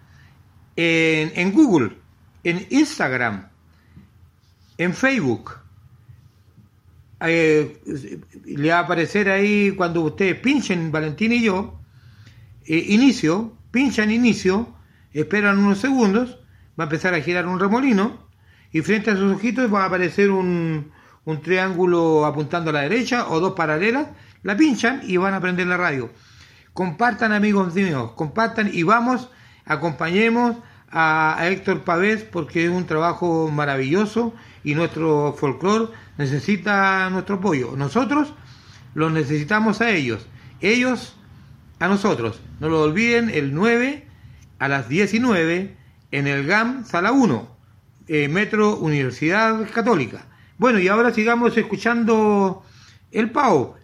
en, 0.76 1.32
en 1.34 1.52
Google, 1.52 1.96
en 2.44 2.66
Instagram, 2.68 3.48
en 4.76 4.92
Facebook. 4.92 5.52
Eh, 7.20 7.80
le 8.44 8.68
va 8.68 8.80
a 8.80 8.80
aparecer 8.80 9.30
ahí 9.30 9.70
cuando 9.70 10.02
ustedes 10.02 10.38
pinchen 10.40 10.92
Valentina 10.92 11.34
y 11.34 11.42
yo, 11.44 11.80
eh, 12.66 12.84
inicio, 12.88 13.56
pinchan 13.70 14.10
inicio, 14.10 14.74
esperan 15.12 15.58
unos 15.58 15.78
segundos, 15.78 16.38
va 16.78 16.84
a 16.84 16.86
empezar 16.86 17.14
a 17.14 17.20
girar 17.20 17.46
un 17.46 17.60
remolino 17.60 18.26
y 18.72 18.82
frente 18.82 19.10
a 19.10 19.16
sus 19.16 19.34
ojitos 19.34 19.72
va 19.72 19.84
a 19.84 19.86
aparecer 19.86 20.30
un, 20.30 20.90
un 21.24 21.42
triángulo 21.42 22.26
apuntando 22.26 22.70
a 22.70 22.72
la 22.72 22.80
derecha 22.82 23.28
o 23.28 23.40
dos 23.40 23.52
paralelas, 23.54 24.08
la 24.42 24.56
pinchan 24.56 25.02
y 25.04 25.16
van 25.16 25.34
a 25.34 25.40
prender 25.40 25.66
la 25.66 25.76
radio. 25.76 26.10
Compartan 26.72 27.32
amigos 27.32 27.74
míos, 27.74 28.12
compartan 28.16 28.70
y 28.72 28.82
vamos, 28.82 29.30
acompañemos 29.64 30.56
a, 30.90 31.38
a 31.38 31.48
Héctor 31.48 31.84
Pavés 31.84 32.22
porque 32.24 32.64
es 32.64 32.70
un 32.70 32.86
trabajo 32.86 33.50
maravilloso 33.50 34.34
y 34.62 34.74
nuestro 34.74 35.34
folclore 35.38 35.92
necesita 36.18 37.08
nuestro 37.10 37.36
apoyo. 37.36 37.74
Nosotros 37.76 38.34
los 38.94 39.12
necesitamos 39.12 39.80
a 39.80 39.90
ellos, 39.90 40.26
ellos 40.60 41.16
a 41.78 41.88
nosotros. 41.88 42.40
No 42.60 42.68
lo 42.68 42.82
olviden, 42.82 43.30
el 43.30 43.54
9 43.54 44.06
a 44.58 44.68
las 44.68 44.88
19 44.88 45.76
en 46.10 46.26
el 46.26 46.46
GAM 46.46 46.84
Sala 46.84 47.12
1, 47.12 47.56
eh, 48.08 48.28
Metro 48.28 48.76
Universidad 48.76 49.68
Católica. 49.72 50.26
Bueno, 50.58 50.78
y 50.78 50.88
ahora 50.88 51.12
sigamos 51.12 51.56
escuchando 51.56 52.64
el 53.10 53.30
PAO. 53.30 53.76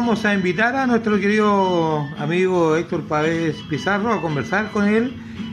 Vamos 0.00 0.24
a 0.24 0.32
invitar 0.32 0.74
a 0.76 0.86
nuestro 0.86 1.20
querido 1.20 2.08
amigo 2.16 2.74
Héctor 2.74 3.02
Pávez 3.02 3.54
Pizarro 3.68 4.10
a 4.10 4.22
conversar 4.22 4.70
con 4.70 4.88
él 4.88 5.12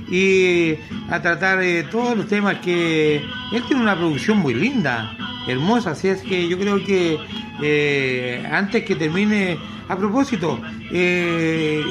y 0.10 0.76
a 1.10 1.22
tratar 1.22 1.62
eh, 1.62 1.84
todos 1.92 2.16
los 2.16 2.28
temas 2.28 2.60
que 2.60 3.18
él 3.18 3.64
tiene 3.68 3.82
una 3.82 3.98
producción 3.98 4.38
muy 4.38 4.54
linda, 4.54 5.18
hermosa, 5.50 5.92
así 5.92 6.08
es 6.08 6.22
que 6.22 6.48
yo 6.48 6.58
creo 6.58 6.82
que 6.82 7.20
eh, 7.62 8.48
antes 8.50 8.86
que 8.86 8.96
termine, 8.96 9.60
a 9.90 9.98
propósito, 9.98 10.62
eh, 10.94 11.84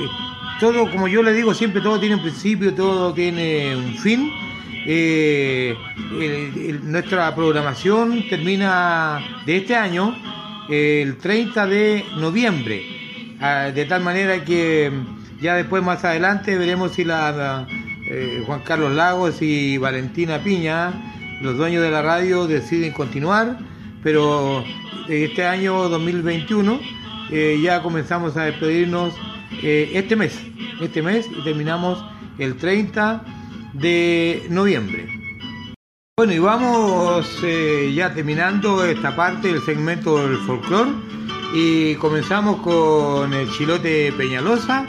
todo 0.59 0.91
como 0.91 1.09
yo 1.09 1.23
le 1.23 1.35
digo 1.35 1.53
siempre, 1.53 1.83
todo 1.83 2.01
tiene 2.01 2.15
un 2.15 2.23
principio, 2.23 2.73
todo 2.73 3.13
tiene 3.13 3.77
un 3.77 3.99
fin. 3.99 4.33
Nuestra 6.85 7.35
programación 7.35 8.25
termina 8.31 9.21
de 9.45 9.59
este 9.59 9.77
año 9.77 10.17
el 10.69 11.19
30 11.19 11.67
de 11.67 12.05
noviembre, 12.17 12.83
ah, 13.41 13.71
de 13.75 13.85
tal 13.85 14.03
manera 14.03 14.45
que 14.45 14.91
ya 15.41 15.55
después 15.55 15.83
más 15.83 16.05
adelante 16.05 16.57
veremos 16.57 16.93
si 16.93 17.05
la, 17.05 17.67
eh, 18.09 18.43
Juan 18.47 18.61
Carlos 18.61 18.93
Lagos 18.95 19.43
y 19.43 19.79
Valentina 19.79 20.39
Piña, 20.43 20.93
los 21.43 21.57
dueños 21.57 21.83
de 21.83 21.91
la 21.91 22.03
radio, 22.03 22.47
deciden 22.47 22.93
continuar, 22.93 23.59
pero 24.03 24.65
este 25.09 25.45
año 25.45 25.89
2021 25.89 26.81
eh, 27.31 27.61
ya 27.63 27.83
comenzamos 27.83 28.37
a 28.37 28.45
despedirnos 28.45 29.15
eh, 29.63 29.91
este 29.95 30.17
mes, 30.17 30.41
este 30.81 31.03
mes 31.03 31.29
y 31.29 31.43
terminamos 31.43 32.05
el 32.39 32.57
30 32.57 33.23
de 33.75 34.47
noviembre. 34.49 35.16
Bueno, 36.19 36.33
y 36.33 36.39
vamos 36.39 37.41
eh, 37.43 37.93
ya 37.95 38.15
terminando 38.15 38.83
esta 38.87 39.15
parte 39.15 39.49
del 39.49 39.61
segmento 39.61 40.17
del 40.27 40.39
folclore 40.47 40.93
y 41.53 41.95
comenzamos 41.97 42.63
con 42.63 43.35
el 43.35 43.51
chilote 43.51 44.15
Peñalosa 44.17 44.87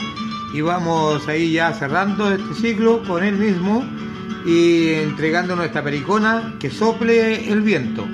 y 0.54 0.62
vamos 0.62 1.28
ahí 1.28 1.52
ya 1.52 1.74
cerrando 1.74 2.32
este 2.32 2.54
ciclo 2.54 3.02
con 3.02 3.22
él 3.22 3.34
mismo 3.34 3.84
y 4.46 4.94
entregando 4.94 5.54
nuestra 5.54 5.84
pericona 5.84 6.54
que 6.58 6.70
sople 6.70 7.52
el 7.52 7.60
viento. 7.60 8.08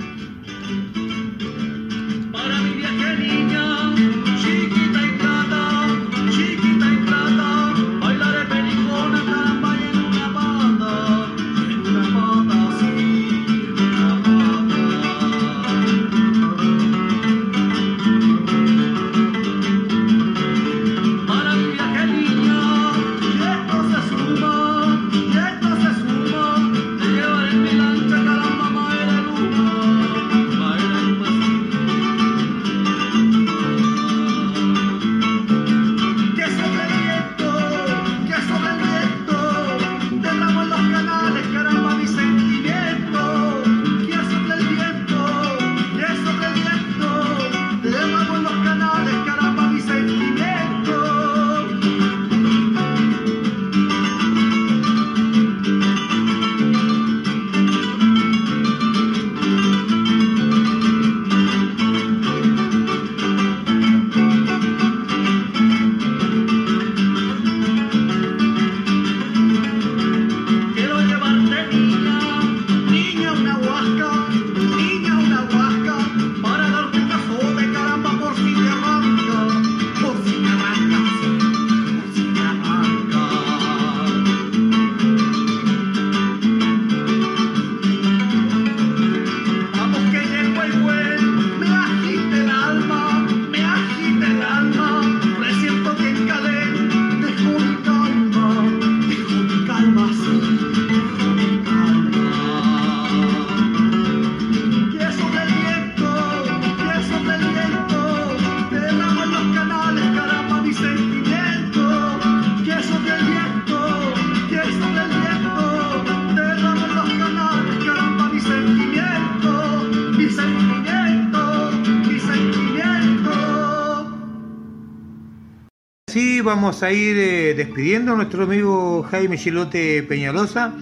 Vamos 126.74 126.82
a 126.82 126.90
ir 126.92 127.16
eh, 127.16 127.54
despidiendo 127.54 128.14
a 128.14 128.16
nuestro 128.16 128.42
amigo 128.42 129.04
Jaime 129.08 129.38
Chilote 129.38 130.02
Peñalosa. 130.02 130.72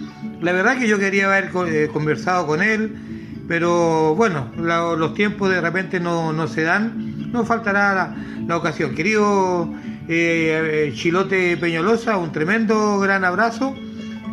La 0.41 0.51
verdad 0.51 0.79
que 0.79 0.87
yo 0.87 0.97
quería 0.97 1.27
haber 1.27 1.51
eh, 1.67 1.87
conversado 1.93 2.47
con 2.47 2.63
él, 2.63 2.95
pero 3.47 4.15
bueno, 4.15 4.49
la- 4.57 4.95
los 4.97 5.13
tiempos 5.13 5.51
de 5.51 5.61
repente 5.61 5.99
no, 5.99 6.33
no 6.33 6.47
se 6.47 6.63
dan, 6.63 7.31
no 7.31 7.45
faltará 7.45 7.93
la, 7.93 8.15
la 8.47 8.57
ocasión. 8.57 8.95
Querido 8.95 9.71
eh, 10.07 10.87
eh, 10.89 10.93
Chilote 10.95 11.57
Peñalosa, 11.57 12.17
un 12.17 12.31
tremendo 12.31 12.97
gran 12.97 13.23
abrazo, 13.23 13.75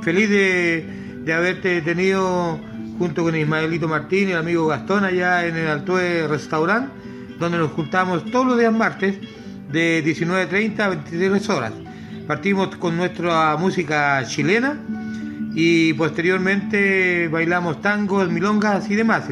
feliz 0.02 0.30
de, 0.30 0.86
de 1.26 1.32
haberte 1.34 1.82
tenido 1.82 2.58
junto 2.98 3.22
con 3.22 3.36
Ismaelito 3.36 3.86
Martín 3.86 4.30
y 4.30 4.32
el 4.32 4.38
amigo 4.38 4.66
Gastón 4.66 5.04
allá 5.04 5.44
en 5.46 5.58
el 5.58 5.66
Altue 5.66 6.26
Restaurant, 6.26 6.88
donde 7.38 7.58
nos 7.58 7.70
juntamos 7.72 8.24
todos 8.30 8.46
los 8.46 8.58
días 8.58 8.72
martes 8.72 9.18
de 9.72 10.04
19.30 10.04 10.80
a 10.80 10.88
23 10.88 11.48
horas. 11.50 11.72
Partimos 12.26 12.74
con 12.76 12.96
nuestra 12.96 13.56
música 13.56 14.22
chilena 14.26 14.78
y 15.54 15.92
posteriormente 15.94 17.28
bailamos 17.28 17.80
tangos, 17.82 18.30
milongas 18.30 18.88
y 18.90 18.94
demás. 18.96 19.24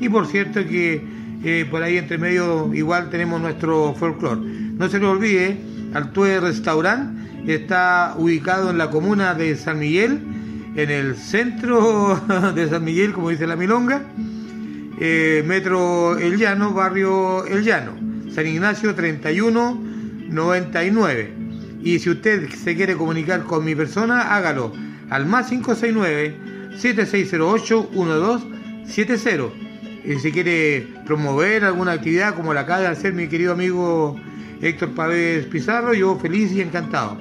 Y 0.00 0.08
por 0.08 0.26
cierto 0.26 0.64
que 0.66 1.02
eh, 1.44 1.66
por 1.70 1.82
ahí 1.82 1.96
entre 1.98 2.18
medio 2.18 2.72
igual 2.74 3.10
tenemos 3.10 3.40
nuestro 3.40 3.94
folclore. 3.94 4.40
No 4.42 4.88
se 4.88 4.98
lo 4.98 5.10
olvide, 5.10 5.56
Altue 5.94 6.40
Restaurant 6.40 7.18
está 7.48 8.14
ubicado 8.16 8.70
en 8.70 8.78
la 8.78 8.90
comuna 8.90 9.34
de 9.34 9.56
San 9.56 9.78
Miguel, 9.78 10.20
en 10.76 10.90
el 10.90 11.16
centro 11.16 12.20
de 12.54 12.68
San 12.68 12.84
Miguel, 12.84 13.12
como 13.12 13.30
dice 13.30 13.46
la 13.46 13.56
milonga. 13.56 14.02
eh, 15.00 15.42
Metro 15.46 16.16
El 16.18 16.36
Llano, 16.38 16.72
Barrio 16.72 17.44
El 17.46 17.64
Llano, 17.64 17.92
San 18.34 18.46
Ignacio 18.46 18.94
3199. 18.94 21.32
Y 21.82 21.98
si 21.98 22.10
usted 22.10 22.50
se 22.50 22.76
quiere 22.76 22.94
comunicar 22.94 23.44
con 23.44 23.64
mi 23.64 23.74
persona, 23.74 24.34
hágalo 24.34 24.74
al 25.10 25.24
más 25.26 25.48
569 25.48 26.36
7608 26.78 27.90
1270. 27.92 29.72
Y 30.04 30.18
si 30.18 30.32
quiere 30.32 30.88
promover 31.06 31.64
alguna 31.64 31.92
actividad 31.92 32.34
como 32.34 32.52
la 32.54 32.62
acaba 32.62 32.80
de 32.80 32.88
hacer 32.88 33.12
mi 33.12 33.28
querido 33.28 33.52
amigo 33.52 34.18
Héctor 34.60 34.94
Pávez 34.94 35.46
Pizarro, 35.46 35.94
yo 35.94 36.18
feliz 36.18 36.50
y 36.52 36.60
encantado. 36.60 37.16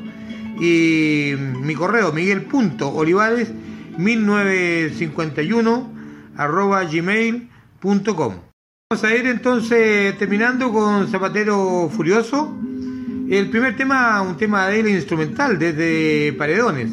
Y 0.60 1.36
mi 1.62 1.76
correo, 1.76 2.12
miguel.olivares 2.12 3.52
1951 3.98 5.94
arroba 6.38 6.84
gmail.com. 6.86 8.51
Vamos 8.92 9.06
a 9.06 9.16
ir 9.16 9.26
entonces 9.26 10.18
terminando 10.18 10.70
con 10.70 11.08
Zapatero 11.08 11.90
Furioso. 11.96 12.54
El 13.30 13.50
primer 13.50 13.78
tema, 13.78 14.22
un 14.22 14.36
tema 14.36 14.68
de 14.68 14.82
él 14.82 14.90
instrumental 14.90 15.58
desde 15.58 16.34
Paredones. 16.34 16.92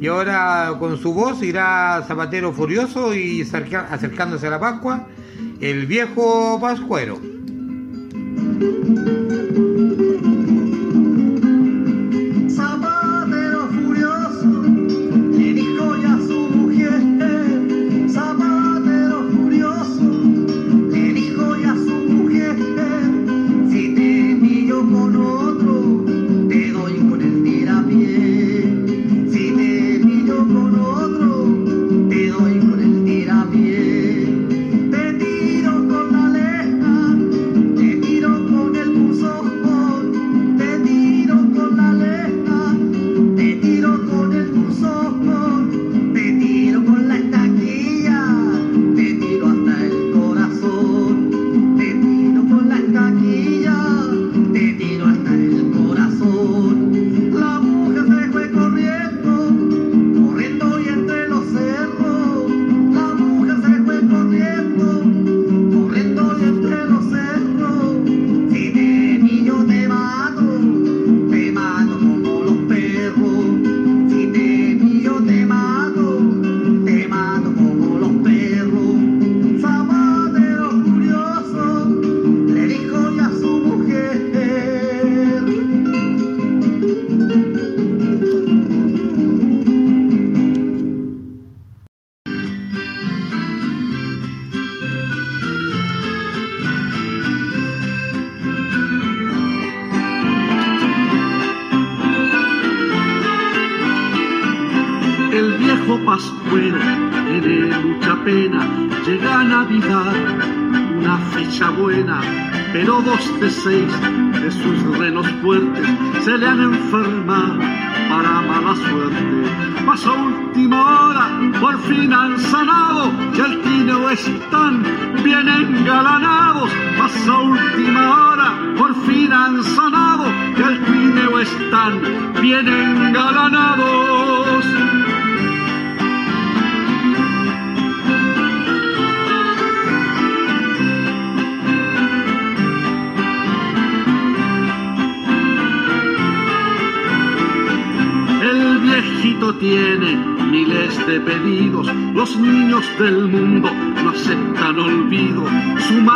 Y 0.00 0.06
ahora 0.06 0.72
con 0.78 0.96
su 0.98 1.12
voz 1.12 1.42
irá 1.42 2.04
Zapatero 2.06 2.52
Furioso 2.52 3.12
y 3.12 3.42
acercándose 3.42 4.46
a 4.46 4.50
la 4.50 4.60
Pascua, 4.60 5.08
el 5.60 5.86
viejo 5.86 6.60
Pascuero. 6.60 7.20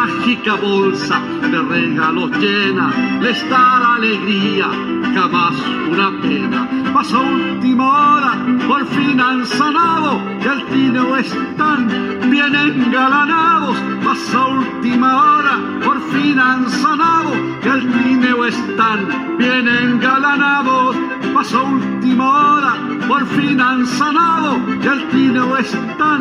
Mágica 0.07 0.55
bolsa 0.55 1.21
de 1.51 1.59
regalos 1.63 2.31
llena 2.39 2.87
les 3.21 3.39
da 3.51 3.81
la 3.81 3.95
alegría, 3.95 4.69
jamás 5.15 5.55
una 5.91 6.11
pena. 6.23 6.61
Pasó 6.95 7.21
última 7.21 7.87
hora, 7.87 8.33
por 8.69 8.87
fin 8.87 9.21
han 9.21 9.45
sanado, 9.47 10.21
y 10.43 10.47
al 10.47 10.65
tino 10.67 11.17
están 11.17 11.89
bien 12.31 12.55
engalanados. 12.55 13.77
Pasó 14.05 14.49
última 14.61 15.09
hora, 15.23 15.55
por 15.85 16.01
fin 16.11 16.39
han 16.39 16.71
sanado, 16.71 17.33
y 17.65 17.69
al 17.69 17.83
trineo 17.93 18.45
están 18.45 19.37
bien 19.39 19.67
engalanados. 19.69 20.97
Pasó 21.35 21.65
última 21.65 22.27
hora, 22.31 22.73
por 23.09 23.27
fin 23.35 23.61
han 23.61 23.87
sanado, 23.87 24.59
y 24.83 24.87
al 24.87 25.09
trineo 25.09 25.57
están 25.57 26.21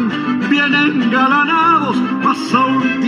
bien 0.49 0.73
engalanados. 0.73 1.95
Pasó 2.23 2.67
última 2.67 3.04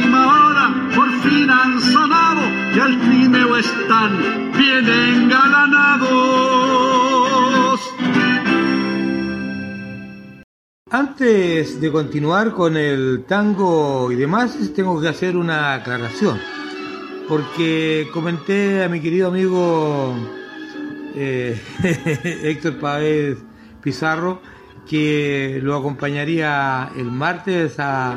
están 3.98 4.52
bien. 4.54 4.88
Antes 10.90 11.82
de 11.82 11.92
continuar 11.92 12.54
con 12.54 12.78
el 12.78 13.26
tango 13.28 14.12
y 14.12 14.16
demás, 14.16 14.58
tengo 14.76 15.02
que 15.02 15.10
hacer 15.10 15.36
una 15.36 15.74
aclaración. 15.74 16.40
Porque 17.28 18.08
comenté 18.14 18.84
a 18.84 18.90
mi 18.90 19.02
querido 19.02 19.28
amigo 19.28 20.16
eh, 21.16 21.60
Héctor 22.44 22.80
Páez 22.80 23.38
Pizarro 23.82 24.42
que 24.90 25.60
lo 25.62 25.76
acompañaría 25.76 26.90
el 26.96 27.12
martes 27.12 27.80
a, 27.80 28.16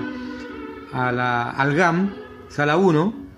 a 0.92 1.10
la, 1.10 1.50
al 1.50 1.74
GAM, 1.74 2.14
Sala 2.48 2.76
1, 2.76 3.29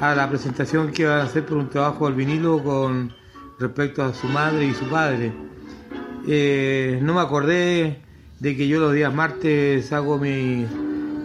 a 0.00 0.14
la 0.14 0.28
presentación 0.28 0.92
que 0.92 1.06
van 1.06 1.20
a 1.20 1.22
hacer 1.24 1.44
por 1.46 1.56
un 1.56 1.68
trabajo 1.68 2.06
al 2.06 2.14
vinilo 2.14 2.62
con 2.62 3.12
respecto 3.58 4.02
a 4.02 4.12
su 4.12 4.26
madre 4.28 4.66
y 4.66 4.74
su 4.74 4.84
padre. 4.86 5.32
Eh, 6.26 6.98
no 7.02 7.14
me 7.14 7.20
acordé 7.20 8.02
de 8.40 8.56
que 8.56 8.68
yo 8.68 8.80
los 8.80 8.92
días 8.92 9.14
martes 9.14 9.92
hago 9.92 10.18
mi 10.18 10.66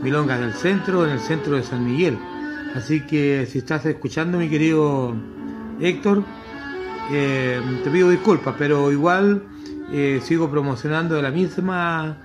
milonga 0.01 0.37
en 0.37 0.43
el 0.43 0.53
centro, 0.53 1.05
en 1.05 1.11
el 1.11 1.19
centro 1.19 1.55
de 1.55 1.63
San 1.63 1.85
Miguel. 1.85 2.17
Así 2.75 3.01
que 3.01 3.45
si 3.49 3.57
estás 3.59 3.85
escuchando, 3.85 4.37
mi 4.37 4.49
querido 4.49 5.13
Héctor, 5.81 6.23
eh, 7.11 7.59
te 7.83 7.89
pido 7.89 8.09
disculpas, 8.09 8.55
pero 8.57 8.91
igual 8.91 9.43
eh, 9.91 10.21
sigo 10.23 10.49
promocionando 10.49 11.15
de 11.15 11.21
la 11.21 11.31
misma 11.31 12.17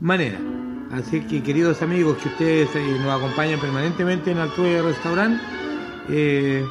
manera. 0.00 0.38
Así 0.90 1.20
que 1.20 1.42
queridos 1.42 1.82
amigos 1.82 2.16
que 2.18 2.28
ustedes 2.28 2.68
nos 3.00 3.16
acompañan 3.16 3.60
permanentemente 3.60 4.32
en 4.32 4.38
Altuve 4.38 4.82
Restaurant, 4.82 5.40
eh, 6.08 6.64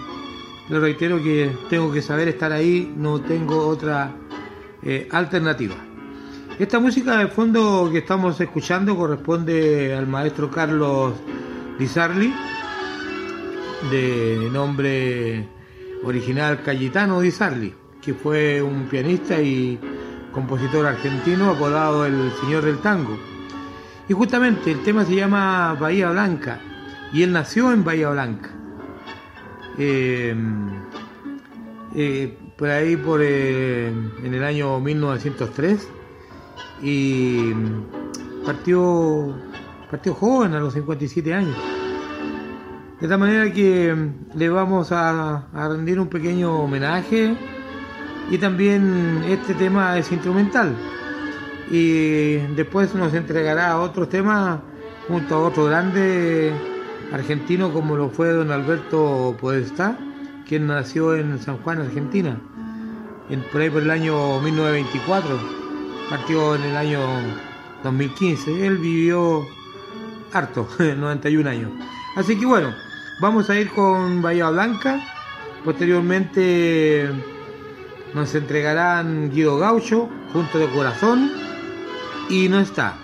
reitero 0.69 1.21
que 1.21 1.51
tengo 1.69 1.91
que 1.91 2.01
saber 2.01 2.27
estar 2.27 2.51
ahí, 2.51 2.93
no 2.95 3.21
tengo 3.21 3.67
otra 3.67 4.15
eh, 4.83 5.07
alternativa. 5.11 5.75
Esta 6.57 6.79
música 6.79 7.17
de 7.17 7.27
fondo 7.27 7.89
que 7.91 7.99
estamos 7.99 8.39
escuchando 8.39 8.95
corresponde 8.95 9.93
al 9.93 10.07
maestro 10.07 10.49
Carlos 10.49 11.13
Di 11.77 11.87
Sarli, 11.87 12.33
de 13.91 14.49
nombre 14.51 15.45
original 16.03 16.61
Cayetano 16.63 17.19
Di 17.19 17.31
Sarli, 17.31 17.73
que 18.01 18.13
fue 18.13 18.61
un 18.61 18.85
pianista 18.85 19.41
y 19.41 19.77
compositor 20.31 20.85
argentino 20.85 21.51
apodado 21.51 22.05
el 22.05 22.31
Señor 22.41 22.63
del 22.63 22.77
Tango. 22.77 23.17
Y 24.07 24.13
justamente 24.13 24.71
el 24.71 24.81
tema 24.83 25.03
se 25.03 25.15
llama 25.15 25.75
Bahía 25.79 26.11
Blanca 26.11 26.59
y 27.11 27.23
él 27.23 27.33
nació 27.33 27.73
en 27.73 27.83
Bahía 27.83 28.09
Blanca. 28.09 28.51
Eh, 29.77 30.35
eh, 31.95 32.37
por 32.57 32.69
ahí 32.69 32.95
por 32.95 33.21
eh, 33.21 33.87
en 34.23 34.33
el 34.33 34.43
año 34.43 34.79
1903 34.79 35.87
y 36.81 37.53
partió 38.45 39.35
partió 39.91 40.13
joven 40.13 40.53
a 40.53 40.59
los 40.59 40.73
57 40.73 41.33
años. 41.33 41.57
De 42.99 43.07
tal 43.07 43.19
manera 43.19 43.51
que 43.51 43.93
le 44.35 44.49
vamos 44.49 44.91
a, 44.91 45.47
a 45.53 45.69
rendir 45.69 45.99
un 45.99 46.07
pequeño 46.07 46.59
homenaje 46.59 47.35
y 48.31 48.37
también 48.37 49.23
este 49.27 49.53
tema 49.53 49.97
es 49.97 50.11
instrumental 50.11 50.73
y 51.69 52.37
después 52.55 52.95
nos 52.95 53.13
entregará 53.13 53.79
otros 53.79 54.09
temas 54.09 54.59
junto 55.07 55.35
a 55.35 55.39
otro 55.39 55.65
grande 55.65 56.53
argentino 57.11 57.71
como 57.71 57.95
lo 57.95 58.09
fue 58.09 58.29
don 58.29 58.51
Alberto 58.51 59.35
Podestá, 59.39 59.97
quien 60.47 60.67
nació 60.67 61.15
en 61.15 61.39
San 61.39 61.57
Juan, 61.57 61.81
Argentina, 61.81 62.37
en, 63.29 63.41
por 63.51 63.61
ahí 63.61 63.69
por 63.69 63.81
el 63.81 63.91
año 63.91 64.39
1924, 64.41 65.39
partió 66.09 66.55
en 66.55 66.63
el 66.63 66.77
año 66.77 66.99
2015, 67.83 68.65
él 68.65 68.77
vivió 68.77 69.45
harto, 70.33 70.67
91 70.79 71.49
años. 71.49 71.71
Así 72.15 72.37
que 72.37 72.45
bueno, 72.45 72.73
vamos 73.19 73.49
a 73.49 73.59
ir 73.59 73.69
con 73.71 74.21
Bahía 74.21 74.49
Blanca, 74.49 74.99
posteriormente 75.63 77.09
nos 78.13 78.33
entregarán 78.33 79.29
Guido 79.29 79.57
Gaucho, 79.57 80.09
junto 80.31 80.59
de 80.59 80.67
corazón, 80.69 81.31
y 82.29 82.47
no 82.47 82.59
está. 82.59 82.97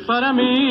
Para 0.00 0.32
mí. 0.32 0.63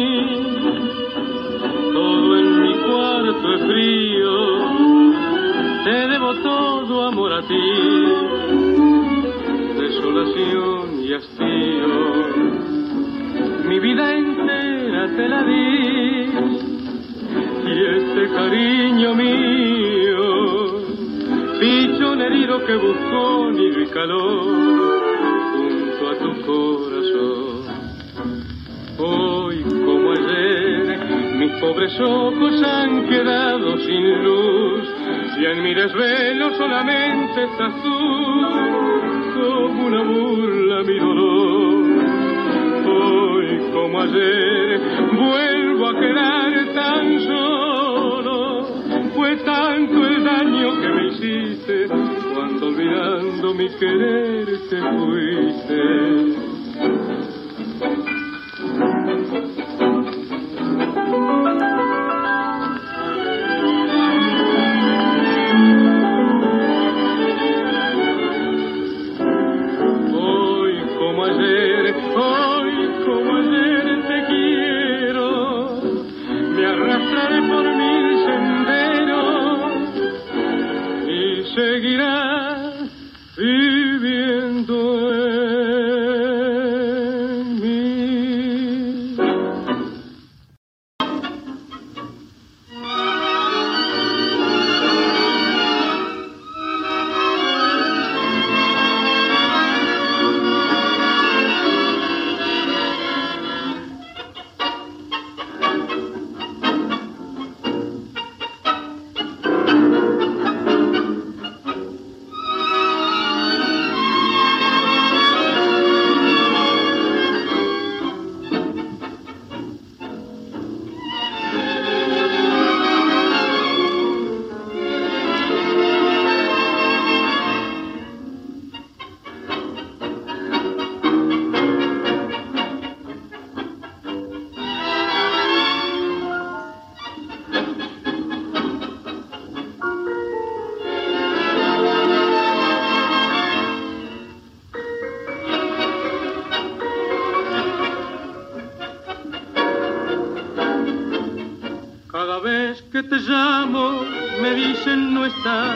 Llamo, 153.28 154.06
me 154.42 154.54
dicen 154.54 155.14
no 155.14 155.26
está. 155.26 155.76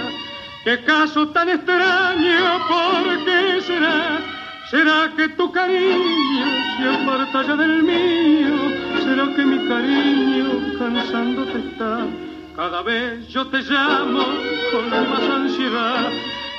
Qué 0.64 0.84
caso 0.84 1.28
tan 1.30 1.50
extraño, 1.50 2.68
¿por 2.68 3.26
qué 3.26 3.62
será? 3.62 4.20
¿Será 4.70 5.12
que 5.16 5.30
tu 5.30 5.50
cariño 5.52 6.46
se 6.78 6.90
aparta 6.90 7.44
ya 7.44 7.56
del 7.56 7.84
mío? 7.84 8.56
¿Será 9.04 9.34
que 9.34 9.46
mi 9.46 9.68
cariño 9.68 10.78
cansándote 10.78 11.60
está? 11.60 12.06
Cada 12.56 12.82
vez 12.82 13.28
yo 13.30 13.48
te 13.48 13.60
llamo 13.62 14.26
con 14.72 14.90
más 14.90 15.24
ansiedad, 15.30 16.10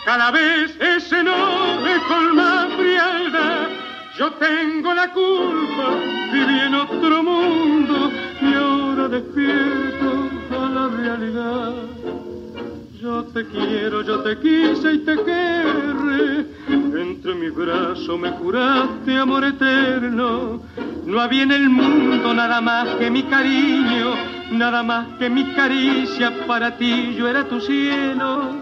cada 0.06 0.30
vez 0.30 0.74
ese 0.80 1.22
nombre 1.22 2.00
con 2.08 2.36
más 2.36 2.72
frialdad. 2.74 3.68
Yo 4.18 4.30
tengo 4.32 4.94
la 4.94 5.12
culpa, 5.12 5.88
viví 6.32 6.60
en 6.60 6.74
otro 6.74 7.22
mundo 7.22 8.10
y 8.40 8.54
ahora 8.54 9.08
despierto 9.08 9.87
Yo 13.00 13.24
te 13.32 13.44
quiero, 13.46 14.02
yo 14.02 14.20
te 14.20 14.38
quise 14.38 14.92
y 14.92 14.98
te 14.98 15.16
querré. 15.16 16.46
Entre 16.68 17.34
mis 17.34 17.54
brazos 17.54 18.18
me 18.18 18.30
juraste 18.30 19.16
amor 19.16 19.44
eterno. 19.44 20.62
No 21.04 21.20
había 21.20 21.42
en 21.42 21.52
el 21.52 21.70
mundo 21.70 22.32
nada 22.34 22.60
más 22.60 22.88
que 22.96 23.10
mi 23.10 23.24
cariño, 23.24 24.14
nada 24.52 24.82
más 24.84 25.18
que 25.18 25.28
mi 25.28 25.44
caricia. 25.54 26.46
Para 26.46 26.76
ti 26.76 27.14
yo 27.16 27.26
era 27.26 27.44
tu 27.44 27.60
cielo. 27.60 28.54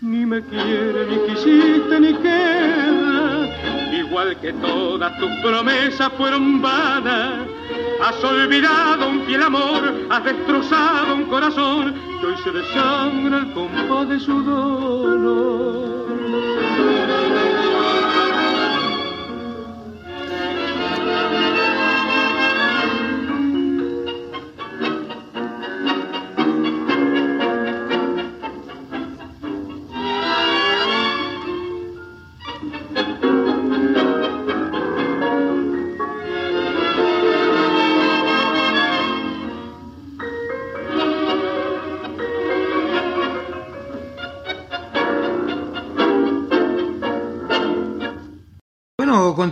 Ni 0.00 0.24
me 0.24 0.42
quiere, 0.42 1.06
ni 1.06 1.34
quisiste, 1.34 2.00
ni 2.00 2.14
queda. 2.14 3.94
Igual 3.94 4.38
que 4.40 4.52
todas 4.54 5.18
tus 5.18 5.30
promesas 5.42 6.10
fueron 6.16 6.62
vanas. 6.62 7.53
Has 8.02 8.22
olvidado 8.24 9.08
un 9.08 9.22
fiel 9.24 9.42
amor, 9.42 10.06
has 10.10 10.24
destrozado 10.24 11.14
un 11.14 11.24
corazón 11.24 11.94
que 12.20 12.26
hoy 12.26 12.36
se 12.42 12.50
desangra 12.50 13.38
el 13.38 13.52
compás 13.52 14.08
de 14.08 14.20
su 14.20 14.42
dolor. 14.42 16.03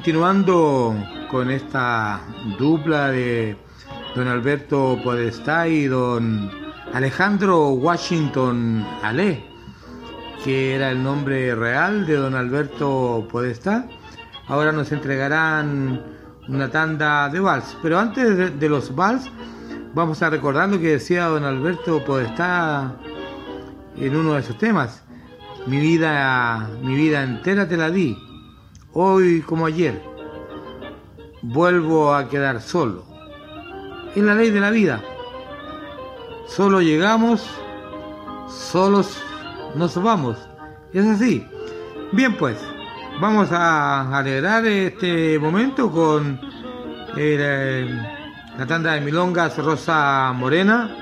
Continuando 0.03 0.97
con 1.31 1.49
esta 1.49 2.21
dupla 2.59 3.13
de 3.13 3.57
don 4.17 4.27
Alberto 4.27 4.99
Podestá 5.05 5.69
y 5.69 5.85
don 5.85 6.51
Alejandro 6.93 7.69
Washington 7.69 8.85
Ale, 9.01 9.45
que 10.43 10.75
era 10.75 10.91
el 10.91 11.05
nombre 11.05 11.55
real 11.55 12.05
de 12.05 12.17
don 12.17 12.35
Alberto 12.35 13.29
Podestá. 13.31 13.87
Ahora 14.49 14.73
nos 14.73 14.91
entregarán 14.91 16.03
una 16.49 16.69
tanda 16.69 17.29
de 17.29 17.39
vals. 17.39 17.77
Pero 17.81 18.01
antes 18.01 18.59
de, 18.59 18.69
los 18.69 18.97
vals, 18.97 19.31
vamos 19.95 20.21
a 20.21 20.31
recordar 20.31 20.69
lo 20.69 20.81
que 20.81 20.95
decía 20.95 21.27
don 21.27 21.45
Alberto 21.45 22.05
Podestá 22.05 22.93
en 23.97 24.17
uno 24.17 24.33
de 24.33 24.43
sus 24.43 24.59
temas. 24.59 25.05
Mi 25.69 25.79
vida, 25.79 26.69
mi 26.83 26.97
vida 26.97 27.23
entera 27.23 27.69
te 27.69 27.77
la 27.77 27.89
di. 27.89 28.32
Hoy 28.95 29.41
como 29.41 29.65
ayer, 29.65 30.03
vuelvo 31.41 32.15
a 32.15 32.29
quedar 32.29 32.61
solo. 32.61 33.05
Es 34.15 34.23
la 34.23 34.35
ley 34.35 34.51
de 34.51 34.61
la 34.61 34.69
vida. 34.69 35.03
Solo 36.47 36.83
llegamos, 36.83 37.43
solos 38.51 39.19
nos 39.77 40.01
vamos. 40.03 40.37
Es 40.93 41.07
así. 41.07 41.43
Bien 42.13 42.37
pues, 42.37 42.59
vamos 43.19 43.51
a 43.51 44.15
alegrar 44.19 44.67
este 44.67 45.39
momento 45.39 45.91
con 45.91 46.39
eh, 47.17 47.89
la 48.59 48.67
tanda 48.67 48.93
de 48.93 49.01
milongas 49.01 49.57
Rosa 49.57 50.35
Morena, 50.35 50.95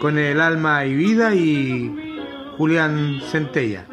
con 0.00 0.18
el 0.18 0.40
alma 0.40 0.84
y 0.86 0.94
vida 0.96 1.32
y 1.32 2.18
Julián 2.58 3.20
Centella. 3.30 3.86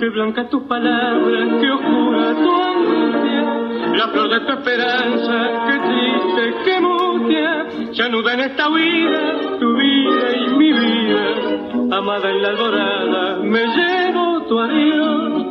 Qué 0.00 0.08
blanca 0.08 0.48
tus 0.48 0.62
palabras, 0.62 1.48
qué 1.60 1.70
oscura 1.70 2.34
tu 2.34 2.62
angustia, 2.62 3.96
la 3.98 4.08
flor 4.08 4.30
de 4.30 4.40
tu 4.46 4.52
esperanza, 4.52 5.66
qué 5.68 5.78
triste, 5.78 6.54
qué 6.64 6.80
mutia, 6.80 7.66
se 7.92 8.02
anuda 8.04 8.32
en 8.32 8.40
esta 8.40 8.70
vida, 8.70 9.58
tu 9.58 9.76
vida 9.76 10.36
y 10.36 10.56
mi 10.56 10.72
vida, 10.72 11.98
amada 11.98 12.30
en 12.30 12.42
la 12.42 12.48
alborada, 12.48 13.36
me 13.42 13.66
llevo 13.66 14.42
tu 14.48 14.58
adiós. 14.58 15.46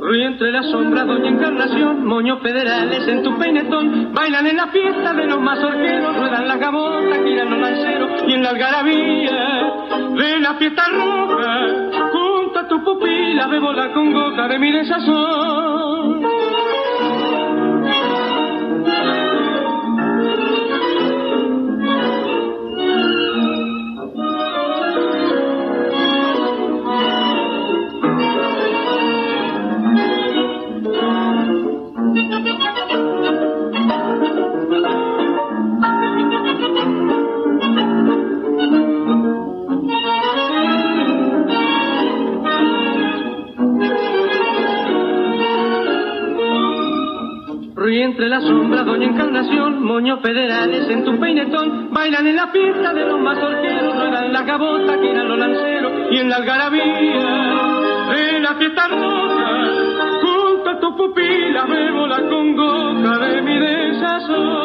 Ríe 0.00 0.26
entre 0.26 0.50
las 0.50 0.68
sombras, 0.72 1.06
doña 1.06 1.28
Encarnación, 1.28 2.04
moños 2.04 2.40
federales 2.42 3.06
en 3.06 3.22
tu 3.22 3.38
peinetón, 3.38 4.12
bailan 4.12 4.48
en 4.48 4.56
la 4.56 4.66
fiesta 4.66 5.14
de 5.14 5.26
los 5.26 5.40
mazorqueros, 5.40 6.16
ruedan 6.16 6.48
las 6.48 6.58
gabotas, 6.58 7.20
giran 7.24 7.50
los 7.50 7.60
lanceros, 7.60 8.24
y 8.26 8.32
en 8.32 8.42
la 8.42 8.50
algarabía 8.50 9.62
de 10.16 10.40
la 10.40 10.54
fiesta 10.54 10.82
roja, 10.88 11.91
junto 12.72 12.90
a 12.90 12.94
tu 12.94 12.98
pupila 12.98 13.46
bebo 13.48 13.72
la 13.72 13.92
congoja 13.92 14.48
de 14.48 14.58
mi 14.58 14.72
desazón. 14.72 16.01
Entre 48.12 48.28
las 48.28 48.44
sombras, 48.44 48.84
doña 48.84 49.06
Encarnación, 49.06 49.82
moños 49.82 50.20
federales 50.20 50.86
en 50.90 51.02
tu 51.02 51.18
peinetón, 51.18 51.88
bailan 51.92 52.26
en 52.26 52.36
la 52.36 52.48
fiesta 52.48 52.92
de 52.92 53.06
los 53.06 53.18
mazorqueros, 53.18 53.96
ruedan 53.96 54.32
la 54.34 54.42
gabota, 54.42 54.98
giran 55.00 55.28
los 55.28 55.38
lanceros, 55.38 55.92
y 56.10 56.18
en 56.18 56.28
la 56.28 56.36
algarabía 56.36 56.84
de 58.10 58.40
la 58.40 58.54
fiesta 58.56 58.88
roja, 58.88 60.10
junto 60.20 60.70
a 60.70 60.78
tu 60.78 60.94
pupila 60.94 61.64
bebo 61.64 62.06
la 62.06 62.28
congoja 62.28 63.18
de 63.18 63.42
mi 63.42 63.58
desazón. 63.58 64.62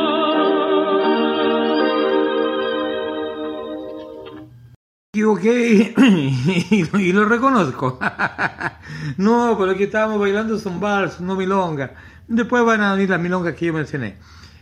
y 5.13 7.13
lo 7.13 7.25
reconozco. 7.25 7.97
no, 9.17 9.55
pero 9.57 9.71
lo 9.71 9.77
que 9.77 9.85
estábamos 9.85 10.19
bailando 10.19 10.57
son 10.57 10.79
vals, 10.79 11.19
no 11.21 11.35
milonga. 11.35 11.93
Después 12.27 12.63
van 12.65 12.81
a 12.81 12.93
venir 12.93 13.09
las 13.09 13.19
milongas 13.19 13.55
que 13.55 13.67
yo 13.67 13.73
mencioné. 13.73 14.17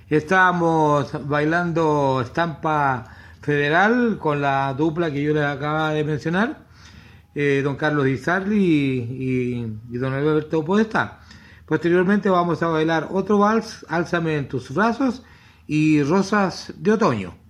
Estábamos 0.09 1.11
bailando 1.27 2.21
estampa 2.21 3.05
federal 3.41 4.17
con 4.19 4.41
la 4.41 4.73
dupla 4.73 5.11
que 5.11 5.23
yo 5.23 5.33
les 5.33 5.43
acababa 5.43 5.91
de 5.91 6.03
mencionar, 6.03 6.65
eh, 7.33 7.61
don 7.63 7.75
Carlos 7.75 8.05
Di 8.05 8.17
y 9.89 9.97
don 9.97 10.13
Alberto 10.13 10.63
Podestá. 10.63 11.19
Posteriormente 11.65 12.29
vamos 12.29 12.61
a 12.61 12.67
bailar 12.67 13.07
otro 13.11 13.39
vals, 13.39 13.85
Álzame 13.89 14.37
en 14.37 14.47
tus 14.47 14.73
brazos 14.73 15.23
y 15.65 16.03
Rosas 16.03 16.73
de 16.77 16.91
Otoño. 16.91 17.44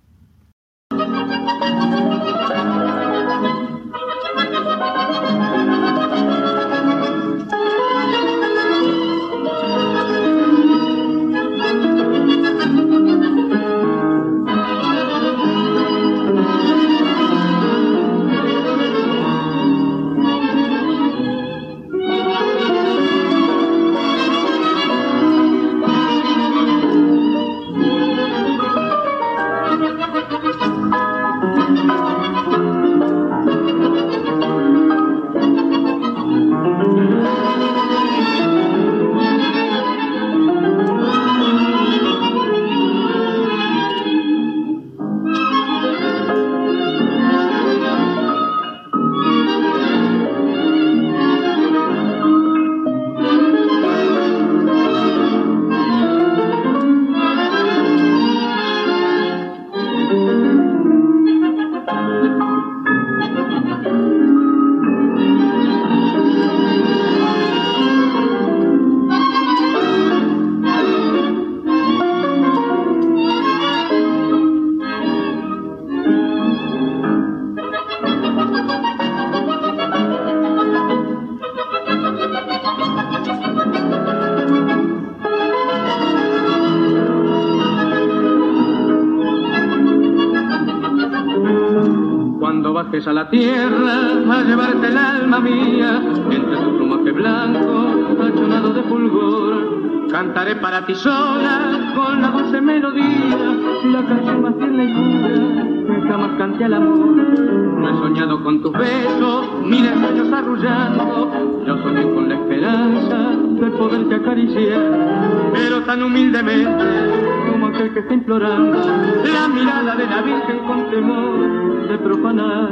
Humildemente 116.26 117.50
como 117.50 117.66
aquel 117.68 117.92
que 117.92 118.00
está 118.00 118.14
implorando 118.14 118.78
la 118.78 119.48
mirada 119.48 119.96
de 119.96 120.06
la 120.06 120.22
Virgen 120.22 120.58
con 120.66 120.90
temor 120.90 121.88
de 121.88 121.98
profanar. 121.98 122.70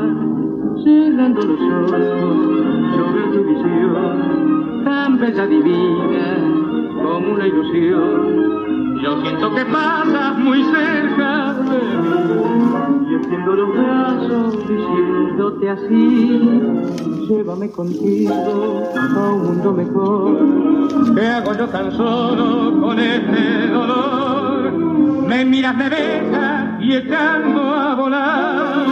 Cerrando 0.82 1.40
los 1.40 1.60
ojos, 1.60 2.00
yo 2.96 3.12
veo 3.14 3.30
tu 3.32 3.44
visión, 3.44 4.84
tan 4.84 5.18
bella 5.18 5.46
divina 5.46 6.36
como 7.02 7.34
una 7.34 7.46
ilusión. 7.46 9.00
Yo 9.02 9.20
siento 9.22 9.54
que 9.54 9.64
pasas 9.66 10.38
muy 10.38 10.64
cerca 10.64 11.54
de 11.54 11.78
mí 11.78 13.10
y 13.10 13.14
extiendo 13.14 13.54
los 13.54 13.72
brazos 13.74 14.68
diciéndote 14.68 15.70
así. 15.70 16.60
Llévame 17.28 17.70
contigo 17.70 18.82
a 18.96 19.32
un 19.32 19.42
mundo 19.42 19.72
mejor. 19.72 21.14
¿Qué 21.14 21.26
hago 21.26 21.54
yo 21.54 21.68
tan 21.68 21.92
solo 21.92 22.73
con 22.84 22.98
este 22.98 23.68
dolor? 23.68 24.72
Me 25.26 25.44
miras, 25.44 25.74
me 25.74 25.88
besas 25.88 26.82
y 26.82 26.96
echando 26.96 27.62
a 27.74 27.94
volar. 27.94 28.86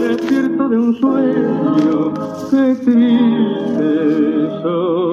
Despierto 0.00 0.68
de 0.68 0.78
un 0.78 0.98
sueño 0.98 2.12
que 2.50 2.74
triste 2.84 3.90
soñar. 4.62 5.07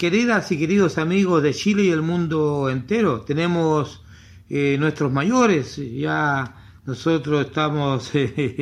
Queridas 0.00 0.50
y 0.50 0.58
queridos 0.58 0.96
amigos 0.96 1.42
de 1.42 1.52
Chile 1.52 1.82
y 1.82 1.90
el 1.90 2.00
mundo 2.00 2.70
entero, 2.70 3.20
tenemos 3.20 4.02
eh, 4.48 4.78
nuestros 4.80 5.12
mayores, 5.12 5.76
ya 5.76 6.56
nosotros 6.86 7.44
estamos, 7.44 8.10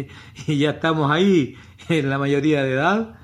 ya 0.48 0.70
estamos 0.70 1.12
ahí 1.12 1.54
en 1.88 2.10
la 2.10 2.18
mayoría 2.18 2.64
de 2.64 2.72
edad, 2.72 3.20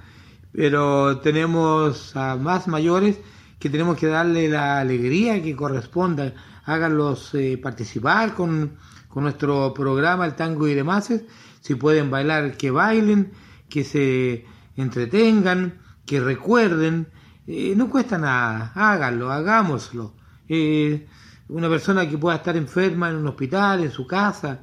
pero 0.52 1.18
tenemos 1.22 2.14
a 2.14 2.36
más 2.36 2.68
mayores 2.68 3.18
que 3.58 3.68
tenemos 3.68 3.98
que 3.98 4.06
darle 4.06 4.48
la 4.48 4.78
alegría 4.78 5.42
que 5.42 5.56
corresponda, 5.56 6.34
háganlos 6.66 7.34
eh, 7.34 7.58
participar 7.60 8.34
con, 8.34 8.76
con 9.08 9.24
nuestro 9.24 9.74
programa 9.74 10.24
El 10.24 10.36
Tango 10.36 10.68
y 10.68 10.74
demás, 10.74 11.12
si 11.60 11.74
pueden 11.74 12.12
bailar, 12.12 12.56
que 12.56 12.70
bailen, 12.70 13.32
que 13.68 13.82
se 13.82 14.46
entretengan, 14.76 15.80
que 16.06 16.20
recuerden, 16.20 17.08
eh, 17.46 17.74
no 17.76 17.90
cuesta 17.90 18.18
nada, 18.18 18.72
háganlo, 18.74 19.30
hagámoslo. 19.30 20.14
Eh, 20.48 21.06
una 21.48 21.68
persona 21.68 22.08
que 22.08 22.18
pueda 22.18 22.36
estar 22.36 22.56
enferma 22.56 23.10
en 23.10 23.16
un 23.16 23.28
hospital, 23.28 23.84
en 23.84 23.90
su 23.90 24.06
casa, 24.06 24.60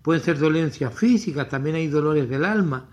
pueden 0.00 0.22
ser 0.22 0.38
dolencias 0.38 0.94
físicas, 0.94 1.48
también 1.48 1.76
hay 1.76 1.88
dolores 1.88 2.28
del 2.28 2.44
alma, 2.44 2.88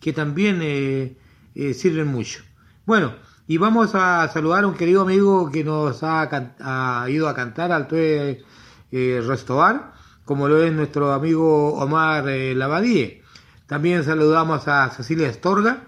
que 0.00 0.12
también 0.12 0.60
eh, 0.62 1.16
eh, 1.54 1.74
sirven 1.74 2.08
mucho. 2.08 2.42
Bueno, 2.86 3.14
y 3.46 3.58
vamos 3.58 3.94
a 3.94 4.28
saludar 4.28 4.64
a 4.64 4.66
un 4.66 4.74
querido 4.74 5.02
amigo 5.02 5.50
que 5.50 5.64
nos 5.64 6.02
ha, 6.02 7.04
ido 7.08 7.28
a 7.28 7.34
cantar 7.34 7.72
al 7.72 7.88
Tue 7.88 8.42
Restobar, 8.90 9.92
como 10.24 10.48
lo 10.48 10.62
es 10.62 10.72
nuestro 10.72 11.12
amigo 11.12 11.74
Omar 11.74 12.24
Lavadie. 12.26 13.22
También 13.66 14.04
saludamos 14.04 14.66
a 14.68 14.90
Cecilia 14.90 15.28
Estorga, 15.28 15.87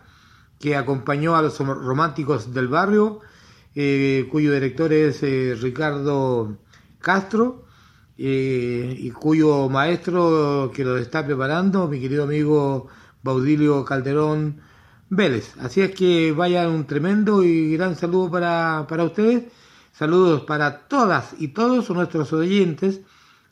que 0.61 0.77
acompañó 0.77 1.35
a 1.37 1.43
los 1.43 1.59
románticos 1.59 2.53
del 2.53 2.69
barrio, 2.69 3.21
eh, 3.75 4.29
cuyo 4.31 4.53
director 4.53 4.93
es 4.93 5.23
eh, 5.23 5.57
Ricardo 5.59 6.59
Castro, 7.01 7.65
eh, 8.19 8.95
y 8.99 9.11
cuyo 9.11 9.71
maestro 9.71 10.71
que 10.75 10.85
lo 10.85 10.99
está 10.99 11.25
preparando, 11.25 11.89
mi 11.89 11.99
querido 11.99 12.25
amigo 12.25 12.89
Baudilio 13.23 13.83
Calderón 13.87 14.61
Vélez. 15.09 15.55
Así 15.59 15.81
es 15.81 15.95
que 15.95 16.33
vaya 16.33 16.69
un 16.69 16.87
tremendo 16.87 17.43
y 17.43 17.73
gran 17.73 17.97
saludo 17.97 18.31
para, 18.31 18.85
para 18.87 19.05
ustedes. 19.05 19.45
Saludos 19.93 20.43
para 20.43 20.87
todas 20.87 21.35
y 21.39 21.49
todos 21.49 21.89
nuestros 21.89 22.35
oyentes 22.35 23.01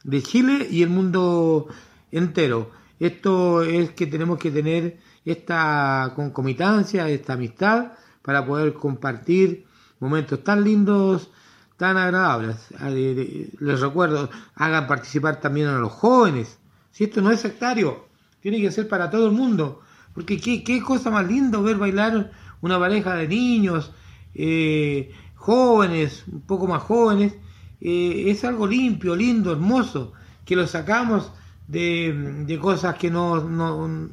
de 0.05 0.22
Chile 0.22 0.68
y 0.70 0.82
el 0.82 0.90
mundo 0.90 1.68
entero. 2.12 2.70
Esto 3.01 3.62
es 3.62 3.93
que 3.93 4.06
tenemos 4.06 4.39
que 4.39 4.51
tener 4.51 4.98
esta 5.31 6.13
concomitancia, 6.17 7.09
esta 7.09 7.35
amistad, 7.35 7.93
para 8.23 8.45
poder 8.47 8.75
compartir 8.75 9.67
momentos 10.01 10.43
tan 10.45 10.65
lindos, 10.65 11.31
tan 11.77 11.97
agradables. 11.97 12.57
Eh, 12.83 13.51
Les 13.61 13.81
recuerdo, 13.81 14.31
hagan 14.55 14.87
participar 14.87 15.41
también 15.41 15.69
a 15.69 15.79
los 15.79 15.93
jóvenes, 15.93 16.59
Si 16.91 17.05
esto 17.05 17.21
no 17.23 17.31
es 17.31 17.41
sectario, 17.41 18.07
tiene 18.41 18.61
que 18.61 18.71
ser 18.73 18.89
para 18.89 19.11
todo 19.11 19.27
el 19.27 19.33
mundo. 19.33 19.81
Porque 20.15 20.41
qué, 20.41 20.65
qué 20.65 20.83
cosa 20.83 21.11
más 21.11 21.27
lindo 21.27 21.63
ver 21.63 21.77
bailar 21.77 22.33
una 22.61 22.79
pareja 22.79 23.15
de 23.15 23.29
niños, 23.29 23.93
eh, 24.35 25.13
jóvenes, 25.37 26.25
un 26.33 26.41
poco 26.43 26.67
más 26.67 26.83
jóvenes. 26.83 27.35
eh, 27.81 28.25
es 28.31 28.45
algo 28.45 28.67
limpio, 28.67 29.15
lindo, 29.15 29.53
hermoso, 29.53 30.13
que 30.45 30.57
lo 30.57 30.67
sacamos 30.67 31.31
de, 31.69 32.13
de 32.47 32.59
cosas 32.59 32.97
que 32.97 33.11
no, 33.11 33.41
no 33.45 34.11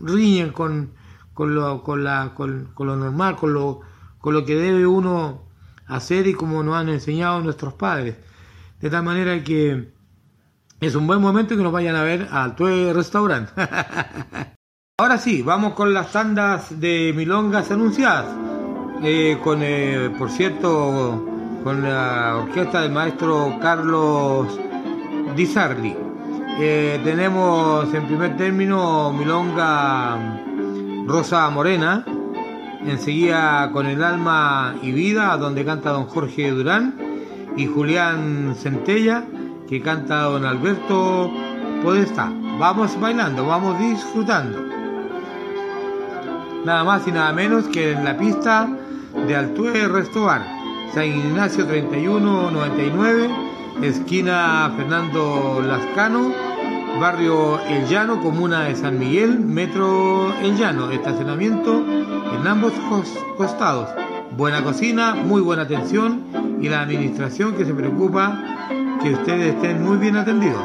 riñen 0.00 0.50
con, 0.50 0.92
con, 1.32 1.54
lo, 1.54 1.82
con, 1.82 2.04
la, 2.04 2.32
con, 2.34 2.70
con 2.74 2.86
lo 2.86 2.96
normal, 2.96 3.36
con 3.36 3.52
lo, 3.52 3.80
con 4.18 4.34
lo 4.34 4.44
que 4.44 4.54
debe 4.54 4.86
uno 4.86 5.42
hacer 5.86 6.26
y 6.26 6.34
como 6.34 6.62
nos 6.62 6.76
han 6.76 6.88
enseñado 6.88 7.40
nuestros 7.40 7.74
padres. 7.74 8.16
De 8.80 8.90
tal 8.90 9.02
manera 9.02 9.42
que 9.42 9.92
es 10.80 10.94
un 10.94 11.06
buen 11.06 11.20
momento 11.20 11.56
que 11.56 11.62
nos 11.62 11.72
vayan 11.72 11.96
a 11.96 12.02
ver 12.02 12.28
al 12.30 12.54
Tue 12.54 12.92
Restaurant. 12.92 13.48
Ahora 14.98 15.18
sí, 15.18 15.42
vamos 15.42 15.74
con 15.74 15.92
las 15.92 16.12
tandas 16.12 16.78
de 16.78 17.12
milongas 17.16 17.70
anunciadas. 17.70 18.26
Eh, 19.02 19.38
con, 19.42 19.58
eh, 19.62 20.14
por 20.18 20.30
cierto, 20.30 21.24
con 21.64 21.82
la 21.82 22.36
orquesta 22.36 22.82
del 22.82 22.92
maestro 22.92 23.58
Carlos 23.60 24.58
Di 25.34 25.46
Sarli. 25.46 26.03
Eh, 26.56 27.00
tenemos 27.02 27.92
en 27.92 28.06
primer 28.06 28.36
término 28.36 29.12
milonga 29.12 30.38
Rosa 31.04 31.50
Morena, 31.50 32.04
enseguida 32.86 33.72
con 33.72 33.86
el 33.86 34.04
alma 34.04 34.76
y 34.80 34.92
vida, 34.92 35.36
donde 35.36 35.64
canta 35.64 35.90
don 35.90 36.04
Jorge 36.04 36.52
Durán, 36.52 36.94
y 37.56 37.66
Julián 37.66 38.54
Centella, 38.56 39.24
que 39.68 39.82
canta 39.82 40.22
don 40.22 40.44
Alberto 40.44 41.28
Podestá. 41.82 42.32
Vamos 42.60 43.00
bailando, 43.00 43.46
vamos 43.46 43.76
disfrutando. 43.80 44.58
Nada 46.64 46.84
más 46.84 47.06
y 47.08 47.10
nada 47.10 47.32
menos 47.32 47.64
que 47.64 47.92
en 47.92 48.04
la 48.04 48.16
pista 48.16 48.68
de 49.26 49.34
Altue 49.34 49.88
Restaurant, 49.88 50.44
San 50.94 51.06
Ignacio 51.06 51.66
3199, 51.66 53.43
esquina 53.82 54.72
Fernando 54.76 55.62
Lascano, 55.66 56.32
barrio 57.00 57.58
El 57.68 57.86
Llano, 57.86 58.20
comuna 58.20 58.62
de 58.64 58.74
San 58.76 58.98
Miguel, 58.98 59.40
metro 59.40 60.32
El 60.42 60.56
Llano, 60.56 60.90
estacionamiento 60.90 61.84
en 62.38 62.46
ambos 62.46 62.72
cos- 62.90 63.18
costados. 63.36 63.88
Buena 64.36 64.62
cocina, 64.62 65.14
muy 65.14 65.40
buena 65.42 65.62
atención 65.62 66.22
y 66.60 66.68
la 66.68 66.82
administración 66.82 67.54
que 67.54 67.64
se 67.64 67.74
preocupa 67.74 68.42
que 69.02 69.12
ustedes 69.12 69.54
estén 69.54 69.82
muy 69.84 69.96
bien 69.98 70.16
atendidos. 70.16 70.64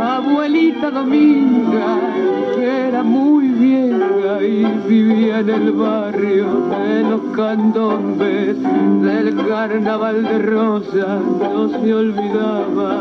Abuelita 0.00 0.90
Dominga, 0.90 1.53
en 5.40 5.50
el 5.50 5.72
barrio 5.72 6.46
de 6.70 7.02
los 7.02 7.20
candombes 7.34 8.56
del 9.02 9.36
carnaval 9.48 10.22
de 10.22 10.38
Rosa, 10.38 11.18
no 11.40 11.68
se 11.70 11.92
olvidaba 11.92 13.00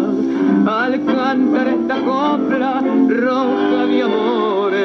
al 0.65 1.05
cantar 1.05 1.68
esta 1.68 1.95
copla 2.01 2.81
roja 3.07 3.85
de 3.85 4.01
amores. 4.01 4.84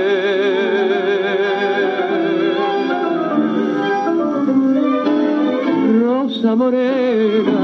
Rosa 6.03 6.55
Morena, 6.55 7.61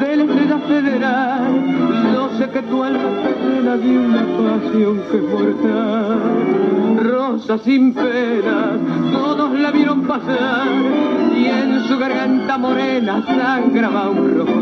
de 0.00 0.16
la 0.16 0.24
estrella 0.24 0.58
federal, 0.66 2.12
no 2.14 2.38
sé 2.38 2.48
que 2.48 2.62
tu 2.62 2.82
alma 2.82 3.10
llena 3.44 3.76
de 3.76 3.98
una 3.98 4.22
pasión 4.38 5.02
que 5.10 5.18
es. 5.18 6.52
Rosa 7.02 7.58
sin 7.58 7.92
penas, 7.92 8.78
vieron 9.72 10.02
pasar, 10.02 10.68
y 11.36 11.46
en 11.46 11.80
su 11.88 11.98
garganta 11.98 12.58
morena 12.58 13.22
sangraba 13.26 14.10
un 14.10 14.36
rojo. 14.36 14.52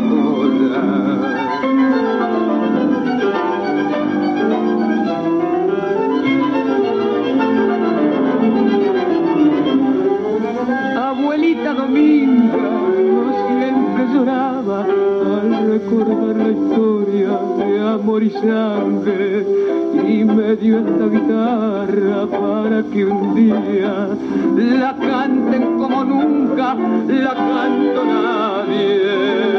Abuelita 10.97 11.73
Dominga 11.73 12.70
lloraba 14.11 14.81
al 14.81 15.67
recordar 15.71 16.35
la 16.35 16.49
historia 16.49 17.39
de 17.57 17.79
amor 17.79 18.23
y 18.23 18.29
sangre 18.29 19.45
y 20.07 20.23
me 20.23 20.55
dio 20.55 20.79
esta 20.79 21.07
guitarra 21.07 22.27
para 22.27 22.83
que 22.91 23.05
un 23.05 23.35
día 23.35 24.09
la 24.79 24.95
canten 24.97 25.77
como 25.77 26.03
nunca 26.03 26.75
la 26.75 27.33
canto 27.33 28.05
nadie. 28.05 29.50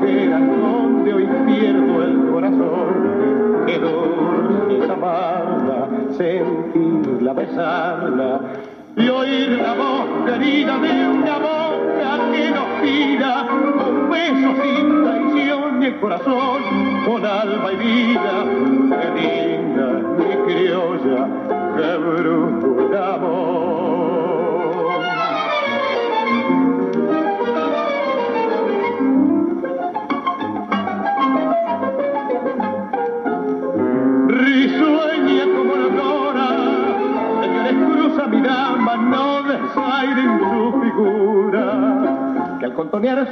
Donde 0.00 1.14
hoy 1.14 1.28
pierdo 1.46 2.02
el 2.02 2.30
corazón, 2.30 3.64
que 3.66 3.78
dulce 3.78 4.84
es 4.84 4.90
amarla, 4.90 5.88
sentirla, 6.16 7.32
besarla, 7.32 8.40
y 8.96 9.08
oír 9.08 9.50
la 9.60 9.74
voz 9.74 10.06
querida 10.26 10.78
de 10.78 11.08
una 11.08 11.38
boca 11.38 12.32
que 12.32 12.50
nos 12.50 12.80
pida 12.80 13.46
un 13.86 14.10
beso 14.10 14.62
sin 14.62 15.04
traición 15.04 15.82
y 15.82 15.86
el 15.86 15.96
corazón 16.00 16.62
con 17.06 17.24
alma 17.24 17.72
y 17.72 17.76
vida. 17.76 18.44
Qué 19.00 19.20
linda 19.20 19.86
mi 20.18 20.52
criolla, 20.52 21.28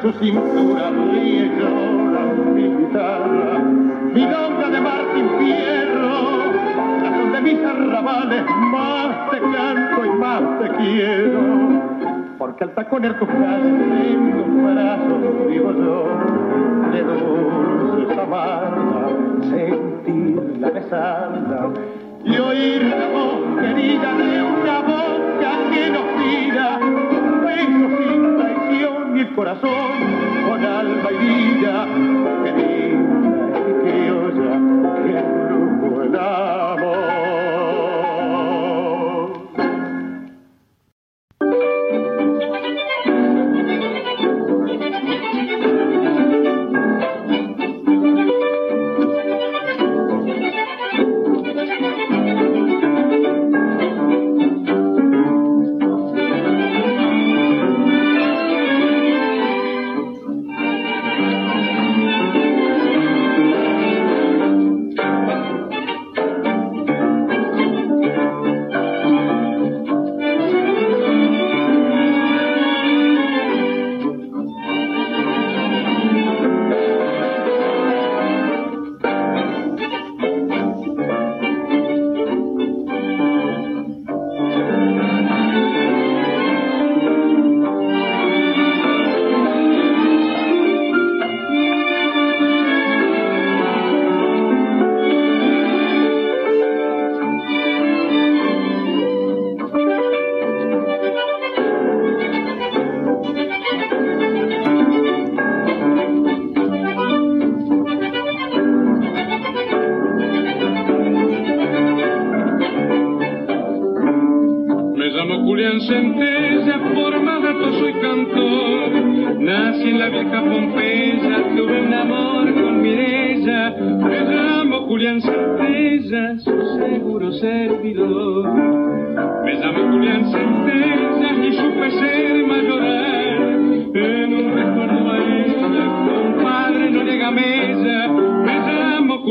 su 0.02 0.12
cintura 0.14 0.90
y 1.14 1.48
llora 1.56 2.24
mi 2.54 2.64
guitarra, 2.64 3.58
mi 4.12 4.24
donga 4.26 4.68
de 4.70 4.80
Martín 4.80 5.28
Fierro, 5.38 6.52
la 7.02 7.10
son 7.16 7.32
de 7.32 7.40
mis 7.40 7.64
arrabales, 7.64 8.42
más 8.72 9.30
te 9.30 9.40
canto 9.40 10.04
y 10.04 10.10
más 10.18 10.42
te 10.58 10.68
quiero, 10.76 11.40
porque 12.36 12.64
al 12.64 12.74
taconer 12.74 13.16
tus 13.20 13.28
calles 13.28 14.08
en 14.08 14.32
tus 14.32 14.62
brazos 14.74 15.46
vivo 15.46 15.72
yo, 15.72 16.08
de 16.90 17.02
dulces 17.04 18.18
amarga, 18.18 19.08
sentirla 19.50 20.70
besarla 20.70 21.70
corazón 29.34 29.70
con 30.48 30.64
alma 30.64 31.10
y 31.12 31.16
vida 31.16 32.31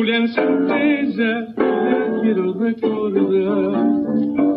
Julián 0.02 0.28
Centella, 0.30 1.32
la 1.58 2.22
quiero 2.24 2.54
recordar. 2.54 3.86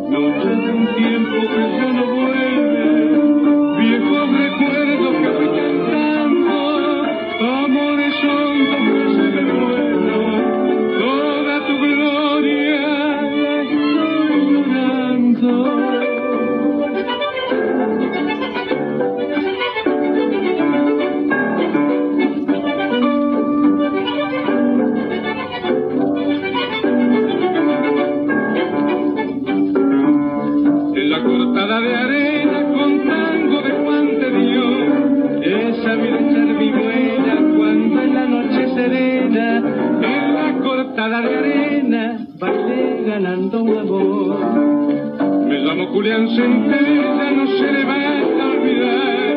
Noche 0.08 0.48
de 0.48 0.70
un 0.72 0.86
tiempo 0.96 1.36
que 1.52 1.62
ya 1.76 1.88
no 1.92 2.04
vuelve, 2.14 2.83
de 41.20 41.36
arena, 41.36 42.26
bailé 42.38 43.04
ganando 43.06 43.62
un 43.62 43.78
amor. 43.78 45.46
Me 45.46 45.58
llamo 45.60 45.86
Julián 45.88 46.28
Centella, 46.28 47.30
no 47.30 47.46
se 47.46 47.72
le 47.72 47.84
va 47.84 47.94
a 47.94 48.46
olvidar. 48.50 49.36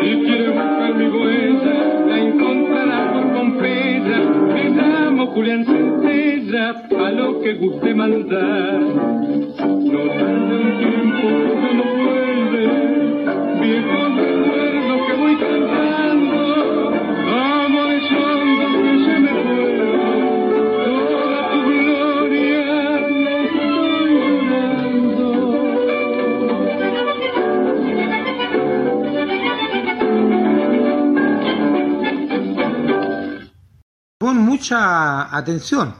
Si 0.00 0.08
quiere 0.20 0.48
buscar 0.50 0.94
mi 0.94 1.08
huella, 1.08 2.04
la 2.08 2.18
encontrará 2.18 3.12
por 3.12 3.32
Pompeya. 3.32 4.18
Me 4.54 4.70
llamo 4.70 5.26
Julián 5.28 5.64
Centella, 5.64 6.74
a 7.06 7.10
lo 7.10 7.40
que 7.40 7.54
guste 7.54 7.94
mandar. 7.94 8.80
No 8.80 10.00
tarda 10.18 10.56
un 10.56 10.78
tiempo 10.78 11.28
que 11.60 11.74
no 11.74 11.84
vuelve, 12.04 12.64
viejo 13.62 13.98
recuerdo 14.16 15.06
que 15.06 15.12
voy 15.14 15.36
cantando, 15.36 16.40
mucha 34.68 35.34
atención, 35.34 35.94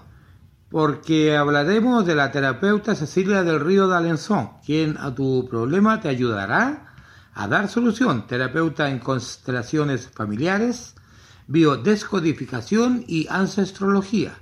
porque 0.69 1.35
hablaremos 1.35 2.05
de 2.05 2.15
la 2.15 2.31
terapeuta 2.31 2.95
Cecilia 2.95 3.43
del 3.43 3.61
Río 3.61 3.89
de 3.89 3.97
Alençon, 3.97 4.51
quien 4.63 4.99
a 4.99 5.15
tu 5.15 5.49
problema 5.49 6.03
te 6.03 6.11
ayudará 6.11 6.93
a 7.33 7.49
dar 7.49 7.69
solución. 7.69 8.27
Terapeuta 8.27 8.91
en 8.91 8.99
constelaciones 8.99 10.11
familiares, 10.11 10.95
biodescodificación 11.47 13.07
y 13.09 13.27
ancestrología. 13.31 14.35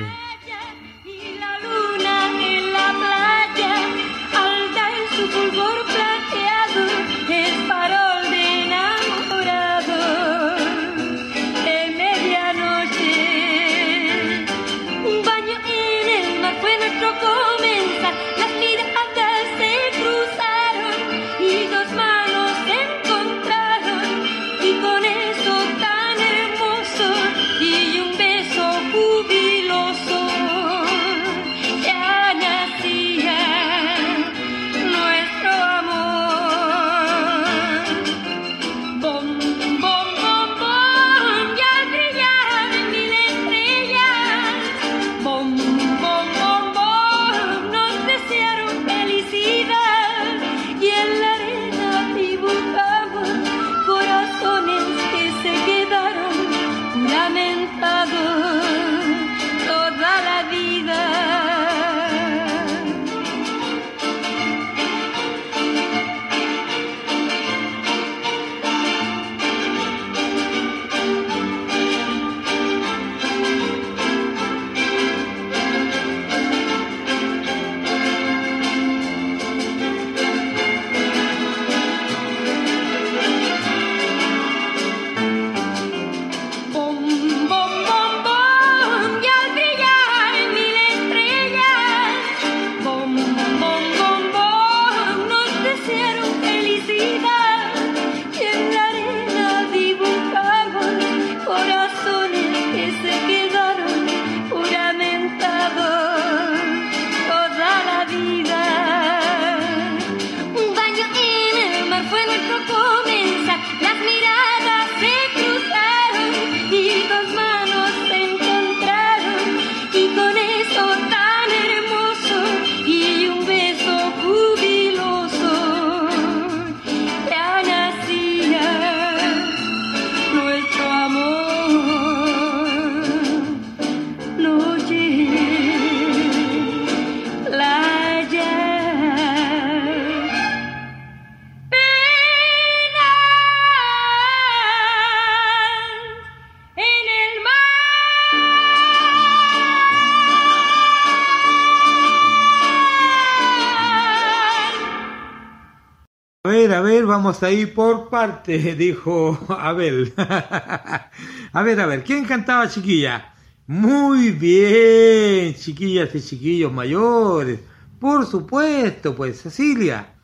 vamos 157.18 157.42
a 157.42 157.50
ir 157.50 157.74
por 157.74 158.08
parte, 158.08 158.56
dijo 158.76 159.36
Abel. 159.48 160.14
a 161.52 161.62
ver, 161.64 161.80
a 161.80 161.86
ver, 161.86 162.04
¿quién 162.04 162.24
cantaba 162.24 162.68
chiquilla? 162.68 163.34
Muy 163.66 164.30
bien, 164.30 165.52
chiquillas 165.52 166.14
y 166.14 166.20
chiquillos 166.20 166.72
mayores. 166.72 167.58
Por 167.98 168.24
supuesto, 168.24 169.16
pues 169.16 169.42
Cecilia. 169.42 170.14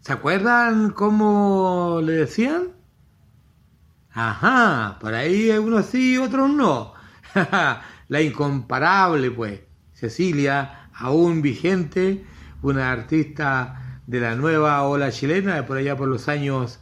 ¿Se 0.00 0.12
acuerdan 0.12 0.90
cómo 0.90 1.98
le 2.00 2.12
decían? 2.12 2.68
Ajá, 4.12 4.98
por 5.00 5.14
ahí 5.14 5.50
unos 5.50 5.86
sí, 5.86 6.16
otros 6.16 6.48
no. 6.48 6.94
La 8.08 8.22
incomparable, 8.22 9.32
pues. 9.32 9.62
Cecilia, 9.94 10.90
aún 10.94 11.42
vigente, 11.42 12.24
una 12.62 12.92
artista 12.92 13.85
de 14.06 14.20
la 14.20 14.34
nueva 14.36 14.82
ola 14.82 15.10
chilena 15.10 15.66
por 15.66 15.78
allá 15.78 15.96
por 15.96 16.08
los 16.08 16.28
años 16.28 16.80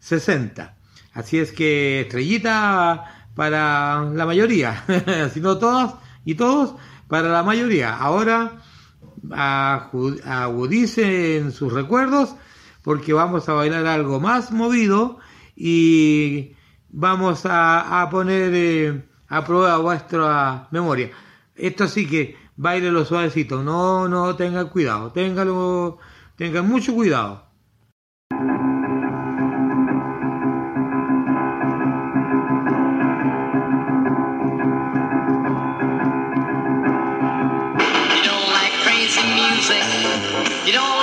60. 0.00 0.76
Así 1.12 1.38
es 1.38 1.52
que 1.52 2.02
estrellita 2.02 3.28
para 3.34 4.02
la 4.02 4.26
mayoría, 4.26 4.84
si 5.32 5.40
no 5.40 5.58
todas 5.58 5.94
y 6.24 6.34
todos, 6.34 6.74
para 7.08 7.28
la 7.28 7.42
mayoría. 7.42 7.94
Ahora 7.96 8.60
agudicen 10.24 11.52
sus 11.52 11.72
recuerdos 11.72 12.36
porque 12.82 13.12
vamos 13.12 13.48
a 13.48 13.54
bailar 13.54 13.86
algo 13.86 14.20
más 14.20 14.52
movido 14.52 15.18
y 15.56 16.54
vamos 16.90 17.42
a, 17.44 18.06
poner 18.10 18.52
eh, 18.54 19.04
a 19.28 19.44
prueba 19.44 19.78
vuestra 19.78 20.68
memoria. 20.70 21.10
Esto 21.54 21.88
sí 21.88 22.06
que 22.06 22.36
bailelo 22.56 23.04
suavecito, 23.04 23.62
no, 23.62 24.08
no 24.08 24.36
tengan 24.36 24.68
cuidado, 24.68 25.10
téngalo, 25.12 25.98
tengan 26.36 26.68
mucho 26.68 26.94
cuidado. 26.94 27.44
You 40.66 40.72
don't 40.72 40.96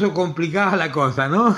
puso 0.00 0.14
complicada 0.14 0.76
la 0.76 0.90
cosa, 0.90 1.28
¿no? 1.28 1.50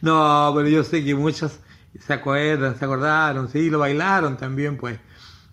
no, 0.00 0.52
pero 0.56 0.68
yo 0.68 0.82
sé 0.84 1.04
que 1.04 1.14
muchos 1.14 1.60
se 2.00 2.12
acuerdan, 2.12 2.78
se 2.78 2.84
acordaron, 2.84 3.48
sí, 3.50 3.68
lo 3.68 3.80
bailaron 3.80 4.36
también, 4.36 4.76
pues. 4.78 4.98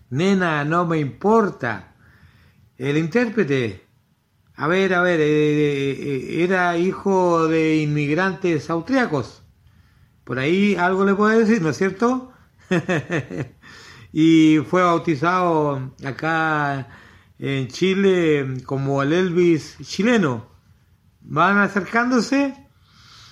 Nena, 0.10 0.64
no 0.64 0.86
me 0.86 1.00
importa. 1.00 1.96
El 2.78 2.98
intérprete, 2.98 3.86
a 4.56 4.68
ver, 4.68 4.94
a 4.94 5.02
ver, 5.02 5.20
eh, 5.20 5.92
eh, 5.92 6.44
era 6.44 6.78
hijo 6.78 7.48
de 7.48 7.78
inmigrantes 7.78 8.70
austriacos. 8.70 9.44
Por 10.24 10.40
ahí 10.40 10.76
algo 10.76 11.04
le 11.04 11.16
puedo 11.16 11.38
decir, 11.38 11.62
¿no 11.62 11.70
es 11.70 11.78
cierto? 11.78 12.32
y 14.14 14.60
fue 14.70 14.84
bautizado 14.84 15.94
acá 16.06 16.88
en 17.40 17.68
Chile 17.68 18.62
como 18.66 19.04
el 19.04 19.12
Elvis 19.12 19.78
chileno. 19.84 20.53
Van 21.24 21.58
acercándose. 21.58 22.54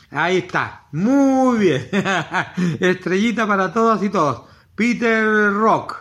Ahí 0.10 0.38
está. 0.40 0.88
Muy 0.92 1.58
bien. 1.60 1.90
Estrellita 2.80 3.48
para 3.48 3.74
todas 3.74 4.02
y 4.04 4.10
todos. 4.10 4.44
Peter 4.76 5.54
Rock. 5.54 5.96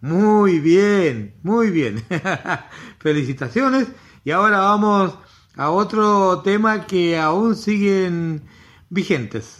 Muy 0.00 0.60
bien. 0.60 1.34
Muy 1.42 1.70
bien. 1.70 2.02
Felicitaciones. 2.98 3.88
Y 4.24 4.30
ahora 4.30 4.60
vamos 4.60 5.18
a 5.56 5.70
otro 5.70 6.40
tema 6.42 6.86
que 6.86 7.18
aún 7.18 7.56
siguen 7.56 8.42
vigentes. 8.88 9.59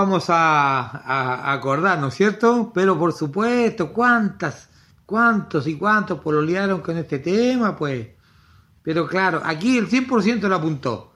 Vamos 0.00 0.30
a, 0.30 0.80
a 0.80 1.52
acordar, 1.52 1.98
¿no 1.98 2.08
es 2.08 2.14
cierto? 2.14 2.72
Pero 2.74 2.98
por 2.98 3.12
supuesto, 3.12 3.92
¿cuántas, 3.92 4.70
cuántos 5.04 5.66
y 5.66 5.76
cuántos 5.76 6.20
pololearon 6.20 6.80
con 6.80 6.96
este 6.96 7.18
tema, 7.18 7.76
pues? 7.76 8.08
Pero 8.82 9.06
claro, 9.06 9.42
aquí 9.44 9.76
el 9.76 9.88
100% 9.88 10.48
lo 10.48 10.54
apuntó. 10.54 11.12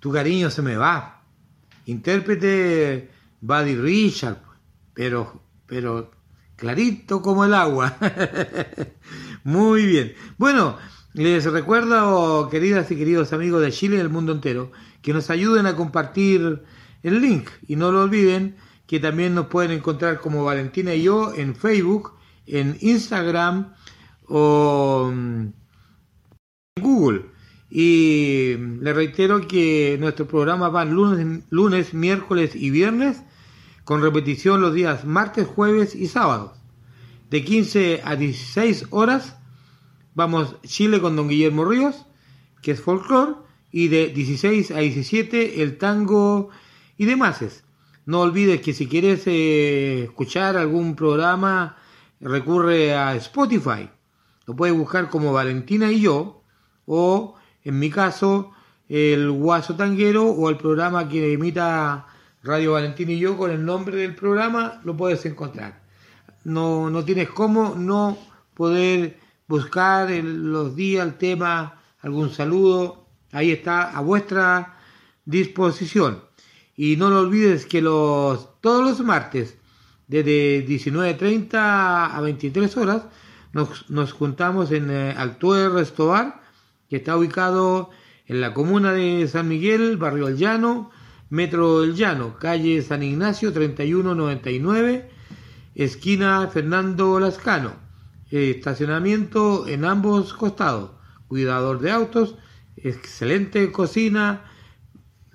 Tu 0.00 0.12
cariño 0.12 0.50
se 0.50 0.62
me 0.62 0.76
va. 0.76 1.22
Intérprete 1.86 3.10
Buddy 3.40 3.76
Richard, 3.76 4.38
pero, 4.94 5.40
pero 5.66 6.10
clarito 6.56 7.22
como 7.22 7.44
el 7.44 7.54
agua. 7.54 7.96
Muy 9.44 9.86
bien. 9.86 10.14
Bueno, 10.36 10.76
les 11.14 11.44
recuerdo, 11.44 12.48
queridas 12.48 12.90
y 12.90 12.96
queridos 12.96 13.32
amigos 13.32 13.62
de 13.62 13.72
Chile 13.72 13.94
y 13.94 13.98
del 13.98 14.10
mundo 14.10 14.32
entero, 14.32 14.72
que 15.02 15.12
nos 15.12 15.30
ayuden 15.30 15.66
a 15.66 15.76
compartir 15.76 16.64
el 17.02 17.20
link 17.20 17.48
y 17.66 17.76
no 17.76 17.92
lo 17.92 18.02
olviden 18.02 18.56
que 18.86 19.00
también 19.00 19.34
nos 19.34 19.46
pueden 19.46 19.70
encontrar 19.70 20.18
como 20.18 20.44
Valentina 20.44 20.94
y 20.94 21.02
yo 21.02 21.34
en 21.34 21.54
Facebook, 21.54 22.14
en 22.46 22.78
Instagram 22.80 23.74
o 24.26 25.12
mm, 25.14 25.46
en 26.76 26.82
Google. 26.82 27.26
Y 27.70 28.56
les 28.80 28.96
reitero 28.96 29.46
que 29.46 29.98
nuestros 30.00 30.26
programas 30.26 30.72
van 30.72 30.94
lunes, 30.94 31.44
lunes, 31.50 31.92
miércoles 31.92 32.54
y 32.54 32.70
viernes, 32.70 33.22
con 33.84 34.00
repetición 34.00 34.62
los 34.62 34.72
días 34.72 35.04
martes, 35.04 35.46
jueves 35.46 35.94
y 35.94 36.06
sábados. 36.06 36.52
De 37.28 37.44
15 37.44 38.00
a 38.04 38.16
16 38.16 38.86
horas 38.88 39.36
vamos 40.14 40.56
Chile 40.62 40.98
con 41.00 41.14
Don 41.14 41.28
Guillermo 41.28 41.66
Ríos, 41.66 42.06
que 42.62 42.70
es 42.70 42.80
folclore, 42.80 43.34
y 43.70 43.88
de 43.88 44.08
16 44.08 44.70
a 44.70 44.78
17 44.78 45.62
el 45.62 45.76
tango 45.76 46.48
y 46.98 47.06
demás. 47.06 47.64
No 48.04 48.20
olvides 48.20 48.60
que 48.60 48.72
si 48.74 48.86
quieres 48.86 49.22
eh, 49.26 50.04
escuchar 50.04 50.56
algún 50.56 50.94
programa, 50.96 51.76
recurre 52.20 52.94
a 52.94 53.14
Spotify. 53.16 53.88
Lo 54.46 54.56
puedes 54.56 54.76
buscar 54.76 55.08
como 55.08 55.32
Valentina 55.32 55.90
y 55.92 56.00
yo, 56.00 56.42
o 56.86 57.36
en 57.64 57.78
mi 57.78 57.90
caso, 57.90 58.52
el 58.88 59.30
Guaso 59.30 59.76
Tanguero 59.76 60.24
o 60.24 60.48
el 60.48 60.56
programa 60.56 61.08
que 61.08 61.32
imita 61.32 62.06
Radio 62.42 62.72
Valentina 62.72 63.12
y 63.12 63.18
yo 63.18 63.36
con 63.36 63.50
el 63.50 63.64
nombre 63.64 63.96
del 63.98 64.14
programa, 64.14 64.80
lo 64.84 64.96
puedes 64.96 65.24
encontrar. 65.26 65.82
No, 66.44 66.88
no 66.88 67.04
tienes 67.04 67.28
cómo 67.28 67.74
no 67.76 68.16
poder 68.54 69.18
buscar 69.46 70.10
el- 70.10 70.50
los 70.50 70.74
días, 70.74 71.06
el 71.06 71.18
tema, 71.18 71.82
algún 72.00 72.30
saludo. 72.30 73.06
Ahí 73.32 73.50
está 73.50 73.90
a 73.96 74.00
vuestra 74.00 74.78
disposición. 75.26 76.22
Y 76.78 76.94
no 76.96 77.10
lo 77.10 77.22
olvides 77.22 77.66
que 77.66 77.82
los, 77.82 78.60
todos 78.60 78.88
los 78.88 79.04
martes, 79.04 79.58
desde 80.06 80.64
19.30 80.64 81.50
a 81.52 82.20
23 82.20 82.76
horas, 82.76 83.02
nos, 83.52 83.90
nos 83.90 84.12
juntamos 84.12 84.70
en 84.70 84.88
eh, 84.88 85.12
Actué 85.18 85.68
Restobar, 85.68 86.40
que 86.88 86.98
está 86.98 87.16
ubicado 87.16 87.90
en 88.26 88.40
la 88.40 88.54
comuna 88.54 88.92
de 88.92 89.26
San 89.26 89.48
Miguel, 89.48 89.96
barrio 89.96 90.28
El 90.28 90.36
Llano, 90.36 90.92
metro 91.30 91.82
El 91.82 91.96
Llano, 91.96 92.38
calle 92.38 92.80
San 92.80 93.02
Ignacio 93.02 93.52
3199, 93.52 95.10
esquina 95.74 96.46
Fernando 96.46 97.18
Lascano. 97.18 97.72
Estacionamiento 98.30 99.66
en 99.66 99.84
ambos 99.84 100.32
costados, 100.32 100.92
cuidador 101.26 101.80
de 101.80 101.90
autos, 101.90 102.36
excelente 102.76 103.72
cocina, 103.72 104.44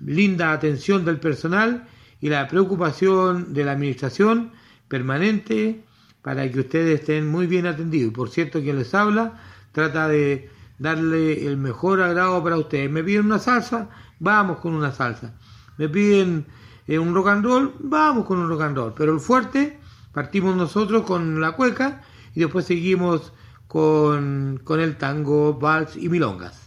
linda 0.04 0.52
atención 0.52 1.04
del 1.04 1.18
personal 1.18 1.86
y 2.20 2.28
la 2.28 2.46
preocupación 2.48 3.52
de 3.52 3.64
la 3.64 3.72
administración 3.72 4.52
permanente 4.88 5.84
para 6.22 6.50
que 6.50 6.60
ustedes 6.60 7.00
estén 7.00 7.30
muy 7.30 7.46
bien 7.46 7.66
atendidos. 7.66 8.12
Por 8.12 8.30
cierto, 8.30 8.60
quien 8.60 8.78
les 8.78 8.94
habla 8.94 9.40
trata 9.72 10.08
de 10.08 10.50
darle 10.78 11.46
el 11.46 11.56
mejor 11.56 12.00
agrado 12.00 12.42
para 12.42 12.56
ustedes. 12.56 12.90
Me 12.90 13.04
piden 13.04 13.26
una 13.26 13.38
salsa, 13.38 13.90
vamos 14.20 14.58
con 14.58 14.74
una 14.74 14.92
salsa. 14.92 15.34
Me 15.76 15.88
piden 15.88 16.46
eh, 16.86 16.98
un 16.98 17.14
rock 17.14 17.28
and 17.28 17.44
roll, 17.44 17.74
vamos 17.80 18.24
con 18.24 18.38
un 18.38 18.48
rock 18.48 18.62
and 18.62 18.76
roll. 18.76 18.94
Pero 18.96 19.12
el 19.12 19.20
fuerte, 19.20 19.78
partimos 20.12 20.56
nosotros 20.56 21.02
con 21.04 21.40
la 21.40 21.52
cueca 21.52 22.02
y 22.34 22.40
después 22.40 22.64
seguimos 22.64 23.32
con, 23.66 24.60
con 24.64 24.80
el 24.80 24.96
tango, 24.96 25.54
vals 25.54 25.96
y 25.96 26.08
milongas. 26.08 26.63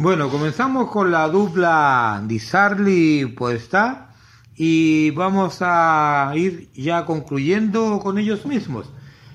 Bueno, 0.00 0.30
comenzamos 0.30 0.92
con 0.92 1.10
la 1.10 1.28
dupla 1.28 2.22
Di 2.24 2.38
Sarli 2.38 3.26
Podestá 3.36 4.14
y 4.54 5.10
vamos 5.10 5.58
a 5.60 6.30
ir 6.36 6.70
ya 6.72 7.04
concluyendo 7.04 7.98
con 7.98 8.16
ellos 8.16 8.46
mismos. 8.46 8.88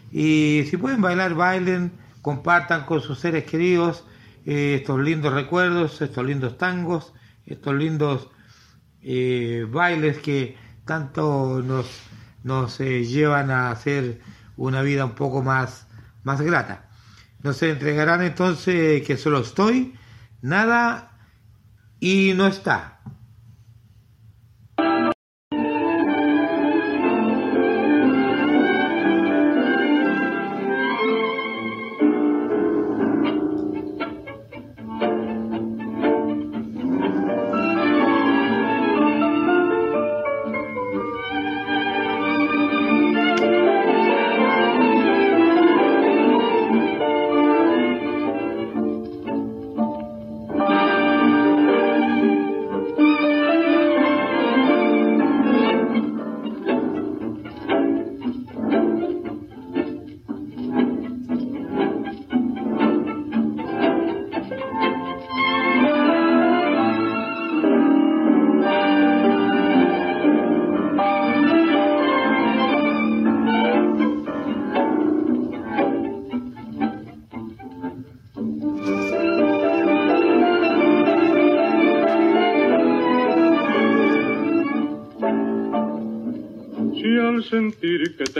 Y 0.09 0.63
si 0.69 0.77
pueden 0.77 1.01
bailar, 1.01 1.33
bailen, 1.35 1.91
compartan 2.21 2.85
con 2.85 3.01
sus 3.01 3.19
seres 3.19 3.43
queridos 3.43 4.05
eh, 4.45 4.75
estos 4.79 5.01
lindos 5.01 5.33
recuerdos, 5.33 6.01
estos 6.01 6.25
lindos 6.25 6.57
tangos, 6.57 7.13
estos 7.45 7.75
lindos 7.75 8.29
eh, 9.01 9.67
bailes 9.69 10.19
que 10.19 10.55
tanto 10.85 11.61
nos, 11.61 11.87
nos 12.41 12.79
eh, 12.79 13.03
llevan 13.03 13.51
a 13.51 13.69
hacer 13.69 14.21
una 14.55 14.81
vida 14.81 15.03
un 15.03 15.15
poco 15.15 15.43
más, 15.43 15.87
más 16.23 16.39
grata. 16.39 16.87
Nos 17.41 17.61
entregarán 17.63 18.21
entonces 18.21 19.05
que 19.05 19.17
solo 19.17 19.41
estoy, 19.41 19.97
nada 20.43 21.09
y 21.99 22.33
no 22.35 22.45
está. 22.45 22.99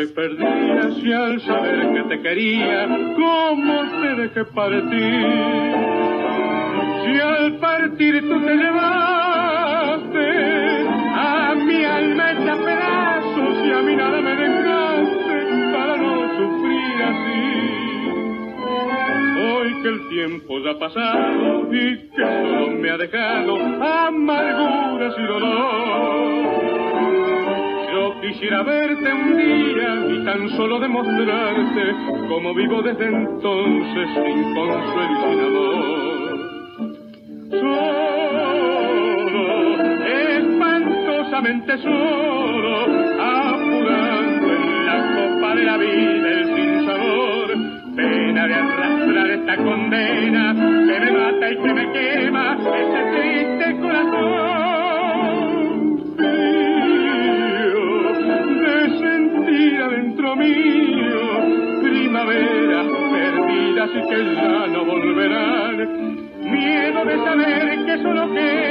Te 0.08 1.14
al 1.14 1.40
saber 1.42 1.94
que 1.94 2.04
te 2.10 2.22
quería, 2.22 2.88
¿cómo 3.16 3.84
te 4.02 4.16
dejé 4.22 4.46
partir? 4.46 5.26
Si 7.04 7.20
al 7.20 7.58
partir 7.60 8.22
tú 8.22 8.42
te 8.46 8.56
llevaste 8.56 10.28
a 11.16 11.56
mi 11.56 11.84
alma 11.86 12.32
hecha 12.32 12.56
pedazos 12.56 13.66
y 13.66 13.72
a 13.72 13.82
mí 13.82 13.96
nada 13.96 14.22
me 14.22 14.36
dejaste 14.36 15.72
para 15.72 15.98
no 15.98 16.28
sufrir 16.38 17.04
así. 17.12 17.46
Hoy 19.40 19.82
que 19.82 19.88
el 19.88 20.10
tiempo 20.10 20.60
ha 20.70 20.80
pasado 20.80 21.74
y 21.74 22.10
que 22.10 22.22
solo 22.22 22.72
me 22.72 22.90
ha 22.90 22.98
dejado 22.98 23.58
amarguras 23.58 25.16
y 25.18 25.24
dolor. 25.24 25.83
Quisiera 28.34 28.64
verte 28.64 29.14
un 29.14 29.38
día 29.38 30.08
y 30.10 30.26
tan 30.26 30.50
solo 30.58 30.80
demostrarte 30.80 31.94
cómo 32.28 32.56
vivo 32.56 32.82
desde 32.82 33.06
entonces 33.06 34.10
sin 34.16 34.56
consuelo 34.56 35.12
y 35.12 35.18
sin 35.22 35.40
amor. 35.40 36.40
Solo, 37.62 38.64
espantosamente 40.40 41.78
solo, 41.78 42.74
apurando 43.22 44.48
en 44.52 44.86
la 44.88 44.98
copa 45.14 45.56
de 45.56 45.64
la 45.64 45.78
vida 45.78 46.28
el 46.32 46.56
sinsabor. 46.56 47.48
Pena 47.96 48.48
de 48.48 48.54
arrastrar 48.56 49.30
esta 49.30 49.58
condena 49.58 50.56
que 50.56 51.00
me 51.00 51.12
mata 51.12 51.52
y 51.52 51.56
que 51.58 51.74
me 51.74 51.92
quema 51.92 52.58
ese 52.58 53.23
primaveras 62.26 62.88
perdidas 63.12 63.90
y 63.90 64.10
que 64.10 64.36
ya 64.36 64.68
no 64.68 64.86
volverán. 64.86 65.78
Miedo 66.42 67.06
de 67.06 67.18
saber 67.18 67.86
que 67.86 67.98
solo 68.02 68.34
queda 68.34 68.63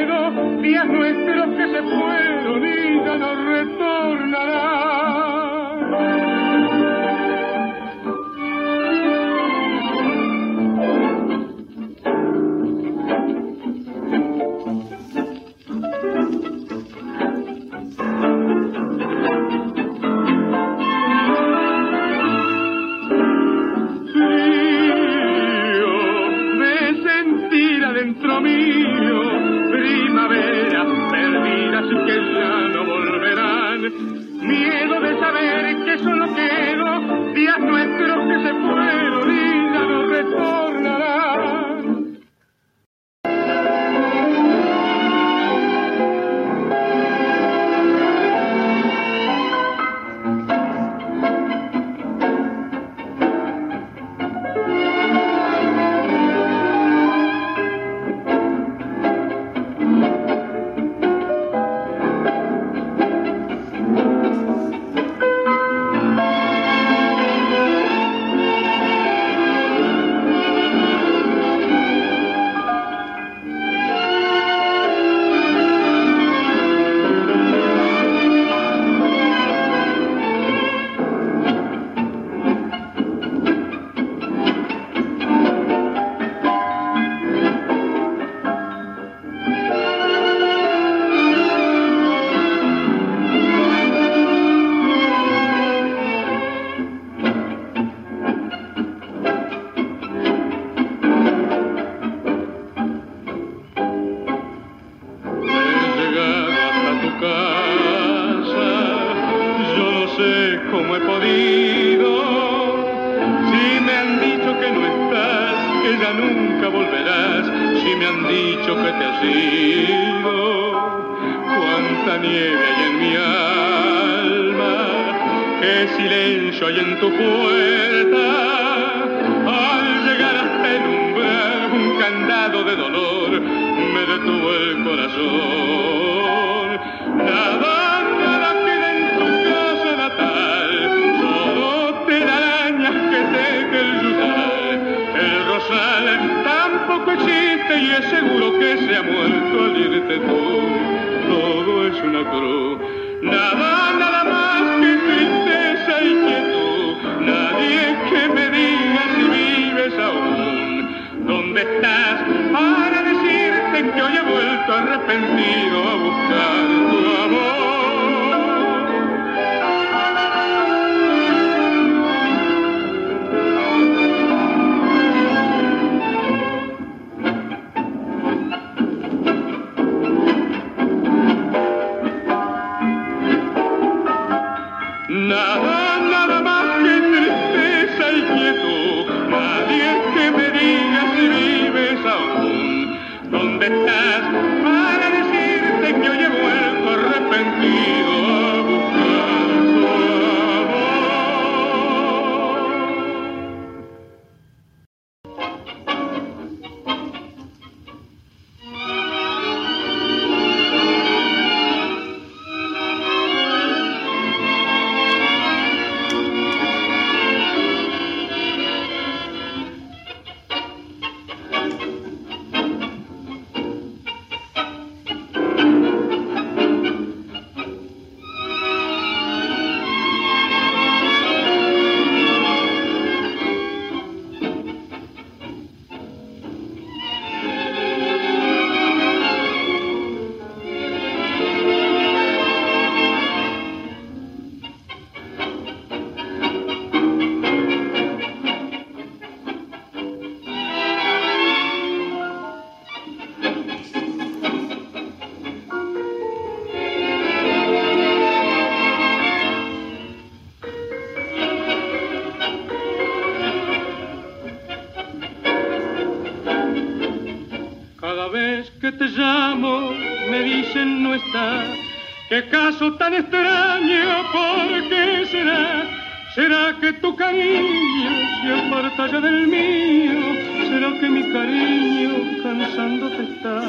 del 279.21 279.47
mío. 279.47 280.21
Será 280.69 280.99
que 280.99 281.09
mi 281.09 281.33
cariño 281.33 282.43
cansándote 282.43 283.23
está. 283.23 283.63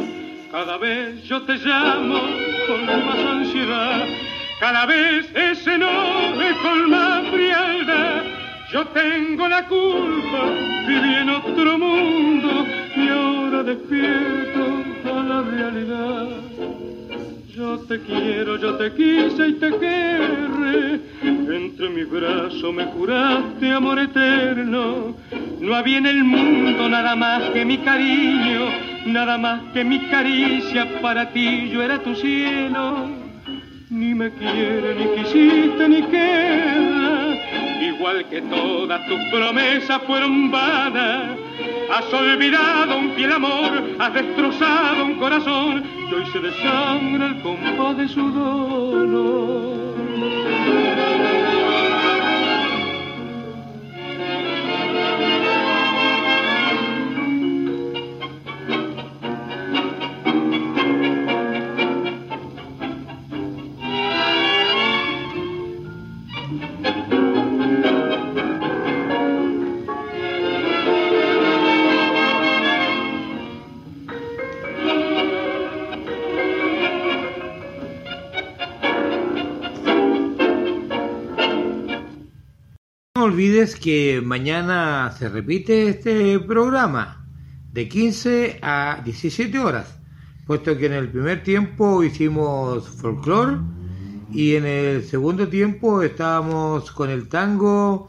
Cada 0.52 0.78
vez 0.78 1.24
yo 1.24 1.42
te 1.42 1.54
llamo 1.56 2.22
con 2.68 2.86
más 2.86 3.20
ansiedad. 3.20 4.06
Cada 4.60 4.86
vez 4.86 5.30
ese 5.36 5.78
nombre 5.78 6.56
con 6.62 6.90
más 6.90 7.28
frialdad. 7.28 8.24
Yo 8.72 8.86
tengo 8.88 9.48
la 9.48 9.68
culpa, 9.68 10.44
viví 10.88 11.16
en 11.16 11.30
otro 11.30 11.78
mundo 11.78 12.66
y 12.96 13.08
ahora 13.10 13.64
despierto 13.64 14.84
a 15.06 15.24
la 15.24 15.42
realidad. 15.42 16.28
Yo 17.56 17.78
te 17.82 18.00
quiero, 18.00 18.58
yo 18.58 18.78
te 18.78 18.92
quise 18.94 19.50
y 19.50 19.54
te 19.54 19.70
querré. 19.78 21.00
Entre 21.22 21.90
mis 21.90 22.10
brazos 22.10 22.74
me 22.74 22.86
juraste 22.86 23.72
amor 23.72 24.00
eterno. 24.00 25.16
No 25.60 25.76
había 25.76 26.00
en 26.00 26.08
el 26.08 26.24
mundo 26.24 26.90
nada 26.90 27.16
más 27.16 27.52
que 27.52 27.64
mi 27.64 27.78
cariño, 27.78 28.70
nada 29.06 29.38
más 29.38 29.72
que 29.72 29.84
mi 29.84 30.00
caricia 30.08 31.00
para 31.00 31.30
ti. 31.30 31.70
Yo 31.70 31.84
era 31.84 32.00
tu 32.00 32.16
cielo. 32.16 33.08
Ni 33.92 34.16
me 34.16 34.32
quiere, 34.32 34.96
ni 34.96 35.22
quisiste, 35.22 35.90
ni 35.90 36.02
queda. 36.02 37.33
Igual 37.82 38.26
que 38.30 38.42
todas 38.42 39.08
tus 39.08 39.20
promesas 39.32 40.02
fueron 40.04 40.52
vanas. 40.52 41.38
Has 41.92 42.14
olvidado 42.14 42.98
un 42.98 43.12
fiel 43.12 43.32
amor, 43.34 43.84
has 44.00 44.14
destrozado 44.14 45.06
un 45.06 45.16
corazón 45.16 45.84
que 46.10 46.16
hoy 46.16 46.26
se 46.32 46.40
desangra 46.40 47.28
el 47.28 47.42
compás 47.42 47.98
de 47.98 48.08
su 48.08 48.32
dolor. 48.32 49.73
Olvides 83.34 83.76
que 83.76 84.22
mañana 84.24 85.12
se 85.18 85.28
repite 85.28 85.88
este 85.88 86.40
programa 86.40 87.26
de 87.72 87.90
15 87.90 88.60
a 88.62 89.02
17 89.04 89.58
horas, 89.58 89.98
puesto 90.46 90.78
que 90.78 90.86
en 90.86 90.94
el 90.94 91.10
primer 91.10 91.42
tiempo 91.42 92.04
hicimos 92.04 92.88
folclore 92.88 93.58
y 94.32 94.54
en 94.54 94.68
el 94.68 95.04
segundo 95.04 95.48
tiempo 95.48 96.04
estábamos 96.04 96.92
con 96.92 97.10
el 97.10 97.28
tango 97.28 98.08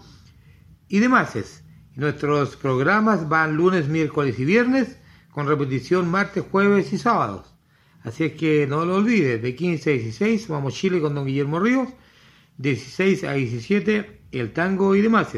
y 0.88 0.98
demás. 0.98 1.64
Nuestros 1.96 2.56
programas 2.56 3.26
van 3.26 3.56
lunes, 3.56 3.88
miércoles 3.88 4.38
y 4.38 4.44
viernes 4.44 4.98
con 5.30 5.48
repetición 5.48 6.10
martes, 6.10 6.44
jueves 6.50 6.92
y 6.92 6.98
sábados. 6.98 7.54
Así 8.02 8.24
es 8.24 8.32
que 8.34 8.66
no 8.66 8.84
lo 8.84 8.96
olvides, 8.96 9.40
de 9.40 9.56
15 9.56 9.90
a 9.90 9.94
16 9.94 10.48
vamos 10.48 10.74
Chile 10.74 11.00
con 11.00 11.14
don 11.14 11.24
Guillermo 11.24 11.60
Ríos, 11.60 11.88
16 12.58 13.24
a 13.24 13.32
17 13.32 14.23
el 14.38 14.52
tango 14.52 14.94
y 14.94 15.00
demás. 15.00 15.32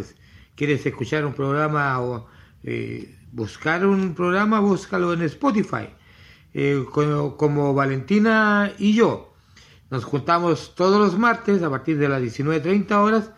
¿Quieres 0.54 0.84
escuchar 0.86 1.24
un 1.24 1.34
programa 1.34 2.00
o 2.00 2.26
eh, 2.62 3.18
buscar 3.32 3.86
un 3.86 4.14
programa? 4.14 4.60
Búscalo 4.60 5.12
en 5.12 5.22
Spotify, 5.22 5.88
eh, 6.54 6.84
como, 6.92 7.36
como 7.36 7.74
Valentina 7.74 8.72
y 8.78 8.94
yo. 8.94 9.34
Nos 9.90 10.04
juntamos 10.04 10.74
todos 10.74 10.98
los 10.98 11.18
martes 11.18 11.62
a 11.62 11.70
partir 11.70 11.98
de 11.98 12.08
las 12.08 12.22
19.30 12.22 12.90
horas 12.92 13.30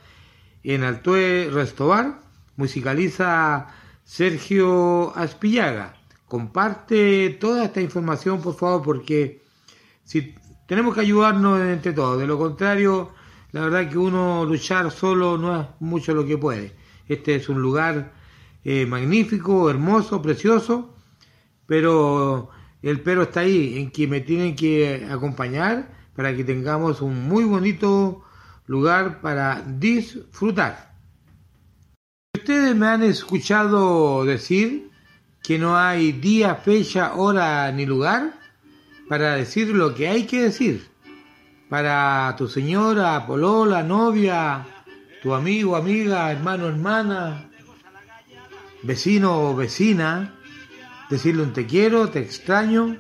en 0.63 0.83
Altue 0.83 1.51
Restobar. 1.53 2.21
Musicaliza 2.57 3.69
Sergio 4.05 5.17
Aspillaga. 5.17 5.95
Comparte 6.27 7.37
toda 7.41 7.65
esta 7.65 7.81
información, 7.81 8.41
por 8.41 8.55
favor, 8.55 8.83
porque 8.83 9.43
si 10.05 10.35
tenemos 10.67 10.95
que 10.95 11.01
ayudarnos 11.01 11.61
entre 11.61 11.93
todos. 11.93 12.19
De 12.19 12.27
lo 12.27 12.39
contrario, 12.39 13.13
la 13.53 13.63
verdad 13.63 13.89
que 13.89 13.99
uno 13.99 14.45
luchar 14.45 14.91
solo 14.91 15.39
no 15.39 15.61
es 15.61 15.67
mucho 15.81 16.15
lo 16.15 16.27
que 16.27 16.37
puede. 16.37 16.75
Este 17.07 17.37
es 17.37 17.49
un 17.49 17.61
lugar 17.63 18.13
eh, 18.65 18.85
magnífico, 18.85 19.71
hermoso, 19.71 20.21
precioso, 20.21 20.95
pero 21.67 22.51
el 22.83 23.01
pero 23.01 23.23
está 23.23 23.41
ahí, 23.41 23.79
en 23.79 23.91
que 23.91 24.07
me 24.07 24.21
tienen 24.21 24.55
que 24.55 25.09
acompañar 25.11 25.91
para 26.15 26.37
que 26.37 26.45
tengamos 26.45 27.01
un 27.01 27.29
muy 27.29 27.45
bonito 27.45 28.23
lugar 28.67 29.21
para 29.23 29.63
disfrutar. 29.63 30.95
Ustedes 32.37 32.77
me 32.77 32.87
han 32.87 33.03
escuchado 33.03 34.25
decir 34.25 34.91
que 35.43 35.59
no 35.59 35.77
hay 35.77 36.13
día, 36.13 36.57
fecha, 36.57 37.15
hora 37.15 37.73
ni 37.73 37.87
lugar 37.87 38.35
para 39.09 39.37
decir 39.37 39.69
lo 39.69 39.95
que 39.95 40.09
hay 40.09 40.27
que 40.27 40.43
decir 40.43 40.87
para 41.69 42.35
tu 42.37 42.49
señora, 42.49 43.27
polola, 43.27 43.83
novia, 43.83 44.67
tu 45.23 45.35
amigo, 45.35 45.77
amiga, 45.77 46.33
hermano, 46.33 46.67
hermana, 46.67 47.51
vecino 48.83 49.51
o 49.51 49.57
vecina, 49.57 50.35
decirle 51.11 51.43
un 51.43 51.53
te 51.53 51.67
quiero, 51.67 52.09
te 52.09 52.21
extraño, 52.21 52.97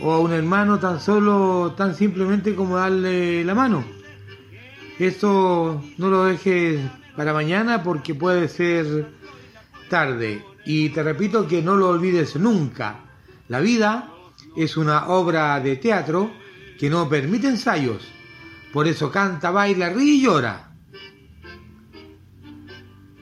o 0.00 0.12
a 0.12 0.20
un 0.20 0.32
hermano 0.32 0.78
tan 0.78 1.00
solo, 1.00 1.74
tan 1.76 1.94
simplemente 1.94 2.54
como 2.54 2.76
darle 2.76 3.44
la 3.44 3.54
mano. 3.54 3.84
Esto 4.98 5.82
no 5.98 6.10
lo 6.10 6.24
dejes 6.24 6.80
para 7.16 7.32
mañana 7.32 7.82
porque 7.82 8.14
puede 8.14 8.48
ser 8.48 9.10
tarde. 9.88 10.44
Y 10.64 10.90
te 10.90 11.02
repito 11.02 11.48
que 11.48 11.62
no 11.62 11.76
lo 11.76 11.88
olvides 11.88 12.36
nunca. 12.36 13.00
La 13.48 13.60
vida 13.60 14.10
es 14.56 14.76
una 14.76 15.08
obra 15.08 15.58
de 15.60 15.76
teatro 15.76 16.30
que 16.80 16.88
no 16.88 17.10
permite 17.10 17.46
ensayos. 17.46 18.08
Por 18.72 18.88
eso 18.88 19.12
canta, 19.12 19.50
baila, 19.50 19.90
ríe 19.90 20.14
y 20.14 20.22
llora. 20.22 20.72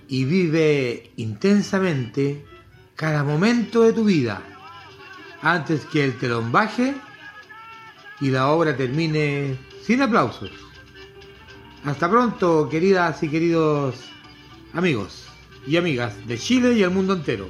Y 0.07 0.25
vive 0.25 1.11
intensamente 1.17 2.47
cada 2.95 3.25
momento 3.25 3.83
de 3.83 3.93
tu 3.93 4.05
vida 4.05 4.41
antes 5.43 5.85
que 5.87 6.05
el 6.05 6.17
telón 6.19 6.53
baje 6.53 6.95
y 8.21 8.31
la 8.31 8.49
obra 8.49 8.77
termine 8.77 9.59
sin 9.83 10.03
aplausos. 10.03 10.53
Hasta 11.85 12.09
pronto, 12.09 12.69
queridas 12.69 13.21
y 13.25 13.29
queridos 13.29 13.97
amigos 14.73 15.27
y 15.67 15.77
amigas 15.77 16.15
de 16.29 16.39
Chile 16.39 16.75
y 16.75 16.85
el 16.85 16.91
mundo 16.91 17.15
entero. 17.15 17.49